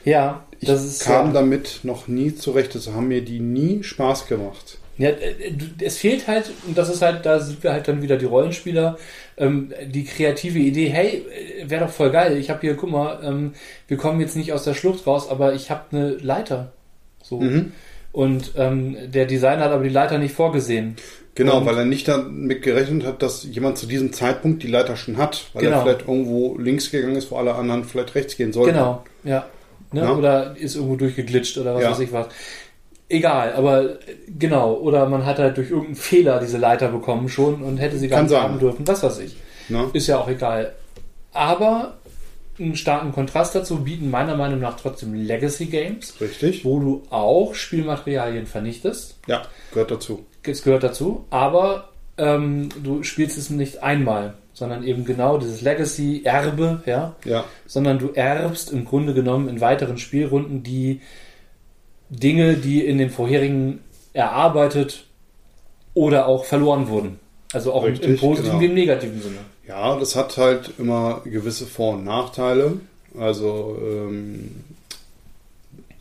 Ja, 0.04 0.44
Ich 0.60 0.68
das 0.68 0.84
ist 0.84 1.02
kam 1.02 1.28
ja, 1.28 1.32
damit 1.32 1.80
noch 1.82 2.08
nie 2.08 2.34
zurecht. 2.34 2.74
Das 2.74 2.88
haben 2.88 3.08
mir 3.08 3.22
die 3.22 3.40
nie 3.40 3.82
Spaß 3.82 4.26
gemacht. 4.26 4.78
Ja, 5.00 5.08
äh, 5.10 5.52
es 5.82 5.96
fehlt 5.98 6.26
halt, 6.28 6.50
und 6.66 6.76
das 6.78 6.88
ist 6.88 7.02
halt, 7.02 7.24
da 7.26 7.40
sind 7.40 7.62
wir 7.62 7.72
halt 7.72 7.88
dann 7.88 8.02
wieder 8.02 8.16
die 8.16 8.26
Rollenspieler, 8.26 8.98
ähm, 9.36 9.72
die 9.86 10.04
kreative 10.04 10.58
Idee, 10.58 10.88
hey, 10.88 11.24
wäre 11.66 11.86
doch 11.86 11.92
voll 11.92 12.10
geil, 12.10 12.36
ich 12.36 12.50
habe 12.50 12.60
hier, 12.60 12.74
guck 12.74 12.90
mal, 12.90 13.20
ähm, 13.24 13.52
wir 13.88 13.96
kommen 13.96 14.20
jetzt 14.20 14.36
nicht 14.36 14.52
aus 14.52 14.64
der 14.64 14.74
Schlucht 14.74 15.06
raus, 15.06 15.28
aber 15.30 15.54
ich 15.54 15.70
habe 15.70 15.84
eine 15.92 16.10
Leiter. 16.16 16.72
So. 17.22 17.40
Mhm. 17.40 17.72
Und 18.12 18.52
ähm, 18.56 18.96
der 19.12 19.26
Designer 19.26 19.64
hat 19.66 19.72
aber 19.72 19.84
die 19.84 19.88
Leiter 19.90 20.18
nicht 20.18 20.34
vorgesehen. 20.34 20.96
Genau, 21.36 21.58
Und- 21.58 21.66
weil 21.66 21.78
er 21.78 21.84
nicht 21.84 22.08
damit 22.08 22.62
gerechnet 22.62 23.06
hat, 23.06 23.22
dass 23.22 23.44
jemand 23.44 23.78
zu 23.78 23.86
diesem 23.86 24.12
Zeitpunkt 24.12 24.62
die 24.64 24.66
Leiter 24.66 24.96
schon 24.96 25.16
hat, 25.16 25.46
weil 25.52 25.62
Genau. 25.62 25.76
er 25.78 25.82
vielleicht 25.82 26.00
irgendwo 26.08 26.58
links 26.58 26.90
gegangen 26.90 27.14
ist, 27.16 27.30
wo 27.30 27.36
alle 27.36 27.54
anderen 27.54 27.84
vielleicht 27.84 28.14
rechts 28.16 28.36
gehen 28.36 28.52
sollten. 28.52 28.72
Genau, 28.74 29.04
ja. 29.24 29.46
Ne? 29.92 30.00
Ja. 30.02 30.14
Oder 30.16 30.56
ist 30.56 30.74
irgendwo 30.74 30.96
durchgeglitscht 30.96 31.56
oder 31.58 31.74
was 31.76 31.82
Ja. 31.84 31.90
weiß 31.92 32.00
ich 32.00 32.12
was. 32.12 32.26
Egal, 33.10 33.52
aber 33.52 33.82
äh, 33.84 33.96
genau. 34.38 34.74
Oder 34.74 35.06
man 35.08 35.26
hat 35.26 35.38
halt 35.38 35.56
durch 35.58 35.68
irgendeinen 35.70 35.96
Fehler 35.96 36.40
diese 36.40 36.56
Leiter 36.58 36.88
bekommen 36.88 37.28
schon 37.28 37.62
und 37.62 37.76
hätte 37.76 37.98
sie 37.98 38.08
gar 38.08 38.18
Kann 38.20 38.24
nicht 38.26 38.32
sein. 38.32 38.42
haben 38.42 38.58
dürfen. 38.58 38.86
Was 38.88 39.02
weiß 39.02 39.18
ich. 39.18 39.36
Ne? 39.68 39.90
Ist 39.92 40.06
ja 40.06 40.18
auch 40.18 40.28
egal. 40.28 40.72
Aber 41.32 41.98
einen 42.58 42.76
starken 42.76 43.12
Kontrast 43.12 43.54
dazu 43.54 43.84
bieten 43.84 44.10
meiner 44.10 44.36
Meinung 44.36 44.60
nach 44.60 44.76
trotzdem 44.78 45.14
Legacy 45.14 45.66
Games, 45.66 46.20
Richtig? 46.20 46.64
wo 46.64 46.78
du 46.78 47.02
auch 47.10 47.54
Spielmaterialien 47.54 48.46
vernichtest. 48.46 49.16
Ja, 49.26 49.42
gehört 49.72 49.90
dazu. 49.90 50.26
Es 50.42 50.62
gehört 50.62 50.82
dazu, 50.82 51.24
aber 51.30 51.90
ähm, 52.18 52.68
du 52.82 53.02
spielst 53.02 53.38
es 53.38 53.48
nicht 53.50 53.82
einmal, 53.82 54.34
sondern 54.52 54.84
eben 54.84 55.04
genau 55.06 55.38
dieses 55.38 55.62
Legacy-Erbe, 55.62 56.82
ja, 56.84 57.14
Ja, 57.24 57.44
sondern 57.66 57.98
du 57.98 58.10
erbst 58.10 58.72
im 58.72 58.84
Grunde 58.84 59.14
genommen 59.14 59.48
in 59.48 59.60
weiteren 59.60 59.96
Spielrunden 59.96 60.62
die 60.62 61.00
Dinge, 62.10 62.54
die 62.54 62.84
in 62.84 62.98
den 62.98 63.10
vorherigen 63.10 63.78
erarbeitet 64.12 65.04
oder 65.94 66.26
auch 66.26 66.44
verloren 66.44 66.88
wurden. 66.88 67.18
Also 67.52 67.72
auch 67.72 67.84
im- 67.84 67.94
im 67.94 67.98
Richtig, 68.00 68.20
positiven 68.20 68.50
genau. 68.58 68.60
wie 68.62 68.66
im 68.66 68.74
negativen 68.74 69.22
Sinne. 69.22 69.38
Ja, 69.66 69.96
das 69.98 70.16
hat 70.16 70.36
halt 70.36 70.72
immer 70.78 71.22
gewisse 71.24 71.66
Vor- 71.66 71.94
und 71.94 72.04
Nachteile. 72.04 72.74
Also 73.18 73.76
ähm, 73.82 74.50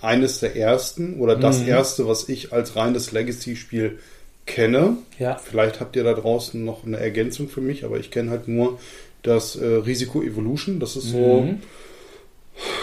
eines 0.02 0.40
der 0.40 0.56
ersten 0.56 1.20
oder 1.20 1.36
das 1.36 1.62
Mhm. 1.62 1.68
erste, 1.68 2.08
was 2.08 2.30
ich 2.30 2.54
als 2.54 2.76
reines 2.76 3.12
Legacy-Spiel 3.12 4.00
kenne. 4.46 4.98
Ja, 5.20 5.36
Vielleicht 5.38 5.80
habt 5.80 5.96
ihr 5.96 6.04
da 6.04 6.14
draußen 6.14 6.64
noch 6.64 6.86
eine 6.86 6.98
Ergänzung 6.98 7.50
für 7.50 7.62
mich, 7.62 7.84
aber 7.84 7.98
ich 8.00 8.10
kenne 8.10 8.32
halt 8.32 8.48
nur 8.48 8.80
das 9.24 9.56
äh, 9.56 9.66
Risiko 9.66 10.22
Evolution. 10.24 10.80
Das 10.80 10.96
ist 10.96 11.10
so, 11.10 11.42
Mhm. 11.42 11.60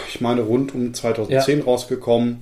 ich 0.09 0.21
meine, 0.21 0.41
rund 0.41 0.73
um 0.75 0.93
2010 0.93 1.61
rausgekommen. 1.61 2.41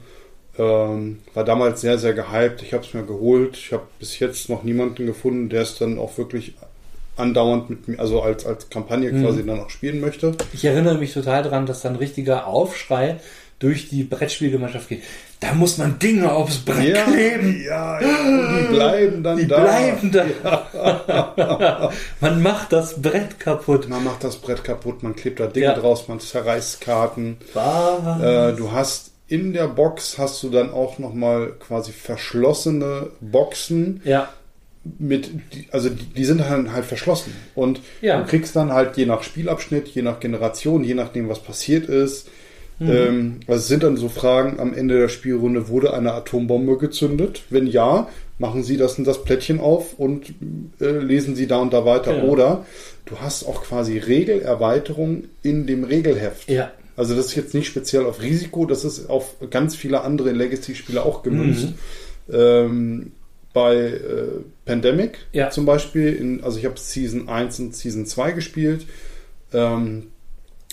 Ähm, 0.58 1.20
war 1.34 1.44
damals 1.44 1.82
sehr, 1.82 1.98
sehr 1.98 2.14
gehypt. 2.14 2.62
Ich 2.62 2.74
habe 2.74 2.84
es 2.86 2.94
mir 2.94 3.04
geholt. 3.04 3.58
Ich 3.58 3.74
habe 3.74 3.84
bis 4.00 4.20
jetzt 4.20 4.50
noch 4.50 4.64
niemanden 4.64 5.06
gefunden, 5.06 5.50
der 5.50 5.62
es 5.64 5.78
dann 5.78 6.00
auch 6.00 6.18
wirklich 6.18 6.54
andauernd 7.18 7.70
mit 7.70 7.88
mir, 7.88 8.00
also 8.00 8.22
als, 8.22 8.46
als 8.46 8.70
Kampagne 8.70 9.12
Mhm. 9.12 9.24
quasi 9.24 9.46
dann 9.46 9.60
auch 9.60 9.70
spielen 9.70 10.00
möchte. 10.02 10.34
Ich 10.54 10.66
erinnere 10.66 10.98
mich 10.98 11.14
total 11.14 11.44
daran, 11.44 11.66
dass 11.66 11.82
da 11.82 11.90
ein 11.90 11.96
richtiger 11.96 12.46
Aufschrei 12.48 13.18
durch 13.60 13.88
die 13.88 14.04
Brettspielgemeinschaft 14.04 14.90
geht. 14.90 15.04
Da 15.40 15.54
muss 15.54 15.78
man 15.78 15.98
Dinge 16.00 16.32
aufs 16.34 16.58
Brett 16.58 16.98
kleben. 17.06 17.64
ja, 17.66 18.02
ja, 18.02 18.60
die 18.60 18.74
bleiben 18.74 19.24
dann 19.24 19.38
Die 19.38 19.48
da. 19.48 19.60
bleiben 19.62 20.12
da. 20.12 21.92
man 22.20 22.42
macht 22.42 22.74
das 22.74 23.02
Brett 23.02 23.40
kaputt. 23.40 23.88
Man 23.88 24.04
macht 24.04 24.24
das 24.24 24.36
Brett 24.38 24.64
kaputt, 24.64 25.04
man 25.04 25.16
klebt 25.16 25.40
da 25.40 25.48
Dinge 25.48 25.66
Ja. 25.68 25.74
draus, 25.74 26.08
man 26.10 26.20
zerreißt 26.20 26.82
Karten. 26.82 27.38
Was? 27.54 28.22
Äh, 28.22 28.54
du 28.58 28.72
hast 28.74 29.12
in 29.28 29.54
der 29.54 29.68
Box 29.68 30.18
hast 30.18 30.42
du 30.44 30.50
dann 30.50 30.72
auch 30.72 31.00
nochmal 31.00 31.54
quasi 31.60 31.92
verschlossene 31.92 33.10
Boxen 33.22 34.02
ja, 34.06 34.30
mit, 35.00 35.32
also 35.72 35.90
die, 35.90 36.06
die 36.06 36.26
sind 36.26 36.48
halt, 36.48 36.72
halt 36.72 36.86
verschlossen. 36.86 37.34
Und 37.56 37.82
Ja. 38.02 38.22
du 38.22 38.28
kriegst 38.28 38.56
dann 38.56 38.72
halt 38.72 38.98
je 38.98 39.06
nach 39.08 39.24
Spielabschnitt, 39.24 39.88
je 39.88 40.04
nach 40.04 40.20
Generation, 40.20 40.84
je 40.84 40.94
nachdem, 40.94 41.28
was 41.28 41.40
passiert 41.40 41.90
ist. 41.90 42.28
Ähm, 42.82 43.40
also 43.48 43.60
es 43.62 43.68
sind 43.70 43.84
dann 43.84 43.96
so 43.96 44.10
Fragen 44.10 44.60
am 44.60 44.74
Ende 44.74 45.00
der 45.00 45.08
Spielrunde, 45.08 45.70
wurde 45.70 45.94
eine 45.94 46.12
Atombombe 46.12 46.78
gezündet? 46.78 47.44
Wenn 47.50 47.68
ja, 47.68 48.10
machen 48.38 48.64
Sie 48.64 48.76
das 48.76 49.00
und 49.00 49.06
das 49.08 49.24
Plättchen 49.24 49.62
auf 49.62 49.94
und 49.98 50.34
äh, 50.82 51.00
lesen 51.00 51.36
Sie 51.36 51.48
da 51.48 51.60
und 51.60 51.72
da 51.74 51.86
weiter. 51.86 52.14
Genau. 52.14 52.28
Oder 52.28 52.66
du 53.06 53.20
hast 53.22 53.46
auch 53.46 53.64
quasi 53.64 53.98
Regelerweiterungen 53.98 55.30
in 55.42 55.66
dem 55.68 55.84
Regelheft. 55.84 56.50
ja. 56.50 56.72
Also 56.98 57.16
das 57.16 57.28
ist 57.28 57.36
jetzt 57.36 57.54
nicht 57.54 57.68
speziell 57.68 58.06
auf 58.06 58.22
Risiko, 58.22 58.66
das 58.66 58.86
ist 58.86 59.10
auf 59.10 59.36
ganz 59.50 59.76
viele 59.76 60.02
andere 60.02 60.32
Legacy-Spiele 60.32 61.04
auch 61.04 61.24
gemünzt. 61.24 61.70
Ähm, 62.32 63.12
bei 63.54 63.76
äh, 63.76 64.28
Pandemic 64.66 65.20
Ja. 65.32 65.50
zum 65.50 65.66
Beispiel, 65.66 66.14
in, 66.14 66.44
also 66.44 66.58
ich 66.60 66.66
habe 66.66 66.78
Season 66.80 67.30
1 67.30 67.60
und 67.60 67.76
Season 67.76 68.06
2 68.06 68.32
gespielt. 68.32 68.86
Ähm, 69.54 70.08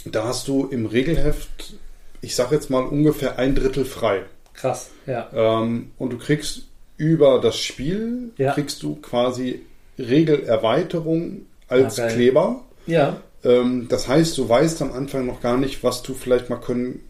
da 0.04 0.24
hast 0.24 0.48
du 0.48 0.66
im 0.66 0.86
Regelheft, 0.86 1.74
ich 2.20 2.34
sage 2.34 2.54
jetzt 2.56 2.70
mal 2.70 2.82
ungefähr 2.82 3.38
ein 3.38 3.54
Drittel 3.54 3.84
frei. 3.84 4.22
Krass. 4.54 4.90
Ja. 5.06 5.28
Ähm, 5.32 5.90
und 5.98 6.12
du 6.12 6.18
kriegst 6.18 6.62
über 6.96 7.40
das 7.40 7.56
Spiel, 7.58 8.30
Ja. 8.36 8.52
kriegst 8.52 8.82
du 8.82 8.96
quasi 8.96 9.60
Regelerweiterung 9.98 11.42
als 11.68 11.98
Ah, 11.98 12.06
geil. 12.06 12.14
Kleber. 12.14 12.64
Ja. 12.86 13.22
Ähm, 13.45 13.86
das 13.88 14.09
heißt, 14.09 14.36
du 14.38 14.49
weißt 14.49 14.82
am 14.82 14.93
Anfang 14.93 15.26
noch 15.26 15.40
gar 15.40 15.57
nicht, 15.59 15.82
was 15.82 16.03
du 16.03 16.14
vielleicht 16.14 16.49
mal 16.51 16.57
können 16.57 17.01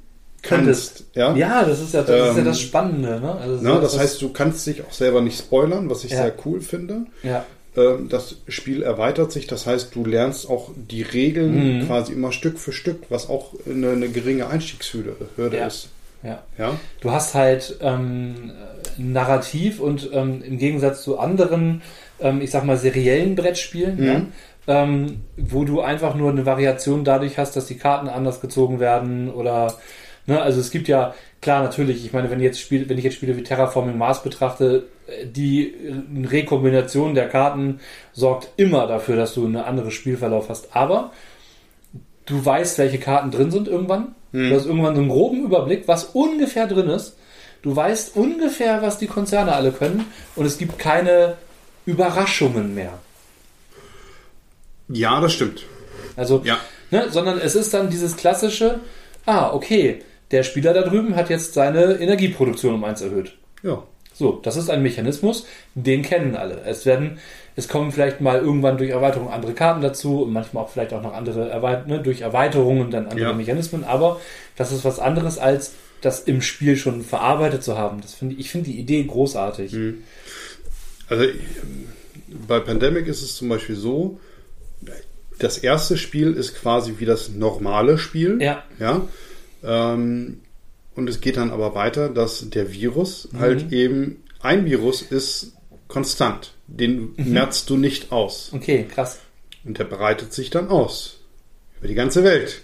Könntest. 0.43 1.05
kannst. 1.13 1.17
Ja? 1.17 1.37
Ja, 1.37 1.65
das 1.65 1.81
ist 1.81 1.95
ja 1.95 2.03
das, 2.03 2.11
ist 2.31 2.35
ja 2.35 2.39
Ähm, 2.39 2.45
das 2.45 2.61
Spannende. 2.61 3.21
Ne? 3.21 3.33
Also 3.35 3.63
das 3.81 3.93
das- 3.93 3.99
heißt, 4.01 4.23
du 4.23 4.31
kannst 4.31 4.67
dich 4.67 4.83
auch 4.85 4.93
selber 4.93 5.21
nicht 5.21 5.39
spoilern, 5.39 5.89
was 5.91 6.05
ich 6.05 6.11
Ja. 6.13 6.23
sehr 6.23 6.35
cool 6.45 6.61
finde. 6.61 7.07
ja. 7.23 7.45
Ähm, 7.75 8.11
das 8.11 8.37
Spiel 8.49 8.83
erweitert 8.83 9.33
sich, 9.33 9.47
das 9.47 9.65
heißt, 9.65 9.95
du 9.95 10.05
lernst 10.05 10.47
auch 10.51 10.73
die 10.77 11.01
Regeln 11.01 11.79
Mhm. 11.79 11.87
quasi 11.87 12.13
immer 12.13 12.31
Stück 12.31 12.59
für 12.59 12.71
Stück, 12.73 13.05
was 13.09 13.31
auch 13.31 13.55
eine, 13.65 13.93
eine 13.93 14.11
geringe 14.11 14.47
Einstiegshürde 14.49 15.17
Hürde 15.37 15.57
Ja. 15.57 15.67
ist. 15.69 15.89
ja. 16.23 16.43
Ja? 16.59 16.79
Du 17.01 17.11
hast 17.13 17.33
halt 17.35 17.77
ähm, 17.81 18.53
Narrativ 18.99 19.81
und 19.81 20.11
ähm, 20.13 20.43
im 20.47 20.59
Gegensatz 20.59 21.03
zu 21.03 21.19
anderen, 21.19 21.81
ähm, 22.21 22.41
ich 22.43 22.51
sag 22.51 22.65
mal, 22.65 22.77
seriellen 22.77 23.37
Brettspielen, 23.37 23.97
Mhm. 23.97 24.05
ja, 24.07 24.23
ähm, 24.67 25.23
wo 25.37 25.65
du 25.65 25.81
einfach 25.81 26.15
nur 26.15 26.31
eine 26.31 26.47
Variation 26.47 27.05
dadurch 27.05 27.39
hast, 27.39 27.57
dass 27.57 27.67
die 27.67 27.79
Karten 27.79 28.09
anders 28.09 28.41
gezogen 28.41 28.81
werden 28.81 29.31
oder 29.31 29.75
ne, 30.27 30.41
also 30.41 30.61
es 30.61 30.71
gibt 30.71 30.89
ja 30.89 31.15
klar 31.41 31.63
natürlich, 31.63 32.05
ich 32.05 32.13
meine, 32.13 32.31
wenn 32.31 32.39
ich 32.39 32.45
jetzt 32.45 32.61
Spiel, 32.61 32.89
wenn 32.89 32.99
ich 32.99 33.05
jetzt 33.05 33.15
Spiele 33.15 33.37
wie 33.37 33.43
Terraforming 33.43 33.99
Mars 33.99 34.23
betrachte, 34.23 34.85
äh, 35.07 35.27
die 35.27 35.75
äh, 35.75 36.27
Rekombination 36.27 37.15
der 37.15 37.29
Karten 37.29 37.81
sorgt 38.13 38.51
immer 38.57 38.87
dafür, 38.87 39.17
dass 39.17 39.35
du 39.35 39.47
eine 39.47 39.65
andere 39.65 39.91
Spielverlauf 39.91 40.49
hast. 40.49 40.75
Aber 40.75 41.13
du 42.27 42.45
weißt, 42.45 42.79
welche 42.79 42.99
Karten 42.99 43.31
drin 43.31 43.51
sind 43.51 43.69
irgendwann. 43.69 44.15
Hm. 44.33 44.51
Du 44.51 44.57
hast 44.57 44.67
irgendwann 44.67 44.95
so 44.95 45.01
einen 45.01 45.11
groben 45.11 45.45
Überblick, 45.45 45.89
was 45.89 46.05
ungefähr 46.05 46.67
drin 46.67 46.89
ist. 46.89 47.19
Du 47.63 47.75
weißt 47.75 48.17
ungefähr, 48.17 48.83
was 48.83 48.99
die 48.99 49.07
Konzerne 49.07 49.53
alle 49.53 49.71
können 49.71 50.07
und 50.35 50.47
es 50.47 50.59
gibt 50.59 50.79
keine 50.79 51.37
Überraschungen 51.87 52.75
mehr. 52.75 52.99
Ja, 54.89 55.21
das 55.21 55.33
stimmt. 55.33 55.65
Also, 56.17 56.43
Ja. 56.45 56.59
ne, 56.91 57.07
sondern 57.11 57.39
es 57.39 57.55
ist 57.55 57.73
dann 57.75 57.91
dieses 57.91 58.17
klassische, 58.17 58.81
ah, 59.27 59.53
okay, 59.53 60.03
der 60.31 60.43
Spieler 60.43 60.73
da 60.75 60.83
drüben 60.83 61.15
hat 61.17 61.31
jetzt 61.31 61.55
seine 61.55 61.95
Energieproduktion 61.95 62.75
um 62.75 62.85
eins 62.85 63.01
erhöht. 63.03 63.37
Ja. 63.63 63.83
So, 64.15 64.41
das 64.43 64.57
ist 64.57 64.69
ein 64.69 64.83
Mechanismus, 64.83 65.47
den 65.75 66.03
kennen 66.03 66.37
alle. 66.37 66.61
Es 66.67 66.85
werden, 66.85 67.19
es 67.57 67.67
kommen 67.69 67.93
vielleicht 67.93 68.21
mal 68.21 68.41
irgendwann 68.41 68.77
durch 68.77 68.91
Erweiterung 68.91 69.31
andere 69.31 69.55
Karten 69.55 69.81
dazu 69.81 70.23
und 70.23 70.33
manchmal 70.33 70.65
auch 70.65 70.69
vielleicht 70.69 70.93
auch 70.93 71.03
noch 71.03 71.15
andere 71.15 71.49
Erweit 71.49 71.87
ne, 71.89 71.99
durch 72.01 72.21
Erweiterungen 72.21 72.91
dann 72.91 73.07
andere 73.07 73.31
Ja. 73.31 73.33
Mechanismen, 73.33 73.85
aber 73.85 74.21
das 74.57 74.71
ist 74.71 74.85
was 74.85 74.99
anderes 74.99 75.39
als 75.39 75.73
das 76.03 76.21
im 76.21 76.43
Spiel 76.43 76.77
schon 76.77 77.03
verarbeitet 77.03 77.63
zu 77.63 77.79
haben. 77.79 78.01
Das 78.03 78.15
finde 78.15 78.35
ich, 78.35 78.41
ich 78.41 78.51
finde 78.51 78.71
die 78.71 78.79
Idee 78.79 79.05
großartig. 79.05 79.75
Also 81.09 81.25
ähm, 81.25 81.89
bei 82.49 82.61
Pandemic 82.61 83.07
ist 83.07 83.23
es 83.23 83.37
zum 83.37 83.49
Beispiel 83.49 83.77
so, 83.77 84.19
das 85.39 85.59
erste 85.59 85.97
Spiel 85.97 86.33
ist 86.35 86.55
quasi 86.55 86.95
wie 86.99 87.05
das 87.07 87.29
normale 87.31 87.99
Spiel. 87.99 88.39
Ja. 88.41 88.63
Ja. 88.79 89.03
Ähm, 89.65 90.41
und 90.95 91.09
es 91.09 91.21
geht 91.21 91.37
dann 91.37 91.51
aber 91.51 91.75
weiter, 91.75 92.09
dass 92.09 92.49
der 92.51 92.73
Virus 92.73 93.29
Mhm. 93.33 93.39
halt 93.41 93.73
eben, 93.73 94.23
ein 94.41 94.65
Virus 94.67 95.03
ist 95.03 95.53
konstant. 95.89 96.53
Den 96.67 97.15
Mhm. 97.17 97.33
merzt 97.33 97.69
du 97.71 97.77
nicht 97.77 98.13
aus. 98.13 98.51
Okay, 98.53 98.87
krass. 98.93 99.19
Und 99.65 99.79
der 99.79 99.85
breitet 99.85 100.33
sich 100.33 100.51
dann 100.51 100.69
aus. 100.69 101.19
Über 101.79 101.89
die 101.89 101.95
ganze 101.95 102.25
Welt. 102.25 102.63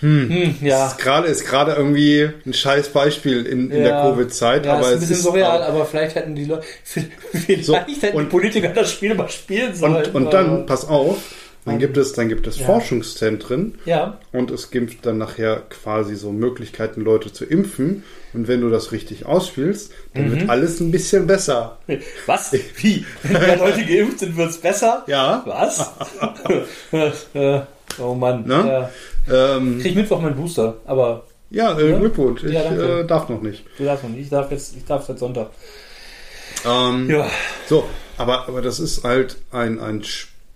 Hm, 0.00 0.56
ja. 0.62 0.88
Ist 0.88 0.98
gerade 0.98 1.28
ist 1.28 1.46
gerade 1.46 1.72
irgendwie 1.74 2.28
ein 2.44 2.52
scheiß 2.52 2.88
Beispiel 2.88 3.46
in, 3.46 3.70
in 3.70 3.82
der 3.84 3.88
Ja. 3.90 4.10
Covid-Zeit, 4.10 4.66
Ja, 4.66 4.72
aber 4.74 4.80
ist 4.82 4.86
ein 4.88 4.94
es 4.94 5.00
bisschen 5.00 5.16
ist 5.16 5.22
surreal, 5.22 5.62
aber 5.62 5.86
vielleicht 5.86 6.16
hätten 6.16 6.34
die 6.34 6.44
Leute, 6.46 6.64
vielleicht 6.84 7.64
So, 7.64 7.76
hätten 7.76 8.16
und- 8.16 8.24
die 8.24 8.28
Politiker 8.30 8.68
das 8.70 8.90
Spiel 8.90 9.14
mal 9.14 9.28
spielen 9.28 9.72
sollen. 9.76 9.94
und, 10.06 10.14
und 10.14 10.32
dann, 10.32 10.66
pass 10.66 10.86
auf, 10.88 11.18
dann 11.64 11.78
gibt 11.78 11.96
es, 11.96 12.12
dann 12.12 12.28
gibt 12.28 12.46
es 12.46 12.58
Ja. 12.58 12.66
Forschungszentren 12.66 13.78
ja, 13.84 14.18
und 14.32 14.50
es 14.50 14.70
gibt 14.70 15.06
dann 15.06 15.18
nachher 15.18 15.62
quasi 15.70 16.16
so 16.16 16.32
Möglichkeiten, 16.32 17.02
Leute 17.02 17.32
zu 17.32 17.44
impfen. 17.44 18.02
Und 18.34 18.48
wenn 18.48 18.62
du 18.62 18.70
das 18.70 18.92
richtig 18.92 19.26
ausspielst, 19.26 19.92
dann 20.14 20.28
Mhm. 20.28 20.32
wird 20.40 20.48
alles 20.50 20.80
ein 20.80 20.90
bisschen 20.90 21.26
besser. 21.26 21.78
was? 22.26 22.52
Wie? 22.76 23.04
Wenn 23.22 23.32
mehr 23.40 23.56
Leute 23.58 23.84
geimpft 23.84 24.20
sind, 24.20 24.36
wird's 24.36 24.56
besser? 24.58 25.04
Ja. 25.06 25.42
Was? 25.46 25.90
Oh 28.00 28.14
Mann. 28.14 28.46
Ne? 28.46 28.90
Ja. 29.28 29.56
Ähm, 29.56 29.78
Krieg 29.80 29.94
Mittwoch 29.94 30.20
meinen 30.22 30.34
Booster, 30.34 30.76
aber 30.86 31.24
ja, 31.50 31.78
äh, 31.78 31.90
Ja? 31.90 31.98
Glückwunsch. 31.98 32.42
Ich 32.44 32.52
Ja, 32.52 32.62
äh, 33.00 33.06
darf 33.06 33.28
noch 33.28 33.42
nicht. 33.42 33.64
du 33.76 33.84
darfst 33.84 34.02
noch 34.02 34.10
nicht. 34.10 34.22
Ich 34.22 34.30
darf 34.30 34.50
jetzt, 34.50 34.74
ich 34.76 34.84
darf 34.86 35.04
seit 35.04 35.18
Sonntag. 35.18 35.50
Ähm, 36.64 37.10
Ja. 37.10 37.28
So, 37.68 37.84
aber, 38.16 38.48
aber 38.48 38.62
das 38.62 38.80
ist 38.80 39.04
halt 39.04 39.36
ein, 39.50 39.78
ein 39.78 40.02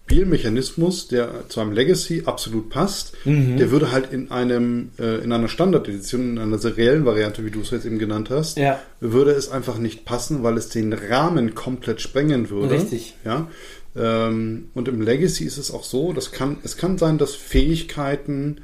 Spielmechanismus, 0.07 1.09
der 1.09 1.49
zu 1.49 1.61
einem 1.61 1.73
Legacy 1.73 2.23
absolut 2.27 2.71
passt, 2.71 3.15
der 3.25 3.71
würde 3.73 3.91
halt 3.91 4.13
in 4.13 4.31
einem 4.31 4.91
äh, 5.01 5.17
in 5.25 5.33
einer 5.33 5.49
Standard-Edition, 5.49 6.31
in 6.31 6.39
einer 6.39 6.59
seriellen 6.59 7.05
Variante, 7.05 7.45
wie 7.45 7.51
du 7.51 7.61
es 7.61 7.71
jetzt 7.73 7.87
eben 7.87 7.99
genannt 7.99 8.31
hast, 8.31 8.57
Ja. 8.57 8.79
würde 9.01 9.33
es 9.33 9.51
einfach 9.51 9.79
nicht 9.79 10.05
passen, 10.05 10.45
weil 10.45 10.57
es 10.59 10.69
den 10.69 10.93
Rahmen 10.93 11.57
komplett 11.57 12.01
sprengen 12.01 12.51
würde. 12.51 12.77
Richtig. 12.77 13.15
Ja. 13.25 13.49
Ähm, 13.97 14.69
und 14.75 14.87
im 14.87 15.01
Legacy 15.03 15.45
ist 15.45 15.59
es 15.59 15.73
auch 15.73 15.83
so, 15.83 16.13
das 16.13 16.31
kann, 16.31 16.59
es 16.63 16.77
kann 16.77 16.99
sein, 16.99 17.19
dass 17.19 17.35
Fähigkeiten 17.35 18.59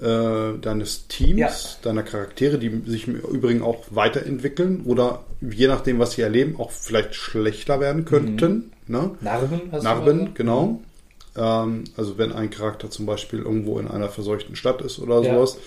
äh, 0.00 0.58
deines 0.60 1.06
Teams, 1.08 1.38
Ja. 1.38 1.50
deiner 1.82 2.02
Charaktere, 2.02 2.58
die 2.58 2.82
sich 2.90 3.06
im 3.06 3.16
Übrigen 3.16 3.62
auch 3.62 3.84
weiterentwickeln 3.90 4.80
oder 4.86 5.24
je 5.40 5.66
nachdem, 5.68 5.98
was 6.00 6.12
sie 6.12 6.22
erleben, 6.22 6.56
auch 6.58 6.70
vielleicht 6.72 7.14
schlechter 7.14 7.78
werden 7.80 8.04
könnten. 8.06 8.72
Ne? 8.90 9.12
Narben? 9.20 9.60
Narben, 9.82 10.34
genau. 10.34 10.80
Ähm, 11.36 11.84
also 11.96 12.18
wenn 12.18 12.32
ein 12.32 12.50
Charakter 12.50 12.90
zum 12.90 13.06
Beispiel 13.06 13.38
irgendwo 13.38 13.78
in 13.78 13.86
einer 13.86 14.08
verseuchten 14.08 14.56
Stadt 14.56 14.82
ist 14.82 14.98
oder 14.98 15.22
Ja. 15.22 15.32
sowas, 15.34 15.58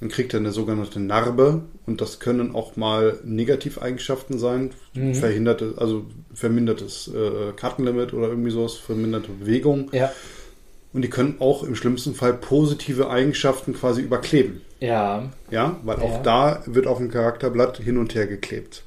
dann 0.00 0.08
kriegt 0.08 0.32
er 0.34 0.40
eine 0.40 0.52
sogenannte 0.52 0.98
Narbe 0.98 1.62
und 1.86 2.00
das 2.00 2.18
können 2.18 2.54
auch 2.56 2.76
mal 2.76 3.18
Negativeigenschaften 3.24 4.38
sein, 4.38 4.70
Mhm. 4.94 5.14
verhinderte, 5.14 5.74
also 5.76 6.06
vermindertes 6.34 7.08
äh, 7.14 7.52
Kartenlimit 7.54 8.14
oder 8.14 8.28
irgendwie 8.28 8.50
sowas, 8.50 8.74
verminderte 8.74 9.28
Bewegung 9.32 9.90
Ja. 9.92 10.10
und 10.94 11.02
die 11.02 11.10
können 11.10 11.36
auch 11.40 11.62
im 11.62 11.76
schlimmsten 11.76 12.14
Fall 12.14 12.32
positive 12.32 13.10
Eigenschaften 13.10 13.74
quasi 13.74 14.00
überkleben. 14.00 14.62
Ja, 14.80 15.30
Ja, 15.50 15.76
weil 15.84 15.96
auch 15.98 16.14
Ja. 16.14 16.22
da 16.22 16.62
wird 16.66 16.86
auf 16.86 16.96
dem 16.98 17.10
Charakterblatt 17.10 17.76
hin 17.78 17.98
und 17.98 18.14
her 18.14 18.26
geklebt. 18.26 18.82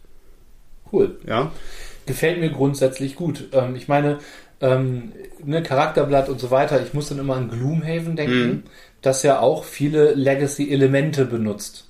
cool. 0.91 1.17
Ja, 1.27 1.51
Gefällt 2.05 2.39
mir 2.39 2.49
grundsätzlich 2.49 3.15
gut. 3.15 3.45
Ähm, 3.53 3.75
ich 3.75 3.87
meine, 3.87 4.19
ähm, 4.61 5.11
ne, 5.43 5.61
Charakterblatt 5.63 6.29
und 6.29 6.39
so 6.39 6.51
weiter, 6.51 6.81
ich 6.81 6.93
muss 6.93 7.09
dann 7.09 7.19
immer 7.19 7.35
an 7.35 7.49
Gloomhaven 7.49 8.15
denken, 8.15 8.47
Mhm. 8.47 8.63
das 9.01 9.23
ja 9.23 9.39
auch 9.39 9.63
viele 9.63 10.13
Legacy-Elemente 10.13 11.25
benutzt. 11.25 11.87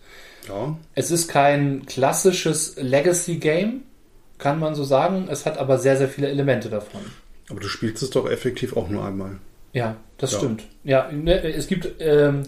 ja, 0.48 0.78
Es 0.96 1.12
ist 1.12 1.28
kein 1.28 1.86
klassisches 1.86 2.76
Legacy-Game, 2.80 3.82
kann 4.38 4.60
man 4.60 4.76
so 4.76 4.84
sagen. 4.84 5.28
Es 5.32 5.46
hat 5.46 5.58
aber 5.58 5.78
sehr, 5.78 5.98
sehr 5.98 6.10
viele 6.10 6.28
Elemente 6.30 6.70
davon. 6.70 7.02
aber 7.50 7.60
du 7.60 7.68
spielst 7.68 8.02
es 8.02 8.10
doch 8.10 8.28
effektiv 8.30 8.76
auch 8.76 8.90
nur 8.90 9.06
einmal. 9.06 9.38
Ja, 9.74 9.98
das 10.18 10.32
Ja. 10.32 10.38
stimmt. 10.40 10.64
Ja, 10.84 11.12
ne, 11.12 11.44
es 11.44 11.68
gibt, 11.68 11.88
ähm, 12.00 12.42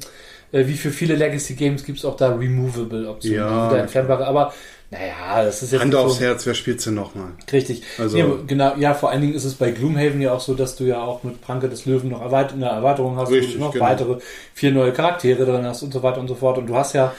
äh, 0.51 0.65
wie 0.65 0.73
für 0.75 0.89
viele 0.91 1.15
Legacy-Games 1.15 1.83
gibt 1.85 1.99
es 1.99 2.05
auch 2.05 2.17
da 2.17 2.29
Removable-Optionen, 2.35 3.37
Ja, 3.37 3.69
wieder 3.69 3.79
entfernbare. 3.81 4.25
Aber 4.25 4.53
naja, 4.89 5.43
das 5.43 5.63
ist 5.63 5.73
jetzt 5.73 5.81
Hand 5.81 5.93
aufs 5.95 6.15
so 6.15 6.21
Herz, 6.21 6.45
wer 6.45 6.53
spielt's 6.53 6.85
denn 6.85 6.93
nochmal? 6.93 7.31
richtig. 7.51 7.83
Also- 7.97 8.17
Nee, 8.17 8.25
genau, 8.47 8.75
ja, 8.77 8.93
vor 8.93 9.09
allen 9.11 9.21
Dingen 9.21 9.33
ist 9.33 9.43
es 9.43 9.55
bei 9.55 9.71
Gloomhaven 9.71 10.21
ja 10.21 10.31
auch 10.33 10.39
so, 10.39 10.53
dass 10.53 10.75
du 10.77 10.85
ja 10.85 11.01
auch 11.01 11.23
mit 11.23 11.41
Pranke 11.41 11.67
des 11.67 11.85
Löwen 11.85 12.09
noch 12.09 12.21
erweit 12.21 12.53
eine 12.53 12.67
Erweiterung 12.67 13.17
hast, 13.17 13.29
Richtig, 13.29 13.55
wo 13.55 13.59
du 13.59 13.65
noch 13.65 13.73
genau. 13.73 13.85
weitere 13.85 14.17
vier 14.53 14.71
neue 14.71 14.93
Charaktere 14.93 15.45
drin 15.45 15.65
hast 15.65 15.83
und 15.83 15.91
so 15.93 16.03
weiter 16.03 16.19
und 16.19 16.27
so 16.29 16.35
fort. 16.35 16.57
Und 16.57 16.67
du 16.67 16.75
hast 16.75 16.93
ja, 16.93 17.13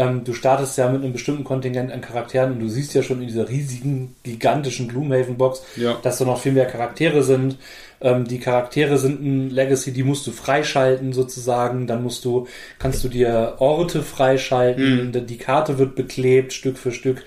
ähm, 0.00 0.24
du 0.24 0.32
startest 0.32 0.78
ja 0.78 0.88
mit 0.90 1.02
einem 1.02 1.12
bestimmten 1.12 1.44
Kontingent 1.44 1.92
an 1.92 2.00
Charakteren 2.00 2.52
und 2.52 2.60
du 2.60 2.68
siehst 2.70 2.94
ja 2.94 3.02
schon 3.02 3.20
in 3.20 3.28
dieser 3.28 3.50
riesigen, 3.50 4.16
gigantischen 4.22 4.88
Gloomhaven-Box, 4.88 5.62
Ja. 5.76 5.98
dass 6.02 6.16
da 6.16 6.24
noch 6.24 6.40
viel 6.40 6.52
mehr 6.52 6.64
Charaktere 6.64 7.22
sind. 7.22 7.58
Ähm, 8.00 8.26
die 8.26 8.38
Charaktere 8.40 8.96
sind 8.96 9.20
ein 9.22 9.50
Legacy, 9.50 9.92
die 9.92 10.02
musst 10.02 10.26
du 10.26 10.32
freischalten 10.32 11.12
sozusagen. 11.12 11.86
Dann 11.86 12.02
musst 12.02 12.24
du, 12.24 12.46
kannst 12.78 13.04
du 13.04 13.08
dir 13.08 13.56
Orte 13.58 14.02
freischalten. 14.02 15.08
Mhm. 15.12 15.26
Die 15.26 15.36
Karte 15.36 15.76
wird 15.76 15.96
beklebt, 15.96 16.54
Stück 16.54 16.78
für 16.78 16.92
Stück. 16.92 17.22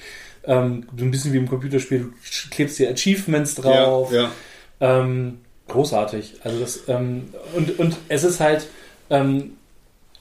Ähm, 0.46 0.88
so 0.98 1.06
ein 1.06 1.12
bisschen 1.12 1.32
wie 1.32 1.38
im 1.38 1.48
Computerspiel, 1.48 2.00
du 2.00 2.50
klebst 2.50 2.80
dir 2.80 2.90
Achievements 2.90 3.54
drauf. 3.54 4.12
Ja, 4.12 4.24
ja. 4.24 5.02
Ähm, 5.02 5.42
großartig. 5.68 6.38
Also 6.44 6.60
das, 6.60 6.80
ähm, 6.88 7.26
und, 7.56 7.78
und 7.78 7.98
es 8.10 8.24
ist 8.24 8.40
halt, 8.40 8.66
ähm, 9.12 9.52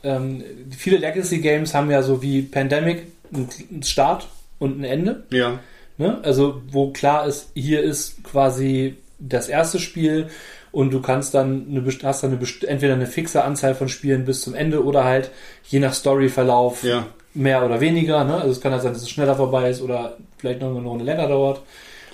ähm, 0.05 0.43
viele 0.77 0.97
Legacy 0.99 1.39
Games 1.41 1.75
haben 1.75 1.91
ja 1.91 2.03
so 2.03 2.23
wie 2.23 2.43
Pandemic 2.43 3.07
einen 3.33 3.83
Start 3.83 4.29
und 4.59 4.81
ein 4.81 4.85
Ende. 4.85 5.25
ja. 5.31 5.59
Ne? 5.99 6.19
Also 6.23 6.63
wo 6.71 6.91
klar 6.91 7.27
ist, 7.27 7.51
hier 7.55 7.83
ist 7.83 8.25
quasi 8.25 8.97
das 9.19 9.49
erste 9.49 9.79
Spiel 9.79 10.29
und 10.73 10.91
du 10.91 11.03
kannst 11.03 11.35
dann 11.35 11.67
eine, 11.69 11.85
hast 12.03 12.25
dann 12.25 12.33
eine, 12.33 12.41
entweder 12.67 12.95
eine 12.95 13.07
fixe 13.07 13.45
Anzahl 13.45 13.75
von 13.75 13.91
Spielen 13.91 14.25
bis 14.25 14.41
zum 14.41 14.55
Ende 14.55 14.83
oder 14.83 15.05
halt 15.05 15.31
je 15.69 15.81
nach 15.81 15.93
Storyverlauf 15.93 16.83
Ja. 16.83 17.07
mehr 17.35 17.65
oder 17.65 17.81
weniger. 17.81 18.25
Ne? 18.25 18.35
Also 18.37 18.51
es 18.51 18.61
kann 18.63 18.73
halt 18.73 18.83
sein, 18.83 18.95
dass 18.95 19.03
es 19.03 19.11
schneller 19.11 19.37
vorbei 19.37 19.69
ist 19.69 19.83
oder 19.83 20.17
vielleicht 20.39 20.61
noch 20.63 20.75
eine 20.75 20.89
Runde 20.89 21.05
länger 21.05 21.29
dauert. 21.29 21.61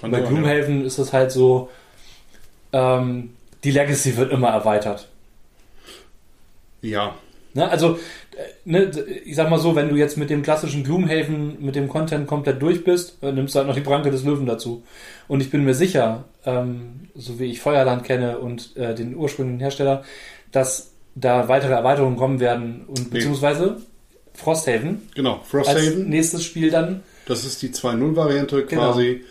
Kann 0.00 0.10
Bei 0.10 0.20
Gloomhaven 0.20 0.84
ist 0.84 0.98
es 0.98 1.12
halt 1.12 1.30
so, 1.30 1.70
ähm, 2.72 3.30
die 3.62 3.70
Legacy 3.70 4.16
wird 4.16 4.32
immer 4.32 4.48
erweitert. 4.48 5.08
Ja. 6.82 7.14
Ne? 7.54 7.68
Also, 7.68 7.94
äh, 8.36 8.42
ne, 8.64 8.90
ich 9.24 9.34
sag 9.36 9.48
mal 9.50 9.58
so, 9.58 9.74
wenn 9.74 9.88
du 9.88 9.96
jetzt 9.96 10.16
mit 10.18 10.30
dem 10.30 10.42
klassischen 10.42 10.84
Gloomhaven, 10.84 11.56
mit 11.64 11.74
dem 11.76 11.88
Content 11.88 12.26
komplett 12.26 12.60
durch 12.62 12.84
bist, 12.84 13.22
äh, 13.22 13.32
nimmst 13.32 13.54
du 13.54 13.58
halt 13.58 13.68
noch 13.68 13.74
die 13.74 13.80
Pranke 13.80 14.10
des 14.10 14.24
Löwen 14.24 14.46
dazu. 14.46 14.82
Und 15.28 15.40
ich 15.40 15.50
bin 15.50 15.64
mir 15.64 15.74
sicher, 15.74 16.24
ähm, 16.44 17.08
so 17.14 17.38
wie 17.40 17.46
ich 17.50 17.60
Feuerland 17.60 18.04
kenne 18.04 18.38
und 18.38 18.76
äh, 18.76 18.94
den 18.94 19.16
ursprünglichen 19.16 19.60
Hersteller, 19.60 20.04
dass 20.52 20.92
da 21.14 21.48
weitere 21.48 21.72
Erweiterungen 21.72 22.16
kommen 22.16 22.38
werden 22.40 22.84
und 22.86 23.10
beziehungsweise 23.10 23.78
Frosthaven 24.34 25.02
Genau. 25.14 25.38
als 25.38 25.48
Frosthaven, 25.48 26.08
nächstes 26.08 26.44
Spiel 26.44 26.70
dann. 26.70 27.02
das 27.26 27.44
ist 27.44 27.60
die 27.62 27.70
2.0-Variante 27.70 28.64
Genau. 28.66 28.92
quasi. 28.92 29.24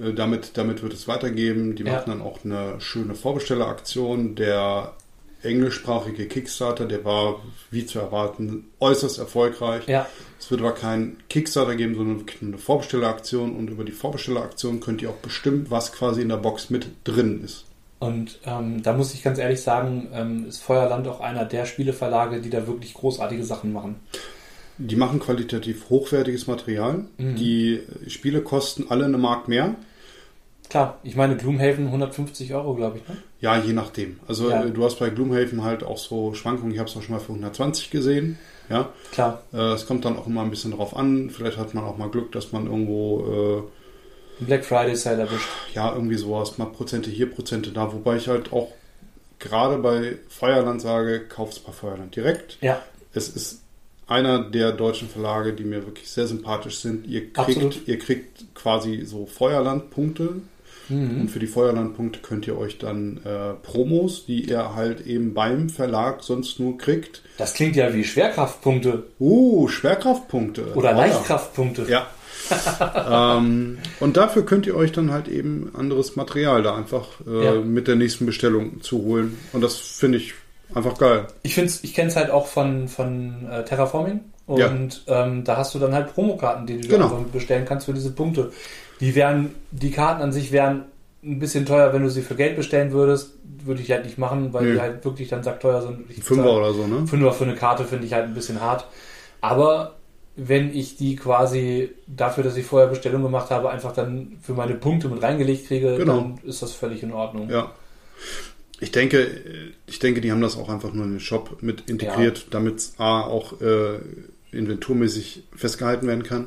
Äh, 0.00 0.12
Damit, 0.14 0.52
damit 0.58 0.82
wird 0.82 0.92
es 0.92 1.08
weitergeben. 1.08 1.74
Die 1.76 1.82
Ja. 1.84 1.92
machen 1.94 2.04
dann 2.10 2.22
auch 2.22 2.44
eine 2.44 2.80
schöne 2.80 3.14
Vorbestelleraktion. 3.14 4.34
Der 4.34 4.92
englischsprachige 5.42 6.26
Kickstarter, 6.26 6.86
der 6.86 7.04
war, 7.04 7.40
wie 7.70 7.86
zu 7.86 7.98
erwarten, 7.98 8.70
äußerst 8.80 9.18
erfolgreich. 9.18 9.86
Ja, 9.86 10.06
Es 10.38 10.50
wird 10.50 10.60
aber 10.60 10.72
keinen 10.72 11.18
Kickstarter 11.28 11.76
geben, 11.76 11.94
sondern 11.94 12.26
eine 12.40 12.58
Vorbestelleraktion. 12.58 13.56
Und 13.56 13.70
über 13.70 13.84
die 13.84 13.92
Vorbestelleraktion 13.92 14.80
könnt 14.80 15.02
ihr 15.02 15.10
auch 15.10 15.16
bestimmen, 15.16 15.66
was 15.68 15.92
quasi 15.92 16.22
in 16.22 16.28
der 16.28 16.36
Box 16.36 16.70
mit 16.70 16.88
drin 17.04 17.42
ist. 17.44 17.64
Und 17.98 18.38
ähm, 18.46 18.82
da 18.82 18.94
muss 18.94 19.12
ich 19.12 19.22
ganz 19.22 19.38
ehrlich 19.38 19.60
sagen, 19.60 20.08
ähm, 20.14 20.46
ist 20.48 20.62
Feuerland 20.62 21.06
auch 21.06 21.20
einer 21.20 21.44
der 21.44 21.66
Spieleverlage, 21.66 22.40
die 22.40 22.48
da 22.48 22.66
wirklich 22.66 22.94
großartige 22.94 23.44
Sachen 23.44 23.72
machen. 23.74 23.96
Die 24.78 24.96
machen 24.96 25.20
qualitativ 25.20 25.90
hochwertiges 25.90 26.46
Material. 26.46 27.04
Mhm. 27.18 27.36
Die 27.36 27.80
Spiele 28.06 28.40
kosten 28.40 28.86
alle 28.88 29.04
eine 29.04 29.18
Mark 29.18 29.48
mehr. 29.48 29.74
Klar, 30.70 30.98
ich 31.02 31.16
meine 31.16 31.36
Gloomhaven 31.36 31.86
150 31.86 32.54
Euro, 32.54 32.74
glaube 32.74 32.98
ich. 32.98 33.08
Ne? 33.08 33.16
Ja, 33.40 33.58
je 33.58 33.72
nachdem. 33.74 34.18
Also 34.26 34.48
Ja. 34.50 34.64
äh, 34.64 34.70
du 34.70 34.82
hast 34.84 34.98
bei 34.98 35.10
Gloomhaven 35.10 35.62
halt 35.64 35.82
auch 35.82 35.98
so 35.98 36.32
Schwankungen. 36.32 36.72
Ich 36.72 36.78
habe 36.78 36.88
es 36.88 36.96
auch 36.96 37.02
schon 37.02 37.14
mal 37.14 37.20
für 37.20 37.32
120 37.32 37.90
gesehen. 37.90 38.38
Ja, 38.70 38.88
Klar, 39.10 39.42
äh, 39.52 39.72
es 39.72 39.84
kommt 39.86 40.04
dann 40.04 40.16
auch 40.16 40.26
immer 40.28 40.42
ein 40.42 40.50
bisschen 40.50 40.70
drauf 40.70 40.96
an. 40.96 41.28
Vielleicht 41.30 41.58
hat 41.58 41.74
man 41.74 41.84
auch 41.84 41.98
mal 41.98 42.08
Glück, 42.08 42.30
dass 42.32 42.52
man 42.52 42.66
irgendwo 42.66 43.68
Black 44.38 44.64
Friday 44.64 44.94
Sale 44.96 45.22
erwischt. 45.22 45.48
äh, 45.72 45.74
ja 45.76 45.92
irgendwie 45.92 46.16
sowas 46.16 46.56
mal 46.56 46.66
Prozente 46.66 47.10
hier, 47.10 47.28
Prozente 47.30 47.72
da. 47.72 47.92
Wobei 47.92 48.16
ich 48.16 48.28
halt 48.28 48.52
auch 48.52 48.68
gerade 49.40 49.76
bei 49.78 50.18
Feuerland 50.28 50.80
sage, 50.80 51.20
kauf's 51.28 51.58
bei 51.58 51.72
Feuerland 51.72 52.14
direkt. 52.14 52.58
Ja, 52.60 52.80
Es 53.12 53.28
ist 53.28 53.62
einer 54.06 54.38
der 54.50 54.72
deutschen 54.72 55.08
Verlage, 55.08 55.52
die 55.52 55.64
mir 55.64 55.84
wirklich 55.86 56.08
sehr 56.10 56.26
sympathisch 56.26 56.78
sind. 56.78 57.06
Ihr 57.06 57.32
kriegt, 57.32 57.38
Absolut. 57.38 57.80
ihr 57.88 57.98
kriegt 57.98 58.54
quasi 58.54 59.04
so 59.04 59.26
Feuerland-Punkte 59.26 60.42
mhm. 60.90 61.22
Und 61.22 61.28
für 61.30 61.38
die 61.38 61.46
Feuerlandpunkte 61.46 62.20
könnt 62.20 62.46
ihr 62.46 62.58
euch 62.58 62.78
dann 62.78 63.20
äh, 63.24 63.54
Promos, 63.62 64.26
die 64.26 64.48
ihr 64.50 64.74
halt 64.74 65.06
eben 65.06 65.32
beim 65.32 65.70
Verlag 65.70 66.22
sonst 66.22 66.60
nur 66.60 66.76
kriegt. 66.76 67.22
das 67.38 67.54
klingt 67.54 67.76
ja 67.76 67.94
wie 67.94 68.04
Schwerkraftpunkte 68.04 69.04
Uh, 69.18 69.68
Schwerkraftpunkte. 69.68 70.74
oder 70.74 70.92
Leichtkraftpunkte. 70.92 71.86
Ja. 71.88 72.06
ähm, 73.38 73.78
und 74.00 74.16
dafür 74.16 74.44
könnt 74.44 74.66
ihr 74.66 74.74
euch 74.74 74.92
dann 74.92 75.12
halt 75.12 75.28
eben 75.28 75.70
anderes 75.76 76.16
Material 76.16 76.62
da 76.62 76.74
einfach 76.76 77.06
äh, 77.26 77.44
Ja. 77.44 77.54
mit 77.60 77.86
der 77.86 77.96
nächsten 77.96 78.26
Bestellung 78.26 78.80
zu 78.82 79.02
holen. 79.04 79.38
Und 79.52 79.60
das 79.60 79.76
finde 79.76 80.18
ich 80.18 80.34
einfach 80.74 80.98
geil. 80.98 81.26
Ich 81.42 81.54
finde 81.54 81.72
ich 81.82 81.94
kenne 81.94 82.08
es 82.08 82.16
halt 82.16 82.30
auch 82.30 82.46
von, 82.46 82.88
von 82.88 83.46
äh, 83.50 83.64
Terraforming. 83.64 84.20
Und 84.54 85.02
ähm, 85.06 85.44
da 85.44 85.56
hast 85.56 85.74
du 85.74 85.78
dann 85.78 85.94
halt 85.94 86.12
Promokarten, 86.14 86.66
die 86.66 86.80
du 86.80 86.88
Genau. 86.88 87.04
einfach 87.04 87.18
bestellen 87.32 87.64
kannst 87.64 87.86
für 87.86 87.94
diese 87.94 88.10
Punkte. 88.12 88.52
Die 89.00 89.14
wären, 89.14 89.54
die 89.70 89.90
Karten 89.90 90.22
an 90.22 90.32
sich 90.32 90.52
wären 90.52 90.84
ein 91.22 91.38
bisschen 91.38 91.66
teuer, 91.66 91.92
wenn 91.92 92.02
du 92.02 92.10
sie 92.10 92.22
für 92.22 92.34
Geld 92.34 92.56
bestellen 92.56 92.92
würdest. 92.92 93.34
Würde 93.64 93.82
ich 93.82 93.90
halt 93.90 94.04
nicht 94.04 94.16
machen, 94.18 94.52
weil 94.52 94.64
Nö. 94.64 94.72
die 94.74 94.80
halt 94.80 95.04
wirklich 95.04 95.28
dann 95.28 95.42
sackteuer 95.42 95.82
sind. 95.82 96.10
Ich 96.10 96.22
Fünfer 96.24 96.44
zahl- 96.44 96.56
oder 96.58 96.72
so, 96.72 96.86
ne? 96.86 97.06
Fünfer 97.06 97.32
für 97.32 97.44
eine 97.44 97.54
Karte 97.54 97.84
finde 97.84 98.06
ich 98.06 98.12
halt 98.14 98.24
ein 98.24 98.34
bisschen 98.34 98.60
hart. 98.60 98.86
Aber 99.42 99.96
wenn 100.36 100.74
ich 100.74 100.96
die 100.96 101.16
quasi 101.16 101.90
dafür, 102.06 102.42
dass 102.44 102.56
ich 102.56 102.64
vorher 102.64 102.88
Bestellung 102.88 103.22
gemacht 103.22 103.50
habe, 103.50 103.68
einfach 103.70 103.92
dann 103.92 104.38
für 104.42 104.54
meine 104.54 104.74
Punkte 104.74 105.08
mit 105.08 105.22
reingelegt 105.22 105.66
kriege, 105.66 105.96
Genau. 105.98 106.16
dann 106.16 106.38
ist 106.44 106.62
das 106.62 106.72
völlig 106.72 107.02
in 107.02 107.12
Ordnung. 107.12 107.50
Ja. 107.50 107.70
Ich 108.82 108.92
denke, 108.92 109.26
ich 109.86 109.98
denke, 109.98 110.22
die 110.22 110.32
haben 110.32 110.40
das 110.40 110.56
auch 110.56 110.70
einfach 110.70 110.94
nur 110.94 111.04
in 111.04 111.10
den 111.12 111.20
Shop 111.20 111.58
mit 111.60 111.90
integriert, 111.90 112.46
damit 112.50 112.76
es 112.78 112.94
A 112.96 113.20
auch 113.22 113.60
äh, 113.60 113.98
inventurmäßig 114.52 115.44
festgehalten 115.56 116.06
werden 116.06 116.22
kann. 116.22 116.46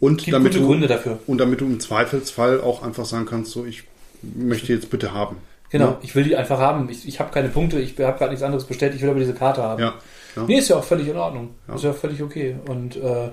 Und 0.00 0.24
Gibt 0.24 0.34
damit, 0.34 0.54
du, 0.54 0.66
Gründe 0.66 0.86
dafür. 0.86 1.18
und 1.26 1.38
damit 1.38 1.60
du 1.60 1.66
im 1.66 1.80
Zweifelsfall 1.80 2.60
auch 2.60 2.82
einfach 2.82 3.04
sagen 3.04 3.26
kannst, 3.26 3.52
so 3.52 3.64
ich 3.64 3.84
möchte 4.22 4.72
jetzt 4.72 4.90
bitte 4.90 5.12
haben. 5.12 5.36
Genau, 5.70 5.86
Ja. 5.86 5.98
ich 6.02 6.14
will 6.14 6.24
die 6.24 6.36
einfach 6.36 6.58
haben. 6.58 6.88
Ich, 6.88 7.06
ich 7.06 7.20
habe 7.20 7.30
keine 7.32 7.48
Punkte, 7.48 7.78
ich 7.78 7.90
habe 7.98 8.18
gerade 8.18 8.30
nichts 8.30 8.42
anderes 8.42 8.64
bestellt, 8.64 8.94
ich 8.94 9.02
will 9.02 9.10
aber 9.10 9.20
diese 9.20 9.34
Karte 9.34 9.62
haben. 9.62 9.82
Ja. 9.82 9.94
ja. 10.36 10.44
Nee, 10.46 10.58
ist 10.58 10.68
ja 10.68 10.76
auch 10.76 10.84
völlig 10.84 11.08
in 11.08 11.16
Ordnung. 11.16 11.50
Ja. 11.68 11.74
Ist 11.74 11.84
ja 11.84 11.92
völlig 11.92 12.22
okay. 12.22 12.56
Und 12.68 12.96
äh, 12.96 13.30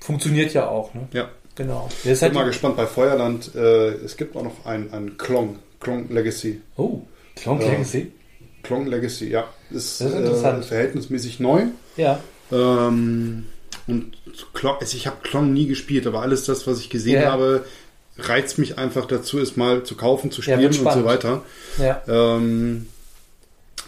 funktioniert 0.00 0.52
ja 0.54 0.68
auch. 0.68 0.94
Ne? 0.94 1.08
ja. 1.12 1.28
Genau. 1.54 1.88
Ich 2.04 2.20
bin 2.20 2.32
mal 2.34 2.42
halt, 2.42 2.52
gespannt 2.52 2.76
bei 2.76 2.86
Feuerland. 2.86 3.52
Äh, 3.56 3.88
es 4.04 4.16
gibt 4.16 4.36
auch 4.36 4.44
noch 4.44 4.64
ein, 4.64 4.92
ein 4.92 5.18
Klong, 5.18 5.58
Klong 5.80 6.08
Legacy. 6.08 6.60
oh, 6.76 7.00
Clone 7.34 7.64
Ja. 7.64 7.70
Legacy? 7.72 8.12
Klong 8.62 8.86
Legacy, 8.86 9.30
ja. 9.30 9.48
Ist, 9.70 10.00
Das 10.00 10.08
ist 10.10 10.16
interessant. 10.16 10.64
Äh, 10.64 10.68
verhältnismäßig 10.68 11.40
neu. 11.40 11.64
Ja. 11.96 12.20
Ähm, 12.52 13.44
und 13.86 14.12
Klong, 14.52 14.76
also 14.80 14.96
ich 14.96 15.06
habe 15.06 15.16
Klong 15.22 15.52
nie 15.52 15.66
gespielt, 15.66 16.06
aber 16.06 16.22
alles 16.22 16.44
das, 16.44 16.66
was 16.66 16.80
ich 16.80 16.90
gesehen 16.90 17.22
Ja. 17.22 17.32
habe, 17.32 17.64
reizt 18.18 18.58
mich 18.58 18.78
einfach 18.78 19.06
dazu, 19.06 19.38
es 19.38 19.56
mal 19.56 19.84
zu 19.84 19.94
kaufen, 19.94 20.30
zu 20.30 20.40
Ja, 20.42 20.56
spielen 20.56 20.74
wird 20.74 20.78
und 20.86 20.92
so 20.92 21.04
weiter. 21.04 21.42
Ja. 21.78 22.02
Ähm, 22.08 22.86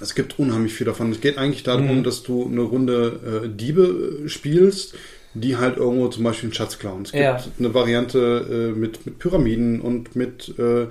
es 0.00 0.14
gibt 0.14 0.38
unheimlich 0.38 0.72
viel 0.72 0.86
davon. 0.86 1.10
Es 1.12 1.20
geht 1.20 1.36
eigentlich 1.36 1.62
darum, 1.64 1.98
Mhm. 1.98 2.04
dass 2.04 2.22
du 2.22 2.46
eine 2.46 2.62
Runde 2.62 3.42
äh, 3.44 3.48
Diebe 3.48 4.22
äh, 4.24 4.28
spielst, 4.28 4.94
die 5.34 5.56
halt 5.56 5.76
irgendwo 5.76 6.08
zum 6.08 6.24
Beispiel 6.24 6.46
einen 6.48 6.54
Schatz 6.54 6.78
klauen. 6.78 7.02
Es 7.02 7.12
gibt 7.12 7.22
Ja. 7.24 7.42
eine 7.58 7.74
Variante 7.74 8.72
äh, 8.74 8.78
mit, 8.78 9.04
mit 9.04 9.18
Pyramiden 9.18 9.80
und 9.80 10.16
mit 10.16 10.54
äh, 10.58 10.86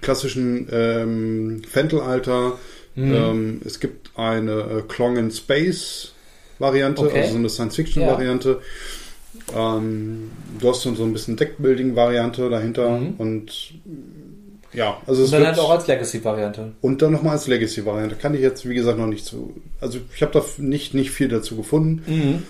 klassischen 0.00 0.68
ähm, 0.70 1.62
Fentelalter. 1.68 2.58
Mhm. 2.94 3.14
Ähm, 3.14 3.60
es 3.64 3.80
gibt 3.80 4.10
eine 4.16 4.52
äh, 4.52 4.82
Klong 4.86 5.16
in 5.16 5.30
Space 5.30 6.12
Variante, 6.58 7.02
Okay. 7.02 7.20
also 7.20 7.32
so 7.32 7.38
eine 7.38 7.48
Science-Fiction-Variante. 7.48 8.60
Ähm, 9.54 10.30
du 10.58 10.68
hast 10.68 10.84
dann 10.86 10.96
so 10.96 11.04
ein 11.04 11.12
bisschen 11.12 11.36
Deckbuilding-Variante 11.36 12.48
dahinter 12.48 12.98
Mhm. 12.98 13.14
und 13.18 13.74
ja, 14.72 14.96
also 15.06 15.22
es 15.22 15.32
Und 15.32 15.38
dann 15.40 15.46
halt 15.48 15.58
auch 15.58 15.70
als 15.70 15.86
Legacy-Variante. 15.86 16.72
und 16.80 17.02
dann 17.02 17.12
nochmal 17.12 17.32
als 17.34 17.46
Legacy-Variante. 17.46 18.16
Kann 18.16 18.34
ich 18.34 18.40
jetzt, 18.40 18.68
wie 18.68 18.74
gesagt, 18.74 18.98
noch 18.98 19.06
nicht 19.06 19.24
zu. 19.24 19.54
Also 19.80 19.98
ich 20.14 20.22
habe 20.22 20.32
da 20.32 20.42
nicht, 20.58 20.94
nicht 20.94 21.10
viel 21.10 21.28
dazu 21.28 21.56
gefunden. 21.56 22.02
Mhm. 22.06 22.42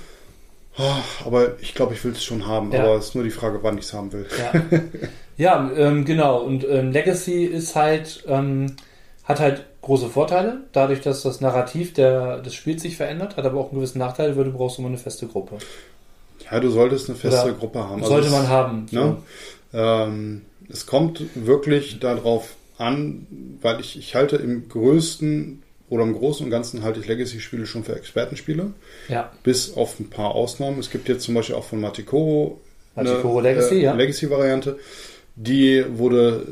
Oh, 0.78 1.26
aber 1.26 1.54
ich 1.60 1.74
glaube, 1.74 1.94
ich 1.94 2.04
will 2.04 2.12
es 2.12 2.22
schon 2.22 2.46
haben. 2.46 2.70
Ja. 2.72 2.82
Aber 2.84 2.96
es 2.96 3.06
ist 3.06 3.14
nur 3.14 3.24
die 3.24 3.30
Frage, 3.30 3.60
wann 3.62 3.78
ich 3.78 3.84
es 3.86 3.92
haben 3.94 4.12
will. 4.12 4.26
Ja, 4.38 4.62
ja 5.36 5.70
ähm, 5.76 6.04
genau. 6.04 6.38
Und 6.40 6.66
ähm, 6.68 6.92
Legacy 6.92 7.44
ist 7.44 7.74
halt, 7.74 8.24
ähm, 8.28 8.76
hat 9.24 9.40
halt 9.40 9.64
große 9.86 10.08
Vorteile, 10.08 10.58
dadurch, 10.72 11.00
dass 11.00 11.22
das 11.22 11.40
Narrativ 11.40 11.94
der, 11.94 12.38
des 12.42 12.54
Spiels 12.54 12.82
sich 12.82 12.96
verändert, 12.96 13.36
hat 13.36 13.44
aber 13.46 13.58
auch 13.60 13.70
einen 13.70 13.76
gewissen 13.80 13.98
Nachteil, 13.98 14.36
weil 14.36 14.44
du 14.44 14.52
brauchst 14.52 14.78
immer 14.78 14.88
eine 14.88 14.98
feste 14.98 15.26
Gruppe. 15.26 15.56
Ja, 16.50 16.60
du 16.60 16.70
solltest 16.70 17.08
eine 17.08 17.16
feste 17.18 17.44
Oder 17.44 17.52
Gruppe 17.54 17.78
haben. 17.80 18.02
Also 18.02 18.08
Sollte 18.10 18.26
es- 18.26 18.32
man 18.32 18.48
haben. 18.48 18.86
so. 18.90 18.96
Ne? 18.98 19.16
Ähm, 19.72 20.42
es 20.68 20.86
kommt 20.86 21.22
wirklich 21.34 21.98
darauf 22.00 22.54
an, 22.78 23.26
weil 23.62 23.80
ich, 23.80 23.98
ich 23.98 24.14
halte 24.14 24.36
im 24.36 24.68
größten 24.68 25.62
oder 25.88 26.02
im 26.02 26.14
Großen 26.14 26.44
und 26.44 26.50
Ganzen 26.50 26.82
halte 26.82 26.98
ich 27.00 27.06
Legacy-Spiele 27.06 27.64
schon 27.66 27.84
für 27.84 27.94
Expertenspiele, 27.96 28.72
Ja, 29.08 29.30
bis 29.44 29.76
auf 29.76 30.00
ein 30.00 30.10
paar 30.10 30.34
Ausnahmen. 30.34 30.78
Es 30.80 30.90
gibt 30.90 31.08
jetzt 31.08 31.22
zum 31.24 31.34
Beispiel 31.34 31.54
auch 31.54 31.64
von 31.64 31.80
Matikoro 31.80 32.60
Matikoro 32.96 33.40
Legacy, 33.40 33.76
äh, 33.76 33.82
ja. 33.84 33.94
Legacy-Variante. 33.94 34.78
Die 35.36 35.84
wurde 35.96 36.46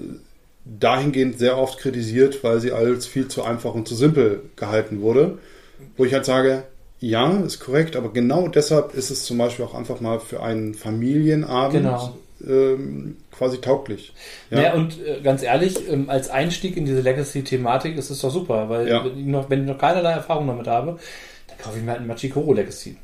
dahingehend 0.64 1.38
sehr 1.38 1.58
oft 1.58 1.78
kritisiert, 1.78 2.42
weil 2.42 2.60
sie 2.60 2.72
als 2.72 3.06
viel 3.06 3.28
zu 3.28 3.42
einfach 3.42 3.74
und 3.74 3.86
zu 3.86 3.94
simpel 3.94 4.42
gehalten 4.56 5.00
wurde. 5.00 5.38
Wo 5.96 6.04
ich 6.04 6.14
halt 6.14 6.24
sage, 6.24 6.64
ja, 7.00 7.30
ist 7.40 7.60
korrekt, 7.60 7.96
aber 7.96 8.12
genau 8.12 8.48
deshalb 8.48 8.94
ist 8.94 9.10
es 9.10 9.24
zum 9.24 9.38
Beispiel 9.38 9.64
auch 9.64 9.74
einfach 9.74 10.00
mal 10.00 10.20
für 10.20 10.42
einen 10.42 10.74
Familienabend 10.74 11.82
Genau. 11.82 12.16
ähm, 12.46 13.16
quasi 13.30 13.58
tauglich. 13.60 14.12
Ja, 14.50 14.62
Ja, 14.62 14.74
und 14.74 14.98
äh, 15.04 15.20
ganz 15.22 15.42
ehrlich, 15.42 15.76
ähm, 15.88 16.08
als 16.08 16.30
Einstieg 16.30 16.76
in 16.76 16.86
diese 16.86 17.00
Legacy-Thematik 17.02 17.96
ist 17.98 18.10
es 18.10 18.20
doch 18.20 18.30
super, 18.30 18.68
weil 18.70 18.88
Ja. 18.88 19.04
wenn, 19.04 19.18
ich 19.18 19.26
noch, 19.26 19.50
wenn 19.50 19.62
ich 19.62 19.66
noch 19.68 19.78
keinerlei 19.78 20.12
Erfahrung 20.12 20.46
damit 20.46 20.66
habe, 20.66 20.98
dann 21.48 21.58
kaufe 21.58 21.76
ich 21.78 21.84
mir 21.84 21.90
halt 21.90 22.00
einen 22.00 22.08
Machikoro 22.08 22.52
Legacy. 22.54 22.96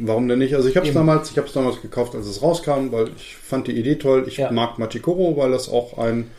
warum 0.00 0.28
denn 0.28 0.38
nicht? 0.38 0.54
Also 0.54 0.68
ich 0.68 0.76
habe 0.76 0.86
es 0.86 0.94
damals, 0.94 1.30
ich 1.30 1.36
habe 1.38 1.46
es 1.48 1.52
damals 1.52 1.82
gekauft, 1.82 2.14
als 2.14 2.26
es 2.26 2.42
rauskam, 2.42 2.90
weil 2.92 3.08
ich 3.16 3.36
fand 3.36 3.66
die 3.66 3.72
Idee 3.78 3.96
toll. 3.96 4.24
Ich 4.28 4.36
Ja. 4.38 4.50
mag 4.50 4.78
Machikoro, 4.78 5.36
weil 5.36 5.50
das 5.50 5.68
auch 5.68 5.98
ein 5.98 6.30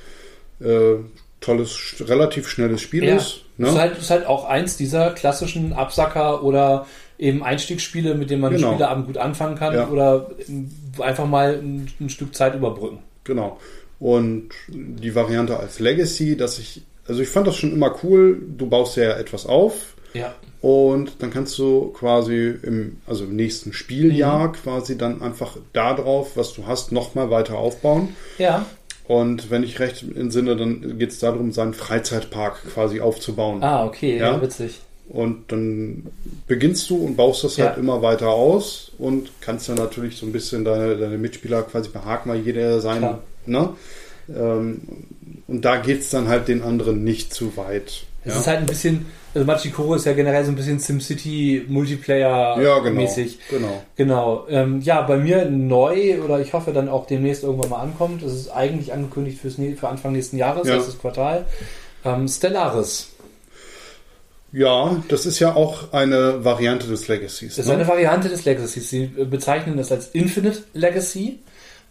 äh, 0.60 0.96
tolles, 1.42 1.96
relativ 2.02 2.48
schnelles 2.48 2.82
Spiel 2.82 3.04
Ja, 3.06 3.16
ist. 3.18 3.42
Ne? 3.58 3.68
ist, 3.70 3.78
halt, 3.78 3.98
ist 3.98 4.10
halt 4.10 4.26
auch 4.26 4.46
eins 4.46 4.78
dieser 4.78 5.12
klassischen 5.12 5.74
Absacker 5.74 6.44
oder 6.44 6.86
eben 7.18 7.44
Einstiegsspiele, 7.44 8.16
mit 8.16 8.30
denen 8.30 8.42
man 8.42 8.52
Genau. 8.54 8.68
den 8.70 8.74
Spieleabend 8.76 9.08
gut 9.08 9.18
anfangen 9.18 9.56
kann 9.58 9.74
Ja. 9.74 9.88
oder 9.90 10.30
ähm, 10.48 10.70
einfach 11.00 11.26
mal 11.28 11.56
ein, 11.62 11.90
ein 12.00 12.10
Stück 12.10 12.34
Zeit 12.36 12.56
überbrücken. 12.56 13.00
Genau. 13.26 13.58
Und 14.00 14.50
die 14.70 15.14
Variante 15.16 15.58
als 15.60 15.80
Legacy, 15.80 16.38
dass 16.38 16.58
ich, 16.60 16.82
also 17.08 17.22
ich 17.22 17.28
fand 17.30 17.48
das 17.48 17.58
schon 17.58 17.74
immer 17.74 17.96
cool. 18.04 18.42
Du 18.58 18.68
baust 18.68 18.96
ja 18.96 19.12
etwas 19.18 19.46
auf 19.46 19.96
Ja, 20.14 20.34
und 20.62 21.22
dann 21.22 21.32
kannst 21.32 21.58
du 21.58 21.90
quasi 21.90 22.54
im, 22.64 22.98
also 23.08 23.26
im 23.26 23.36
nächsten 23.36 23.74
Spieljahr 23.74 24.48
Mhm. 24.50 24.54
quasi 24.54 24.98
dann 24.98 25.22
einfach 25.22 25.58
darauf, 25.74 26.38
was 26.38 26.54
du 26.54 26.66
hast, 26.68 26.92
nochmal 26.94 27.30
weiter 27.30 27.58
aufbauen. 27.58 28.10
ja. 28.38 28.66
Und 29.10 29.50
wenn 29.50 29.64
ich 29.64 29.80
recht 29.80 30.06
entsinne, 30.16 30.56
dann 30.56 31.00
geht 31.00 31.10
es 31.10 31.18
darum, 31.18 31.52
seinen 31.52 31.74
Freizeitpark 31.74 32.62
quasi 32.76 33.02
aufzubauen. 33.02 33.64
Ah, 33.64 33.84
okay, 33.84 34.20
ja, 34.20 34.34
Ja. 34.34 34.42
witzig. 34.44 34.82
Und 35.08 35.52
dann 35.52 36.06
beginnst 36.46 36.88
du 36.92 36.98
und 36.98 37.16
baust 37.18 37.44
das 37.44 37.58
halt 37.58 37.72
Ja. 37.76 37.82
immer 37.82 38.04
weiter 38.04 38.30
aus 38.30 38.92
und 39.00 39.32
kannst 39.42 39.68
dann 39.68 39.78
natürlich 39.78 40.16
so 40.18 40.28
ein 40.28 40.32
bisschen 40.32 40.64
deine, 40.64 40.96
deine 40.96 41.18
Mitspieler 41.18 41.64
quasi 41.64 41.90
behaken, 41.90 42.30
weil 42.30 42.42
jeder 42.42 42.82
sein. 42.82 43.16
Ne? 43.48 43.70
Ähm, 44.32 44.82
und 45.48 45.66
da 45.66 45.78
geht 45.78 46.02
es 46.02 46.12
dann 46.12 46.28
halt 46.28 46.48
den 46.48 46.62
anderen 46.62 47.04
nicht 47.04 47.34
zu 47.34 47.58
weit. 47.58 48.04
Es 48.26 48.34
ja? 48.34 48.40
ist 48.40 48.48
halt 48.48 48.60
ein 48.60 48.66
bisschen, 48.66 49.06
also 49.34 49.46
Machikoro 49.46 49.96
ist 49.96 50.06
ja 50.06 50.14
generell 50.14 50.44
so 50.44 50.52
ein 50.52 50.56
bisschen 50.56 50.80
SimCity 50.80 51.66
Multiplayer 51.68 52.60
ja, 52.62 52.80
genau. 52.80 53.02
mäßig. 53.02 53.40
genau. 53.50 53.84
Genau. 53.96 54.46
Ähm, 54.50 54.82
ja, 54.82 55.02
bei 55.02 55.18
mir 55.18 55.46
neu 55.46 56.22
oder 56.22 56.40
ich 56.40 56.54
hoffe 56.54 56.74
dann 56.74 56.90
auch 56.90 57.08
demnächst 57.08 57.44
irgendwann 57.44 57.70
mal 57.70 57.82
ankommt. 57.82 58.24
Das 58.24 58.34
ist 58.34 58.50
eigentlich 58.50 58.92
angekündigt 58.92 59.40
fürs, 59.40 59.56
für 59.56 59.88
Anfang 59.88 60.12
nächsten 60.12 60.38
Jahres, 60.38 60.68
Ja. 60.68 60.76
erstes 60.76 61.00
Quartal. 61.00 61.46
Ähm, 62.04 62.28
Stellaris. 62.28 63.10
Ja, 64.52 64.98
das 65.08 65.26
ist 65.26 65.40
ja 65.40 65.56
auch 65.56 65.94
eine 65.94 66.44
Variante 66.44 66.88
des 66.88 67.08
Legacies. 67.08 67.56
Das 67.56 67.66
ist 67.66 67.72
ne? 67.72 67.76
eine 67.76 67.88
Variante 67.88 68.30
des 68.30 68.46
Legacies. 68.46 68.90
Sie 68.90 69.04
äh, 69.04 69.26
bezeichnen 69.26 69.78
das 69.78 69.92
als 69.92 70.08
Infinite 70.08 70.64
Legacy, 70.74 71.40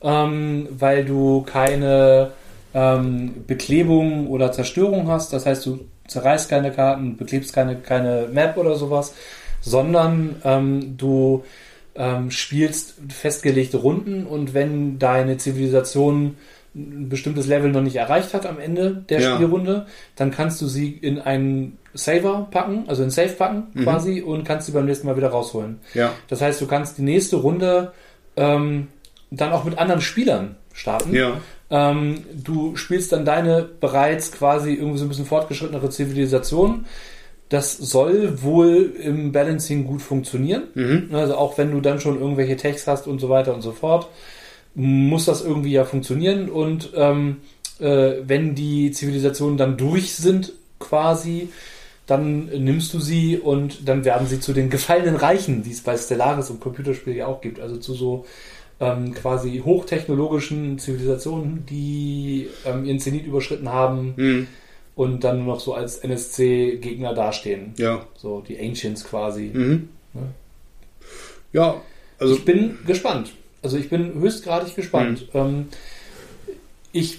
ähm, 0.03 0.68
weil 0.70 1.05
du 1.05 1.43
keine 1.43 2.33
ähm, 2.74 3.45
Beklebung 3.47 4.29
oder 4.29 4.53
Zerstörung 4.53 5.09
hast. 5.09 5.33
Das 5.33 5.47
heißt, 5.47 5.64
du 5.66 5.87
zerreißt 6.09 6.51
keine 6.51 6.73
Karten, 6.73 7.17
beklebst 7.17 7.53
keine, 7.53 7.77
keine 7.77 8.29
Map 8.33 8.57
oder 8.57 8.75
sowas, 8.77 9.15
sondern 9.61 10.37
ähm, 10.45 10.97
du 10.97 11.45
ähm, 11.95 12.31
spielst 12.31 12.95
festgelegte 13.09 13.79
Runden 13.79 14.27
und 14.27 14.55
wenn 14.55 14.99
deine 14.99 15.37
Zivilisation 15.37 16.37
ein 16.75 17.09
bestimmtes 17.09 17.47
Level 17.47 17.71
noch 17.73 17.81
nicht 17.81 17.97
erreicht 17.97 18.35
hat 18.35 18.47
am 18.47 18.61
Ende 18.61 19.05
der 19.09 19.21
Ja. 19.21 19.35
Spielrunde, 19.35 19.87
dann 20.17 20.31
kannst 20.31 20.61
du 20.61 20.67
sie 20.67 20.91
in 20.93 21.19
einen 21.19 21.77
Saver 21.95 22.47
packen, 22.51 22.85
also 22.87 23.03
in 23.03 23.11
Safe 23.11 23.31
packen 23.31 23.65
Mhm. 23.75 23.83
quasi 23.83 24.21
und 24.21 24.45
kannst 24.45 24.67
sie 24.67 24.73
beim 24.73 24.85
nächsten 24.87 25.07
Mal 25.07 25.17
wieder 25.17 25.29
rausholen. 25.31 25.79
Ja, 25.95 26.13
Das 26.29 26.41
heißt, 26.41 26.61
du 26.61 26.67
kannst 26.67 26.99
die 26.99 27.03
nächste 27.03 27.37
Runde 27.37 27.93
ähm, 28.37 28.89
dann 29.31 29.51
auch 29.53 29.65
mit 29.65 29.77
anderen 29.79 30.01
Spielern 30.03 30.55
starten. 30.79 31.14
ja, 31.14 31.41
Ähm, 31.70 32.24
du 32.33 32.76
spielst 32.76 33.12
dann 33.12 33.24
deine 33.24 33.68
bereits 33.81 34.33
quasi 34.33 34.72
irgendwie 34.74 34.99
so 34.99 35.05
ein 35.05 35.09
bisschen 35.09 35.26
fortgeschrittenere 35.26 35.91
Zivilisation. 35.91 36.87
Das 37.51 37.76
soll 37.76 38.43
wohl 38.43 38.95
im 39.03 39.33
Balancing 39.33 39.87
gut 39.87 40.03
funktionieren. 40.03 40.64
mhm. 40.74 41.09
Also 41.12 41.37
auch 41.37 41.59
wenn 41.59 41.70
du 41.72 41.81
dann 41.81 42.01
schon 42.01 42.20
irgendwelche 42.20 42.57
Techs 42.57 42.87
hast 42.87 43.07
und 43.07 43.18
so 43.18 43.29
weiter 43.29 43.55
und 43.55 43.62
so 43.62 43.72
fort, 43.72 44.09
muss 44.74 45.24
das 45.24 45.45
irgendwie 45.45 45.72
ja 45.72 45.85
funktionieren. 45.85 46.49
Und 46.49 46.91
ähm, 46.95 47.39
äh, 47.81 48.12
wenn 48.24 48.55
die 48.55 48.93
Zivilisationen 48.93 49.57
dann 49.57 49.76
durch 49.76 50.14
sind, 50.14 50.53
quasi, 50.79 51.49
dann 52.07 52.47
nimmst 52.47 52.95
du 52.95 53.01
sie 53.01 53.37
und 53.39 53.89
dann 53.89 54.05
werden 54.05 54.26
sie 54.26 54.41
zu 54.41 54.53
den 54.53 54.70
gefallenen 54.70 55.16
Reichen, 55.16 55.62
die 55.62 55.72
es 55.72 55.83
bei 55.83 55.97
Stellaris 55.97 56.49
und 56.51 56.61
Computerspielen 56.61 57.18
ja 57.18 57.26
auch 57.26 57.41
gibt. 57.41 57.61
Also 57.61 57.76
zu 57.76 57.95
so 57.95 58.24
ähm, 58.81 59.12
quasi 59.14 59.61
hochtechnologischen 59.64 60.79
Zivilisationen, 60.79 61.66
die 61.66 62.49
ähm, 62.64 62.85
ihren 62.85 63.01
Zenit 63.01 63.26
überschritten 63.26 63.68
haben 63.70 64.14
Mhm. 64.16 64.47
und 64.95 65.24
dann 65.24 65.39
nur 65.45 65.55
noch 65.55 65.61
so 65.61 65.74
als 65.74 65.99
NSC-Gegner 65.99 67.14
dastehen. 67.14 67.74
ja. 67.76 68.07
So 68.16 68.41
die 68.41 68.59
Ancients 68.59 69.05
quasi. 69.05 69.51
Mhm. 69.53 69.89
Ja. 70.14 70.20
Ja, 71.53 71.81
also 72.18 72.35
ich 72.35 72.45
bin 72.45 72.79
gespannt. 72.87 73.33
Also 73.62 73.76
ich 73.79 73.89
bin 73.89 74.14
höchstgradig 74.14 74.76
gespannt. 74.76 75.33
Mhm. 75.35 75.41
Ähm, 75.41 75.68
ich 76.93 77.18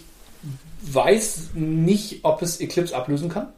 weiß 0.82 1.50
nicht, 1.56 2.20
ob 2.24 2.42
es 2.42 2.62
Eclipse 2.62 2.96
ablösen 2.96 3.30
kann 3.30 3.50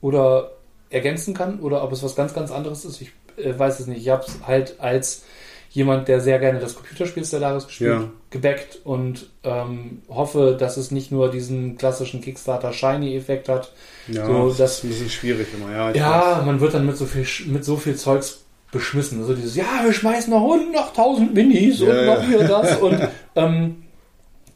oder 0.00 0.52
ergänzen 0.90 1.34
kann 1.34 1.60
oder 1.60 1.82
ob 1.84 1.92
es 1.92 2.02
was 2.02 2.14
ganz, 2.16 2.32
ganz 2.32 2.50
anderes 2.50 2.84
ist. 2.86 3.00
Ich 3.02 3.10
äh, 3.36 3.58
weiß 3.58 3.80
es 3.80 3.86
nicht. 3.86 4.00
Ich 4.00 4.08
habe 4.08 4.24
es 4.26 4.38
halt 4.46 4.80
als 4.80 5.24
jemand, 5.70 6.08
der 6.08 6.20
sehr 6.20 6.38
gerne 6.38 6.58
das 6.60 6.74
Computerspiel 6.74 7.24
Stellaris 7.24 7.66
gespielt, 7.66 7.90
Ja. 8.00 8.10
gebackt 8.30 8.78
und 8.84 9.28
ähm, 9.44 10.02
hoffe, 10.08 10.56
dass 10.58 10.76
es 10.76 10.90
nicht 10.90 11.12
nur 11.12 11.30
diesen 11.30 11.76
klassischen 11.76 12.20
Kickstarter 12.20 12.72
Shiny-Effekt 12.72 13.48
hat. 13.48 13.72
Ja, 14.08 14.26
So, 14.26 14.52
das 14.56 14.78
ist 14.78 14.84
ein 14.84 14.88
bisschen 14.88 15.10
schwierig 15.10 15.46
immer. 15.54 15.70
Ja, 15.74 15.90
Ja, 15.92 16.42
man 16.44 16.60
wird 16.60 16.74
dann 16.74 16.86
mit 16.86 16.96
so 16.96 17.04
viel, 17.06 17.26
mit 17.46 17.64
so 17.64 17.76
viel 17.76 17.96
Zeugs 17.96 18.44
beschmissen. 18.72 19.20
Also 19.20 19.34
dieses, 19.34 19.56
ja, 19.56 19.80
wir 19.84 19.92
schmeißen 19.92 20.30
noch 20.30 20.42
100.000 20.42 21.32
Minis 21.32 21.80
und 21.80 21.88
Ja, 21.88 22.04
noch 22.06 22.22
ja. 22.22 22.28
hier 22.28 22.38
das 22.44 22.76
und 22.80 23.08
ähm, 23.36 23.76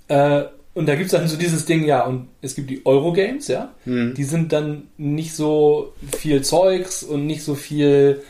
äh, 0.09 0.45
und 0.75 0.87
da 0.89 0.95
gibt's 0.95 1.13
dann 1.13 1.29
so 1.29 1.37
dieses 1.37 1.67
Ding, 1.67 1.85
ja, 1.85 2.07
und 2.07 2.29
es 2.41 2.55
gibt 2.55 2.71
die 2.71 2.81
Eurogames, 2.87 3.49
ja, 3.49 3.73
Hm. 3.85 4.15
die 4.15 4.25
sind 4.25 4.53
dann 4.55 4.85
nicht 4.97 5.35
so 5.35 5.93
viel 6.17 6.41
Zeugs 6.43 7.03
und 7.03 7.27
nicht 7.27 7.43
so 7.45 7.55
viel 7.55 8.23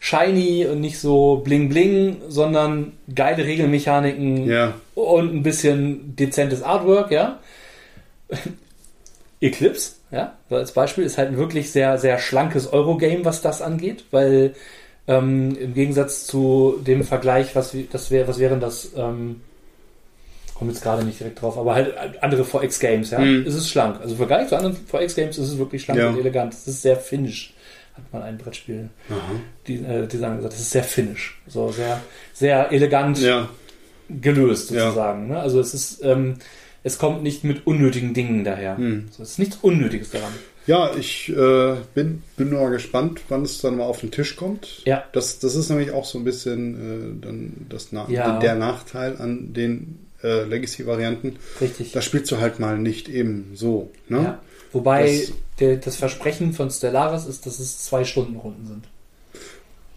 shiny 0.00 0.66
und 0.66 0.80
nicht 0.80 0.98
so 0.98 1.36
bling 1.44 1.68
bling, 1.68 2.16
sondern 2.28 2.92
geile 3.14 3.44
Regelmechaniken 3.44 4.46
Ja, 4.48 4.74
und 4.94 5.34
ein 5.34 5.42
bisschen 5.42 6.14
dezentes 6.16 6.62
Artwork, 6.62 7.10
ja. 7.10 7.38
Eclipse, 9.40 9.92
ja, 10.10 10.34
als 10.50 10.72
Beispiel, 10.72 11.04
ist 11.04 11.16
halt 11.18 11.28
ein 11.28 11.36
wirklich 11.36 11.70
sehr, 11.70 11.96
sehr 11.98 12.18
schlankes 12.18 12.72
Eurogame, 12.72 13.24
was 13.24 13.40
das 13.40 13.62
angeht, 13.62 14.04
weil 14.10 14.54
ähm, 15.06 15.56
im 15.58 15.74
Gegensatz 15.74 16.26
zu 16.26 16.80
dem 16.84 17.04
Vergleich, 17.04 17.54
was, 17.54 17.74
das 17.92 18.10
wäre, 18.10 18.26
was 18.26 18.38
wären 18.40 18.58
das, 18.60 18.90
ähm, 18.96 19.40
komme 20.54 20.72
jetzt 20.72 20.82
gerade 20.82 21.04
nicht 21.04 21.20
direkt 21.20 21.40
drauf, 21.40 21.56
aber 21.56 21.76
halt 21.76 21.94
andere 22.20 22.42
4X-Games, 22.42 23.10
ja, 23.12 23.20
Mhm. 23.20 23.46
ist 23.46 23.54
es 23.54 23.68
schlank. 23.70 24.00
Also 24.00 24.14
im 24.14 24.18
Vergleich 24.18 24.48
zu 24.48 24.56
anderen 24.56 24.76
4X-Games 24.90 25.38
ist 25.38 25.48
es 25.50 25.58
wirklich 25.58 25.82
schlank 25.82 26.00
Ja. 26.00 26.08
und 26.10 26.18
elegant. 26.18 26.52
Es 26.52 26.66
ist 26.66 26.82
sehr 26.82 26.96
finnisch, 26.96 27.54
hat 27.98 28.12
man 28.12 28.22
ein 28.22 28.38
Brettspiel, 28.38 28.88
die, 29.66 29.76
äh, 29.76 30.06
Design 30.06 30.36
gesagt, 30.36 30.54
das 30.54 30.60
ist 30.60 30.70
sehr 30.70 30.84
finnisch, 30.84 31.40
so 31.46 31.70
sehr, 31.72 32.00
sehr 32.32 32.72
elegant 32.72 33.20
ja, 33.20 33.48
gelöst 34.08 34.70
Ja. 34.70 34.84
sozusagen. 34.86 35.28
Ne? 35.28 35.38
Also 35.40 35.60
es 35.60 35.74
ist, 35.74 36.02
ähm, 36.04 36.34
es 36.84 36.98
kommt 36.98 37.22
nicht 37.22 37.44
mit 37.44 37.66
unnötigen 37.66 38.14
Dingen 38.14 38.44
daher. 38.44 38.76
Hm. 38.76 39.08
So, 39.10 39.22
es 39.22 39.32
ist 39.32 39.38
nichts 39.38 39.56
Unnötiges 39.62 40.10
daran. 40.10 40.32
ja 40.66 40.94
ich 40.96 41.28
äh, 41.30 41.74
bin, 41.94 42.22
bin 42.36 42.50
nur 42.50 42.60
mal 42.62 42.70
gespannt, 42.70 43.20
wann 43.28 43.42
es 43.42 43.60
dann 43.60 43.76
mal 43.76 43.84
auf 43.84 44.00
den 44.00 44.10
Tisch 44.10 44.36
kommt. 44.36 44.82
Ja. 44.86 45.04
Das, 45.12 45.38
das 45.40 45.54
ist 45.54 45.68
nämlich 45.68 45.90
auch 45.90 46.04
so 46.04 46.18
ein 46.18 46.24
bisschen 46.24 47.18
äh, 47.20 47.26
dann 47.26 47.66
das 47.68 47.88
Na 47.90 48.06
Ja. 48.08 48.38
der 48.38 48.54
Nachteil 48.54 49.16
an 49.20 49.52
den 49.52 49.98
äh, 50.22 50.44
Legacy-Varianten. 50.44 51.36
Richtig. 51.60 51.92
Da 51.92 52.00
spielst 52.00 52.30
du 52.32 52.38
halt 52.38 52.58
mal 52.60 52.78
nicht 52.78 53.08
eben 53.08 53.52
so. 53.54 53.90
Ne? 54.08 54.18
ja. 54.22 54.42
Wobei 54.72 55.04
Das- 55.18 55.32
der, 55.60 55.76
das 55.76 55.96
Versprechen 55.96 56.52
von 56.52 56.70
Stellaris 56.70 57.26
ist, 57.26 57.46
dass 57.46 57.58
es 57.58 57.78
zwei 57.78 58.04
Stunden 58.04 58.36
Runden 58.36 58.66
sind. 58.66 58.84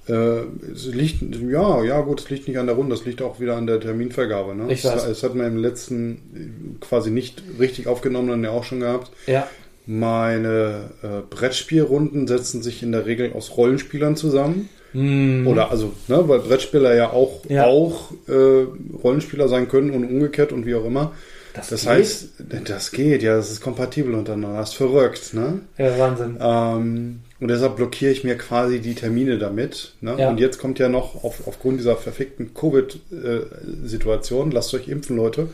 Äh, 0.08 0.44
es 0.74 0.86
liegt, 0.88 1.22
ja, 1.52 1.84
ja, 1.84 2.02
gut, 2.02 2.22
es 2.22 2.30
liegt 2.30 2.48
nicht 2.48 2.58
an 2.58 2.66
der 2.66 2.76
Runde, 2.76 2.96
es 2.96 3.06
liegt 3.06 3.22
auch 3.22 3.40
wieder 3.40 3.56
an 3.58 3.68
der 3.68 3.80
Terminvergabe. 3.80 4.56
Ne? 4.56 4.72
Ich 4.74 4.84
es, 4.84 4.92
weiß. 4.92 5.06
es 5.06 5.22
hat 5.24 5.36
man 5.36 5.46
im 5.48 5.58
letzten 5.58 6.78
quasi 6.82 7.12
nicht 7.12 7.44
richtig 7.60 7.88
aufgenommen, 7.88 8.30
dann 8.30 8.44
ja 8.44 8.50
auch 8.50 8.64
schon 8.64 8.80
gehabt. 8.80 9.12
Ja, 9.28 9.48
Meine 9.86 10.90
äh, 11.04 11.08
Brettspielrunden 11.30 12.28
setzen 12.28 12.64
sich 12.64 12.82
in 12.82 12.92
der 12.92 13.06
Regel 13.06 13.34
aus 13.34 13.56
Rollenspielern 13.58 14.16
zusammen. 14.16 14.70
Hm. 14.94 15.46
Oder 15.48 15.70
also, 15.72 15.94
ne, 16.08 16.28
weil 16.28 16.40
Brettspieler 16.40 16.96
ja 16.96 17.12
auch, 17.12 17.46
Ja. 17.48 17.66
auch 17.68 18.12
äh, 18.28 18.66
Rollenspieler 19.04 19.48
sein 19.48 19.70
können 19.70 19.92
und 19.92 20.04
umgekehrt 20.04 20.52
und 20.52 20.66
wie 20.66 20.76
auch 20.76 20.84
immer. 20.86 21.14
Das 21.54 21.70
geht. 21.70 21.86
heißt, 21.86 22.30
das 22.66 22.92
geht, 22.92 23.24
ja, 23.24 23.36
das 23.36 23.52
ist 23.52 23.62
kompatibel 23.62 24.14
untereinander. 24.16 24.60
Das 24.60 24.70
ist 24.70 24.76
verrückt, 24.76 25.34
ne? 25.34 25.60
Ja, 25.78 25.98
Wahnsinn. 26.00 26.38
Ähm, 26.40 27.20
und 27.40 27.48
deshalb 27.48 27.76
blockiere 27.76 28.12
ich 28.12 28.24
mir 28.24 28.38
quasi 28.38 28.80
die 28.80 28.94
Termine 28.96 29.38
damit. 29.38 29.94
Ne? 30.02 30.16
Ja. 30.18 30.30
Und 30.30 30.40
jetzt 30.40 30.60
kommt 30.60 30.78
ja 30.80 30.90
noch 30.90 31.24
auf, 31.24 31.48
aufgrund 31.48 31.80
dieser 31.80 31.98
verfickten 31.98 32.54
Covid-Situation, 32.54 34.52
lasst 34.52 34.74
euch 34.74 34.88
impfen, 34.88 35.18
Leute. 35.18 35.50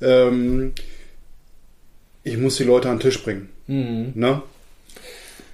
Ähm, 0.00 0.72
ich 2.24 2.38
muss 2.38 2.56
die 2.56 2.64
Leute 2.64 2.88
an 2.88 2.96
den 2.96 3.02
Tisch 3.02 3.22
bringen. 3.22 3.48
Hm. 3.66 4.12
Ne? 4.14 4.42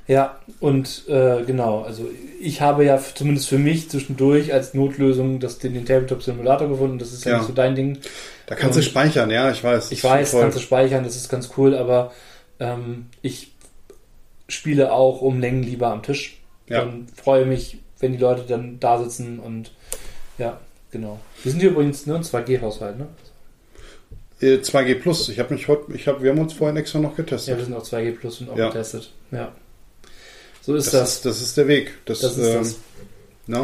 Ja, 0.09 0.41
und 0.61 1.05
äh, 1.09 1.43
genau, 1.45 1.83
also 1.83 2.09
ich 2.41 2.61
habe 2.61 2.85
ja 2.85 2.99
zumindest 3.15 3.49
für 3.49 3.59
mich 3.59 3.89
zwischendurch 3.89 4.53
als 4.53 4.75
Notlösung 4.75 5.39
das, 5.39 5.59
den, 5.59 5.75
den 5.75 5.85
Tabletop 5.87 6.23
Simulator 6.23 6.69
gefunden. 6.69 6.99
Das 6.99 7.13
ist 7.13 7.25
ja, 7.25 7.33
Ja. 7.33 7.39
nicht 7.39 7.47
so 7.47 7.53
dein 7.53 7.75
Ding. 7.75 7.99
Da 8.47 8.55
kannst 8.55 8.77
Und- 8.77 8.85
du 8.85 8.89
speichern, 8.91 9.31
ja, 9.31 9.51
ich 9.51 9.63
weiß. 9.63 9.93
Ich 9.93 10.03
weiß, 10.03 10.31
Voll. 10.33 10.41
kannst 10.43 10.57
du 10.59 10.63
speichern, 10.63 11.05
das 11.05 11.17
ist 11.17 11.29
ganz 11.29 11.51
cool, 11.57 11.75
aber 11.75 12.13
ähm, 12.61 13.07
ich 13.23 13.53
spiele 14.49 14.93
auch 14.93 15.21
um 15.23 15.41
Längen 15.41 15.63
lieber 15.63 15.89
am 15.89 16.03
Tisch 16.03 16.39
Ja. 16.69 16.83
und 16.83 17.09
freue 17.17 17.47
mich, 17.47 17.79
wenn 18.01 18.13
die 18.13 18.19
Leute 18.19 18.43
dann 18.47 18.79
da 18.81 19.03
sitzen 19.03 19.39
und 19.39 19.71
ja, 20.39 20.61
genau. 20.91 21.21
Wir 21.43 21.53
sind 21.53 21.61
hier 21.61 21.71
übrigens 21.71 22.07
ne, 22.07 22.17
ein 22.17 22.23
2G-Haushalt, 22.23 22.99
ne? 22.99 23.07
Äh, 24.41 24.59
2G 24.61 24.97
Plus. 24.97 25.29
Ich 25.29 25.39
habe 25.39 25.55
mich 25.55 25.69
heute, 25.69 25.93
ich 25.95 26.09
habe, 26.09 26.21
wir 26.23 26.31
haben 26.33 26.41
uns 26.41 26.53
vorhin 26.53 26.77
extra 26.77 26.99
noch 26.99 27.11
Ja, 27.11 27.17
getestet. 27.19 27.59
wir 27.59 27.65
sind 27.65 27.75
auch 27.75 27.85
2G 27.85 28.13
Plus 28.13 28.41
und 28.41 28.51
auch 28.51 28.57
Ja. 28.59 28.67
getestet. 28.69 29.11
Ja. 29.31 29.53
So 30.63 30.75
ist 30.75 30.87
das, 30.87 30.93
das. 30.93 31.15
Ist, 31.15 31.27
das 31.27 31.43
ist 31.43 31.57
der 31.57 31.69
Weg. 31.69 31.93
Das, 32.07 32.21
Das 32.21 32.37
ist 32.37 32.47
ähm, 32.49 32.59
das. 32.59 32.77
Ne? 33.47 33.57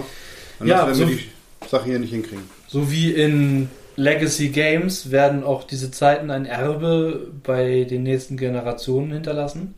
Anders 0.60 0.68
Ja, 0.68 0.86
werden 0.86 0.94
so- 0.94 1.08
wir 1.08 1.16
die 1.16 1.68
Sache 1.68 1.84
hier 1.86 1.98
nicht 1.98 2.10
hinkriegen. 2.10 2.48
So 2.68 2.90
wie 2.90 3.12
in 3.12 3.68
Legacy 3.98 4.50
Games 4.50 5.10
werden 5.10 5.42
auch 5.42 5.64
diese 5.64 5.90
Zeiten 5.90 6.30
ein 6.30 6.46
Erbe 6.46 7.32
bei 7.42 7.82
den 7.82 8.04
nächsten 8.04 8.36
Generationen 8.36 9.10
hinterlassen. 9.10 9.74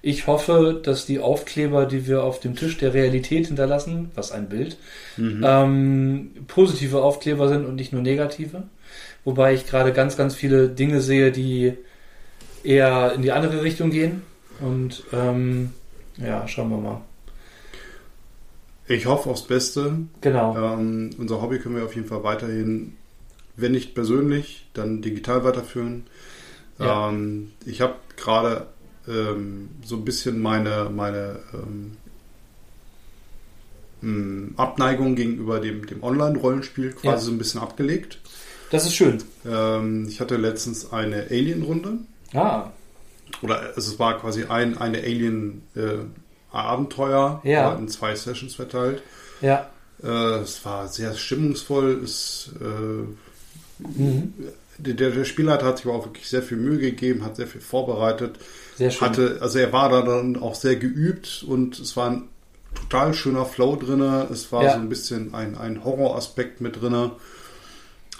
Ich 0.00 0.26
hoffe, 0.26 0.80
dass 0.82 1.04
die 1.04 1.18
Aufkleber, 1.18 1.84
die 1.84 2.06
wir 2.06 2.22
auf 2.22 2.40
dem 2.40 2.56
Tisch 2.56 2.78
der 2.78 2.94
Realität 2.94 3.48
hinterlassen, 3.48 4.10
was 4.14 4.32
ein 4.32 4.48
Bild, 4.48 4.78
Mhm. 5.18 5.44
ähm, 5.44 6.30
positive 6.46 7.02
Aufkleber 7.02 7.48
sind 7.48 7.66
und 7.66 7.74
nicht 7.74 7.92
nur 7.92 8.00
negative. 8.00 8.62
Wobei 9.24 9.52
ich 9.52 9.66
gerade 9.66 9.92
ganz, 9.92 10.16
ganz 10.16 10.34
viele 10.34 10.68
Dinge 10.68 11.02
sehe, 11.02 11.30
die 11.30 11.74
eher 12.64 13.12
in 13.12 13.20
die 13.22 13.32
andere 13.32 13.62
Richtung 13.62 13.90
gehen. 13.90 14.22
Und 14.60 15.02
ähm, 15.12 15.72
ja, 16.16 16.48
schauen 16.48 16.70
wir 16.70 16.78
mal. 16.78 17.00
Ich 18.86 19.04
hoffe 19.04 19.28
aufs 19.28 19.42
Beste. 19.42 19.92
Genau. 20.22 20.56
Ähm, 20.56 21.10
unser 21.18 21.42
Hobby 21.42 21.58
können 21.58 21.76
wir 21.76 21.84
auf 21.84 21.94
jeden 21.94 22.08
Fall 22.08 22.22
weiterhin, 22.24 22.96
wenn 23.60 23.72
nicht 23.72 23.94
persönlich, 23.94 24.66
dann 24.74 25.02
digital 25.02 25.42
weiterführen. 25.44 26.06
Ja. 26.78 27.08
Ähm, 27.10 27.50
ich 27.66 27.80
habe 27.80 27.94
gerade 28.16 28.66
ähm, 29.08 29.68
so 29.84 29.96
ein 29.96 30.04
bisschen 30.04 30.40
meine, 30.40 30.90
meine 30.94 31.40
ähm, 31.54 31.96
mh, 34.00 34.52
Abneigung 34.62 35.14
gegenüber 35.16 35.60
dem, 35.60 35.86
dem 35.86 36.02
Online-Rollenspiel 36.02 36.92
quasi 36.92 37.06
Ja. 37.06 37.18
so 37.18 37.30
ein 37.30 37.38
bisschen 37.38 37.60
abgelegt. 37.60 38.18
Das 38.70 38.84
ist 38.84 38.94
schön. 38.94 39.22
Ähm, 39.46 40.06
ich 40.08 40.20
hatte 40.20 40.36
letztens 40.36 40.92
eine 40.92 41.26
Alien-Runde. 41.30 41.98
Ah, 42.34 42.70
Oder 43.42 43.60
also 43.74 43.92
es 43.92 43.98
war 43.98 44.18
quasi 44.20 44.44
ein 44.44 44.76
eine 44.78 44.98
Alien-Abenteuer 44.98 47.40
Ja. 47.44 47.74
in 47.74 47.88
zwei 47.88 48.14
Sessions 48.14 48.54
verteilt. 48.54 49.02
ja. 49.40 49.68
Äh, 50.00 50.42
es 50.42 50.64
war 50.64 50.86
sehr 50.86 51.12
stimmungsvoll. 51.16 52.00
Es, 52.04 52.52
äh, 52.60 53.02
Mhm. 53.78 54.32
der, 54.78 54.94
der 55.10 55.24
Spielleiter 55.24 55.66
hat 55.66 55.78
sich 55.78 55.86
aber 55.86 55.96
auch 55.96 56.04
wirklich 56.06 56.28
sehr 56.28 56.42
viel 56.42 56.56
Mühe 56.56 56.78
gegeben, 56.78 57.24
hat 57.24 57.36
sehr 57.36 57.46
viel 57.46 57.60
vorbereitet. 57.60 58.38
Sehr 58.76 58.90
schön. 58.90 59.00
Hatte, 59.08 59.38
also 59.40 59.58
er 59.58 59.72
war 59.72 59.88
da 59.88 60.02
dann 60.02 60.36
auch 60.36 60.54
sehr 60.54 60.76
geübt 60.76 61.44
und 61.46 61.78
es 61.78 61.96
war 61.96 62.10
ein 62.10 62.22
total 62.74 63.14
schöner 63.14 63.44
Flow 63.44 63.76
drinne. 63.76 64.28
Es 64.32 64.52
war 64.52 64.62
Ja. 64.64 64.74
so 64.74 64.78
ein 64.80 64.88
bisschen 64.88 65.34
ein, 65.34 65.56
ein 65.56 65.84
Horroraspekt 65.84 66.60
mit 66.60 66.80
drinne. 66.80 67.12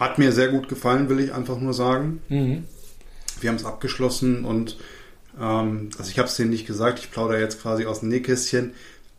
Hat 0.01 0.19
mir 0.19 0.33
sehr 0.33 0.49
gut 0.49 0.69
gefallen, 0.69 1.09
will 1.09 1.21
ich 1.21 1.33
einfach 1.33 1.59
nur 1.61 1.75
sagen. 1.75 2.21
Mhm. 2.29 2.65
Wir 3.41 3.51
haben 3.51 3.57
es 3.57 3.65
abgeschlossen 3.65 4.45
und 4.45 4.77
ähm, 5.41 5.91
also 5.99 6.11
ich 6.11 6.19
habe 6.19 6.29
es 6.29 6.37
denen 6.37 6.51
nicht 6.51 6.67
gesagt, 6.67 6.99
ich 6.99 7.11
plaudere 7.13 7.41
jetzt 7.41 7.63
quasi 7.63 7.87
aus 7.87 8.01
dem 8.01 8.09
Nähkästchen. 8.09 8.73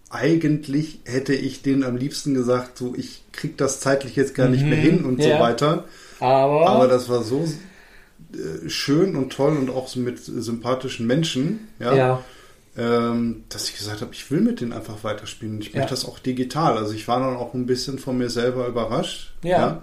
Eigentlich 0.10 1.00
hätte 1.06 1.34
ich 1.36 1.62
denen 1.62 1.84
am 1.84 1.96
liebsten 1.96 2.34
gesagt, 2.34 2.78
so 2.78 2.96
ich 2.98 3.24
krieg 3.32 3.58
das 3.58 3.80
zeitlich 3.80 4.16
jetzt 4.16 4.34
gar 4.36 4.50
nicht 4.50 4.64
Mhm, 4.64 4.70
mehr 4.70 4.80
hin 4.80 5.06
und 5.06 5.20
ja. 5.20 5.38
so 5.38 5.44
weiter. 5.44 5.86
Aber, 6.20 6.68
Aber 6.68 6.88
das 6.88 7.10
war 7.10 7.24
so 7.24 7.48
äh, 8.34 8.70
schön 8.70 9.16
und 9.16 9.32
toll 9.32 9.58
und 9.58 9.70
auch 9.70 9.96
mit 9.96 10.20
sympathischen 10.20 11.08
Menschen, 11.08 11.68
ja, 11.80 11.94
ja. 11.96 12.24
ähm, 12.78 13.44
dass 13.50 13.70
ich 13.70 13.78
gesagt 13.78 14.02
habe, 14.02 14.14
ich 14.14 14.30
will 14.30 14.42
mit 14.42 14.62
denen 14.62 14.74
einfach 14.74 15.04
weiterspielen. 15.04 15.62
Ich 15.62 15.74
Ja. 15.74 15.80
möchte 15.80 15.92
das 15.92 16.06
auch 16.06 16.20
digital. 16.20 16.78
Also 16.78 16.94
ich 16.94 17.08
war 17.08 17.20
dann 17.20 17.36
auch 17.38 17.54
ein 17.54 17.66
bisschen 17.66 18.00
von 18.00 18.18
mir 18.18 18.30
selber 18.30 18.68
überrascht. 18.68 19.34
Ja. 19.44 19.82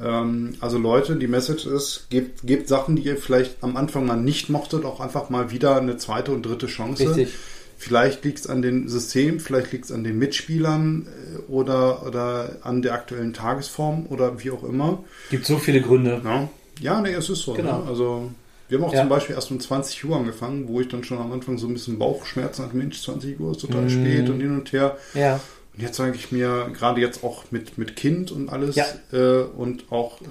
Ähm, 0.00 0.54
also 0.60 0.78
Leute, 0.78 1.16
die 1.16 1.26
Message 1.26 1.66
ist, 1.66 2.06
gebt, 2.10 2.46
gebt 2.46 2.68
Sachen, 2.68 2.96
die 2.96 3.02
ihr 3.02 3.16
vielleicht 3.16 3.62
am 3.62 3.76
Anfang 3.76 4.06
mal 4.06 4.16
nicht 4.16 4.48
mochtet, 4.48 4.84
auch 4.84 5.00
einfach 5.00 5.28
mal 5.28 5.50
wieder 5.50 5.76
eine 5.76 5.96
zweite 5.96 6.30
und 6.32 6.42
dritte 6.42 6.66
Chance. 6.68 7.08
Richtig. 7.08 7.34
Vielleicht 7.80 8.24
liegt 8.24 8.40
es 8.40 8.46
an 8.48 8.60
dem 8.60 8.88
System, 8.88 9.38
vielleicht 9.38 9.70
liegt 9.72 9.84
es 9.84 9.92
an 9.92 10.02
den 10.02 10.18
Mitspielern 10.18 11.06
äh, 11.06 11.38
oder, 11.50 12.04
oder 12.06 12.56
an 12.62 12.82
der 12.82 12.92
aktuellen 12.92 13.32
Tagesform 13.32 14.06
oder 14.10 14.42
wie 14.42 14.50
auch 14.50 14.64
immer. 14.64 15.04
Gibt 15.30 15.46
so 15.46 15.58
viele 15.58 15.80
Gründe. 15.80 16.20
Ja, 16.24 16.48
ja 16.80 17.00
nee, 17.00 17.12
es 17.12 17.30
ist 17.30 17.42
so. 17.42 17.54
Genau. 17.54 17.78
Ne? 17.82 17.88
Also 17.88 18.30
wir 18.68 18.78
haben 18.78 18.84
auch 18.84 18.92
Ja. 18.92 19.00
zum 19.00 19.08
Beispiel 19.08 19.36
erst 19.36 19.50
um 19.52 19.60
20 19.60 20.04
Uhr 20.04 20.16
angefangen, 20.16 20.66
wo 20.68 20.80
ich 20.80 20.88
dann 20.88 21.04
schon 21.04 21.18
am 21.18 21.30
Anfang 21.32 21.56
so 21.56 21.68
ein 21.68 21.72
bisschen 21.72 21.98
Bauchschmerzen 22.00 22.64
hatte. 22.64 22.76
Mensch, 22.76 23.00
20 23.00 23.38
Uhr 23.38 23.52
ist 23.52 23.60
total 23.60 23.82
Mhm. 23.82 23.90
spät 23.90 24.28
und 24.28 24.40
hin 24.40 24.58
und 24.58 24.72
her. 24.72 24.96
Ja. 25.14 25.40
Und 25.74 25.82
jetzt 25.82 25.96
sage 25.96 26.16
ich 26.16 26.32
mir, 26.32 26.70
gerade 26.76 27.00
jetzt 27.00 27.22
auch 27.22 27.44
mit, 27.52 27.78
mit 27.78 27.94
Kind 27.94 28.32
und 28.32 28.48
alles 28.48 28.74
Ja. 28.74 28.86
äh, 29.12 29.42
und 29.44 29.84
auch 29.92 30.20
äh, 30.22 30.26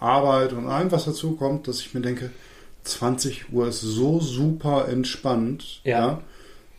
Arbeit 0.00 0.52
und 0.52 0.66
allem, 0.66 0.92
was 0.92 1.06
dazu 1.06 1.32
kommt, 1.32 1.66
dass 1.66 1.80
ich 1.80 1.94
mir 1.94 2.02
denke, 2.02 2.30
20 2.84 3.52
Uhr 3.52 3.68
ist 3.68 3.80
so 3.80 4.20
super 4.20 4.86
entspannt. 4.88 5.80
Ja. 5.84 6.20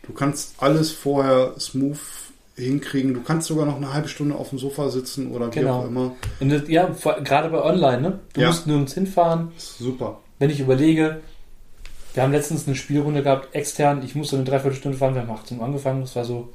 Du 0.10 0.16
kannst 0.16 0.55
alles 0.57 0.91
vorher 0.91 1.53
smooth 1.60 1.99
hinkriegen. 2.55 3.14
Du 3.14 3.22
kannst 3.22 3.47
sogar 3.47 3.66
noch 3.68 3.76
eine 3.78 3.93
halbe 3.93 4.10
Stunde 4.10 4.36
auf 4.36 4.49
dem 4.49 4.57
Sofa 4.57 4.89
sitzen 4.89 5.32
oder 5.32 5.47
wie 5.53 5.60
Genau. 5.60 5.82
auch 5.82 5.88
immer. 5.88 6.12
Das, 6.39 6.68
ja, 6.68 6.91
vor- 6.93 7.22
gerade 7.22 7.47
bei 7.49 7.64
Online, 7.64 8.01
ne? 8.01 8.20
Du 8.34 8.41
Ja. 8.41 8.47
musst 8.47 8.66
nirgends 8.66 8.93
hinfahren. 8.95 9.51
Super. 9.57 10.20
Wenn 10.39 10.49
ich 10.49 10.60
überlege, 10.60 11.22
wir 12.16 12.24
haben 12.24 12.32
letztens 12.32 12.66
eine 12.66 12.76
Spielrunde 12.76 13.22
gehabt, 13.22 13.53
extern, 13.55 14.01
ich 14.03 14.16
musste 14.16 14.36
eine 14.36 14.45
Dreiviertelstunde 14.45 14.97
fahren, 14.97 15.14
wir 15.14 15.22
haben 15.22 15.30
18 15.32 15.60
Uhr 15.60 15.66
angefangen, 15.66 16.01
das 16.01 16.16
war 16.16 16.26
so, 16.26 16.49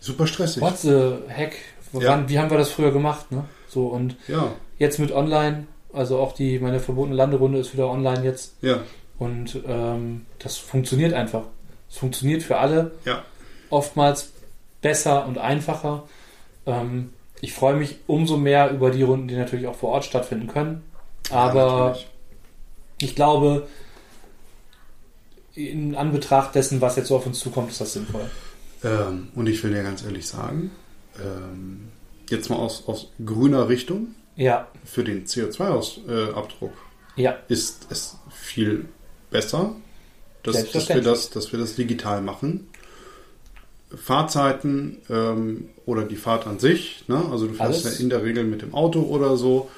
Super 0.00 0.26
stressig. 0.26 0.62
what 0.62 0.78
the 0.78 1.12
heck? 1.28 1.56
Ja. 1.92 2.26
Wie 2.26 2.38
haben 2.38 2.50
wir 2.50 2.56
das 2.58 2.70
früher 2.70 2.90
gemacht, 2.90 3.30
ne? 3.30 3.44
So, 3.68 3.86
und 3.88 4.16
Ja, 4.28 4.50
jetzt 4.78 4.98
mit 4.98 5.12
Online, 5.12 5.66
also 5.92 6.18
auch 6.18 6.32
die, 6.32 6.58
meine 6.58 6.80
verbotene 6.80 7.14
Landerunde 7.14 7.58
ist 7.58 7.74
wieder 7.74 7.88
online 7.90 8.24
jetzt 8.24 8.54
ja, 8.62 8.78
und 9.18 9.60
ähm, 9.68 10.24
das 10.38 10.56
funktioniert 10.56 11.12
einfach. 11.12 11.42
Es 11.92 11.98
funktioniert 11.98 12.42
für 12.42 12.56
alle. 12.56 12.92
ja. 13.04 13.22
oftmals 13.70 14.32
besser 14.80 15.26
und 15.26 15.36
einfacher. 15.38 16.04
Ähm, 16.66 17.10
ich 17.40 17.52
freue 17.52 17.74
mich 17.76 17.98
umso 18.06 18.36
mehr 18.36 18.70
über 18.70 18.90
die 18.90 19.02
Runden, 19.02 19.28
die 19.28 19.36
natürlich 19.36 19.66
auch 19.66 19.76
vor 19.76 19.90
Ort 19.90 20.04
stattfinden 20.04 20.46
können. 20.48 20.82
Ja, 21.30 21.36
Aber 21.36 21.86
natürlich. 21.88 22.06
ich 23.00 23.14
glaube, 23.14 23.68
in 25.54 25.94
Anbetracht 25.94 26.54
dessen, 26.54 26.80
was 26.80 26.96
jetzt 26.96 27.08
so 27.08 27.16
auf 27.16 27.26
uns 27.26 27.38
zukommt, 27.40 27.70
ist 27.70 27.80
das 27.80 27.92
sinnvoll. 27.92 28.28
Ähm, 28.84 29.28
und 29.34 29.46
ich 29.48 29.62
will 29.62 29.72
dir 29.72 29.82
ganz 29.82 30.02
ehrlich 30.02 30.26
sagen, 30.26 30.70
ähm, 31.22 31.88
jetzt 32.30 32.48
mal 32.48 32.56
aus, 32.56 32.84
aus 32.88 33.08
grüner 33.24 33.68
Richtung, 33.68 34.14
Ja, 34.36 34.66
für 34.84 35.04
den 35.04 35.26
CO2-Abdruck 35.26 36.72
ja, 37.16 37.36
ist 37.48 37.86
es 37.90 38.16
viel 38.30 38.86
besser, 39.30 39.76
dass, 40.42 40.70
dass, 40.72 40.88
wir 40.88 41.00
das, 41.02 41.30
dass 41.30 41.52
wir 41.52 41.58
das 41.58 41.74
digital 41.76 42.20
machen. 42.22 42.68
Fahrzeiten 43.94 44.98
ähm, 45.10 45.68
oder 45.84 46.02
die 46.04 46.16
Fahrt 46.16 46.46
an 46.46 46.58
sich, 46.58 47.04
ne? 47.08 47.22
also 47.30 47.46
du 47.46 47.54
fährst 47.54 47.84
Alles. 47.84 47.98
ja 47.98 48.02
in 48.04 48.10
der 48.10 48.22
Regel 48.22 48.44
mit 48.44 48.62
dem 48.62 48.72
Auto 48.74 49.00
oder 49.02 49.36
so. 49.36 49.68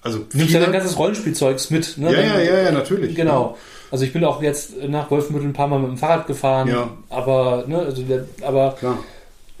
Also 0.00 0.20
nimmst 0.32 0.54
ja 0.54 0.60
dein 0.60 0.72
ganzes 0.72 0.96
Rollenspielzeugs 0.98 1.70
mit. 1.70 1.98
Ne? 1.98 2.12
ja, 2.12 2.20
ja, 2.20 2.40
ja, 2.40 2.58
ja, 2.62 2.70
natürlich. 2.72 3.14
Genau. 3.14 3.58
Also 3.90 4.04
ich 4.04 4.12
bin 4.12 4.24
auch 4.24 4.42
jetzt 4.42 4.82
nach 4.88 5.10
Wolfenbüttel 5.10 5.48
ein 5.48 5.52
paar 5.52 5.68
Mal 5.68 5.80
mit 5.80 5.90
dem 5.90 5.98
Fahrrad 5.98 6.26
gefahren, 6.26 6.68
Ja. 6.68 6.90
aber, 7.08 7.64
ne, 7.66 7.78
also 7.80 8.02
der, 8.02 8.24
aber 8.42 8.72
Klar. 8.78 8.98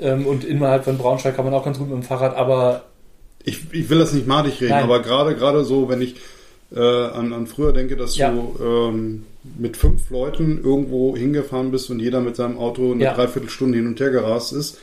ähm, 0.00 0.26
und 0.26 0.44
innerhalb 0.44 0.84
von 0.84 0.96
Braunschweig 0.98 1.36
kann 1.36 1.44
man 1.44 1.52
auch 1.54 1.64
ganz 1.64 1.78
gut 1.78 1.88
mit 1.88 1.96
dem 1.96 2.02
Fahrrad, 2.02 2.34
aber 2.36 2.84
Ich, 3.44 3.72
ich 3.72 3.88
will 3.90 3.98
das 3.98 4.12
nicht 4.12 4.26
madig 4.26 4.60
reden, 4.60 4.70
Nein. 4.72 4.84
aber 4.84 5.00
gerade 5.02 5.34
gerade 5.36 5.64
so, 5.64 5.88
wenn 5.88 6.00
ich 6.00 6.16
äh, 6.74 6.80
an, 6.80 7.32
an 7.32 7.46
früher 7.46 7.72
denke, 7.72 7.96
dass 7.96 8.16
Ja. 8.16 8.30
du 8.30 8.56
ähm, 8.62 9.26
mit 9.58 9.76
fünf 9.76 10.10
Leuten 10.10 10.60
irgendwo 10.62 11.16
hingefahren 11.16 11.70
bist 11.70 11.90
und 11.90 12.00
jeder 12.00 12.20
mit 12.20 12.36
seinem 12.36 12.58
Auto 12.58 12.92
eine 12.92 13.04
Ja. 13.04 13.14
Dreiviertelstunde 13.14 13.78
hin 13.78 13.86
und 13.86 14.00
her 14.00 14.10
gerast 14.10 14.52
ist 14.52 14.78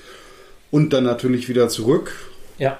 und 0.71 0.93
dann 0.93 1.03
natürlich 1.03 1.49
wieder 1.49 1.69
zurück. 1.69 2.11
ja. 2.57 2.77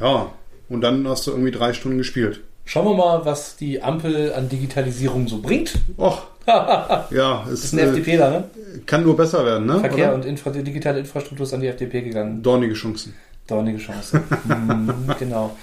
Ja, 0.00 0.32
und 0.68 0.80
dann 0.80 1.06
hast 1.06 1.26
du 1.26 1.30
irgendwie 1.30 1.52
drei 1.52 1.72
Stunden 1.72 1.98
gespielt. 1.98 2.40
Schauen 2.64 2.86
wir 2.86 2.94
mal, 2.94 3.24
was 3.24 3.56
die 3.56 3.80
Ampel 3.82 4.32
an 4.32 4.48
Digitalisierung 4.48 5.28
so 5.28 5.40
bringt. 5.40 5.74
Och, 5.98 6.22
ja, 6.46 7.46
es 7.52 7.64
ist 7.64 7.74
ein 7.74 7.78
äh, 7.78 7.82
FDP 7.90 8.16
da, 8.16 8.30
ne? 8.30 8.44
kann 8.86 9.04
nur 9.04 9.16
besser 9.16 9.44
werden, 9.44 9.66
ne? 9.66 9.78
Verkehr 9.80 10.08
Oder? 10.08 10.14
und 10.16 10.24
Infra 10.24 10.50
digitale 10.50 10.98
Infrastruktur 10.98 11.44
ist 11.46 11.52
an 11.54 11.60
die 11.60 11.68
FDP 11.68 12.00
gegangen. 12.02 12.42
Dornige 12.42 12.74
Chancen. 12.74 13.14
Dornige 13.46 13.78
Chancen. 13.78 14.20
Hm, 14.48 14.90
genau. 15.18 15.56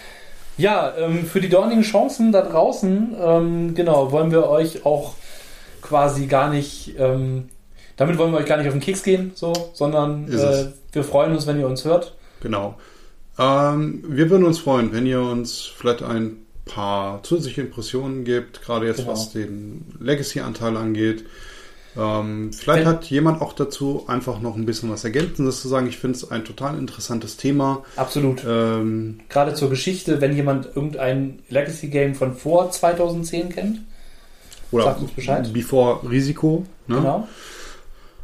Ja, 0.62 0.94
ähm, 0.96 1.26
für 1.26 1.42
die 1.42 1.50
dornigen 1.50 1.82
Chancen 1.82 2.32
da 2.32 2.42
draußen, 2.44 3.16
ähm, 3.20 3.74
genau, 3.74 4.12
wollen 4.12 4.30
wir 4.30 4.48
euch 4.48 4.86
auch 4.86 5.16
quasi 5.82 6.28
gar 6.28 6.52
nicht, 6.52 6.94
ähm, 7.00 7.50
damit 7.98 8.20
wollen 8.20 8.32
wir 8.32 8.38
euch 8.38 8.46
gar 8.46 8.58
nicht 8.58 8.68
auf 8.68 8.74
den 8.74 8.80
Keks 8.82 9.02
gehen, 9.02 9.32
so, 9.34 9.54
sondern 9.74 10.32
äh, 10.32 10.68
wir 10.92 11.04
freuen 11.04 11.32
uns, 11.32 11.48
wenn 11.48 11.60
ihr 11.60 11.66
uns 11.68 11.84
hört. 11.84 12.16
Genau. 12.42 12.76
Ähm, 13.40 14.04
wir 14.08 14.30
würden 14.30 14.46
uns 14.46 14.60
freuen, 14.60 14.94
wenn 14.94 15.08
ihr 15.08 15.22
uns 15.22 15.66
vielleicht 15.66 16.04
ein 16.04 16.46
paar 16.66 17.24
zusätzliche 17.24 17.62
Impressionen 17.62 18.24
gebt, 18.24 18.62
gerade 18.62 18.86
jetzt 18.86 19.00
Genau. 19.00 19.14
was 19.14 19.32
den 19.32 19.86
Legacy-Anteil 20.00 20.78
angeht. 20.78 21.26
Ähm, 21.98 22.52
vielleicht 22.54 22.86
Wenn- 22.86 22.88
hat 22.94 23.06
jemand 23.10 23.42
auch 23.42 23.54
dazu 23.54 24.06
einfach 24.08 24.40
noch 24.40 24.56
ein 24.56 24.66
bisschen 24.66 24.90
was 24.90 25.04
Ergänzendes 25.04 25.62
zu 25.62 25.68
sagen. 25.68 25.88
Ich 25.88 25.98
finde 25.98 26.18
es 26.18 26.32
ein 26.32 26.46
total 26.46 26.78
interessantes 26.78 27.36
Thema. 27.38 27.84
Absolut. 27.98 28.44
Ähm, 28.48 29.20
Gerade 29.30 29.54
zur 29.56 29.70
Geschichte, 29.70 30.22
wenn 30.22 30.34
jemand 30.36 30.68
irgendein 30.76 31.40
Legacy-Game 31.50 32.16
von 32.16 32.36
vor 32.36 32.72
2010 32.72 33.50
kennt. 33.50 33.80
oder 34.72 34.86
Sagt 34.86 35.02
uns 35.02 35.12
Bescheid. 35.12 35.52
Before 35.52 36.10
Risiko. 36.10 36.66
Ne? 36.88 36.96
Genau. 36.96 37.28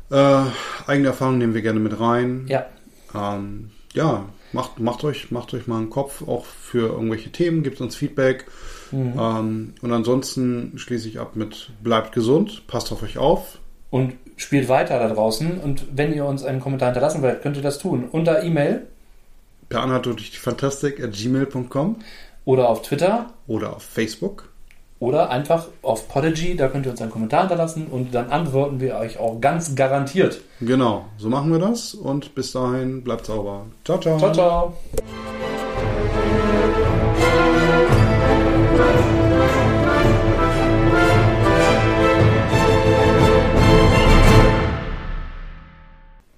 Äh, 0.10 0.46
eigene 0.88 1.10
Erfahrungen 1.10 1.40
nehmen 1.40 1.54
wir 1.54 1.62
gerne 1.62 1.82
mit 1.82 2.00
rein. 2.00 2.46
Ja, 2.48 2.66
Ähm, 3.14 3.72
ja, 3.94 4.26
macht, 4.54 4.80
macht, 4.80 5.04
euch, 5.04 5.32
macht 5.32 5.54
euch 5.54 5.68
mal 5.68 5.78
einen 5.80 5.90
Kopf 5.90 6.22
auch 6.26 6.46
für 6.46 6.88
irgendwelche 6.94 7.32
Themen, 7.32 7.64
gebt 7.64 7.82
uns 7.82 7.96
Feedback. 7.98 8.46
Mhm. 8.92 9.14
Ähm, 9.20 9.74
und 9.82 9.92
ansonsten 9.94 10.74
schließe 10.78 11.08
ich 11.08 11.20
ab 11.20 11.36
mit 11.36 11.70
bleibt 11.84 12.12
gesund, 12.14 12.68
passt 12.68 12.92
auf 12.92 13.04
euch 13.04 13.18
auf. 13.18 13.60
und 13.90 14.14
spielt 14.36 14.70
weiter 14.70 15.00
da 15.00 15.08
draußen. 15.08 15.60
Und 15.60 15.86
wenn 15.96 16.14
ihr 16.14 16.26
uns 16.26 16.44
einen 16.44 16.60
Kommentar 16.60 16.90
hinterlassen 16.90 17.22
wollt, 17.24 17.42
könnt 17.42 17.58
ihr 17.58 17.64
das 17.64 17.80
tun. 17.80 18.08
Unter 18.12 18.44
E-Mail 18.44 18.86
Per 19.70 19.82
Anhaltung 19.82 20.16
durch 20.16 20.32
die 20.32 20.38
Fantastik 20.38 21.04
at 21.04 21.12
gmail.com 21.14 21.98
oder 22.46 22.70
auf 22.70 22.82
Twitter 22.84 23.34
oder 23.48 23.76
auf 23.76 23.84
Facebook. 23.84 24.50
oder 25.00 25.30
einfach 25.30 25.68
auf 25.82 26.08
Podigy. 26.08 26.56
Da 26.56 26.68
könnt 26.70 26.86
ihr 26.86 26.92
uns 26.92 27.02
einen 27.02 27.12
Kommentar 27.12 27.42
hinterlassen 27.42 27.88
und 27.88 28.14
dann 28.16 28.30
antworten 28.30 28.80
wir 28.80 28.96
euch 28.98 29.20
auch 29.20 29.42
ganz 29.42 29.76
garantiert. 29.76 30.42
Genau, 30.62 31.06
so 31.18 31.30
machen 31.30 31.52
wir 31.52 31.60
das 31.60 31.94
und 31.94 32.34
bis 32.36 32.52
dahin 32.54 33.04
bleibt 33.04 33.26
sauber. 33.26 33.66
Ciao, 33.84 34.00
ciao. 34.00 34.18
Ciao, 34.18 34.34
ciao. 34.34 35.57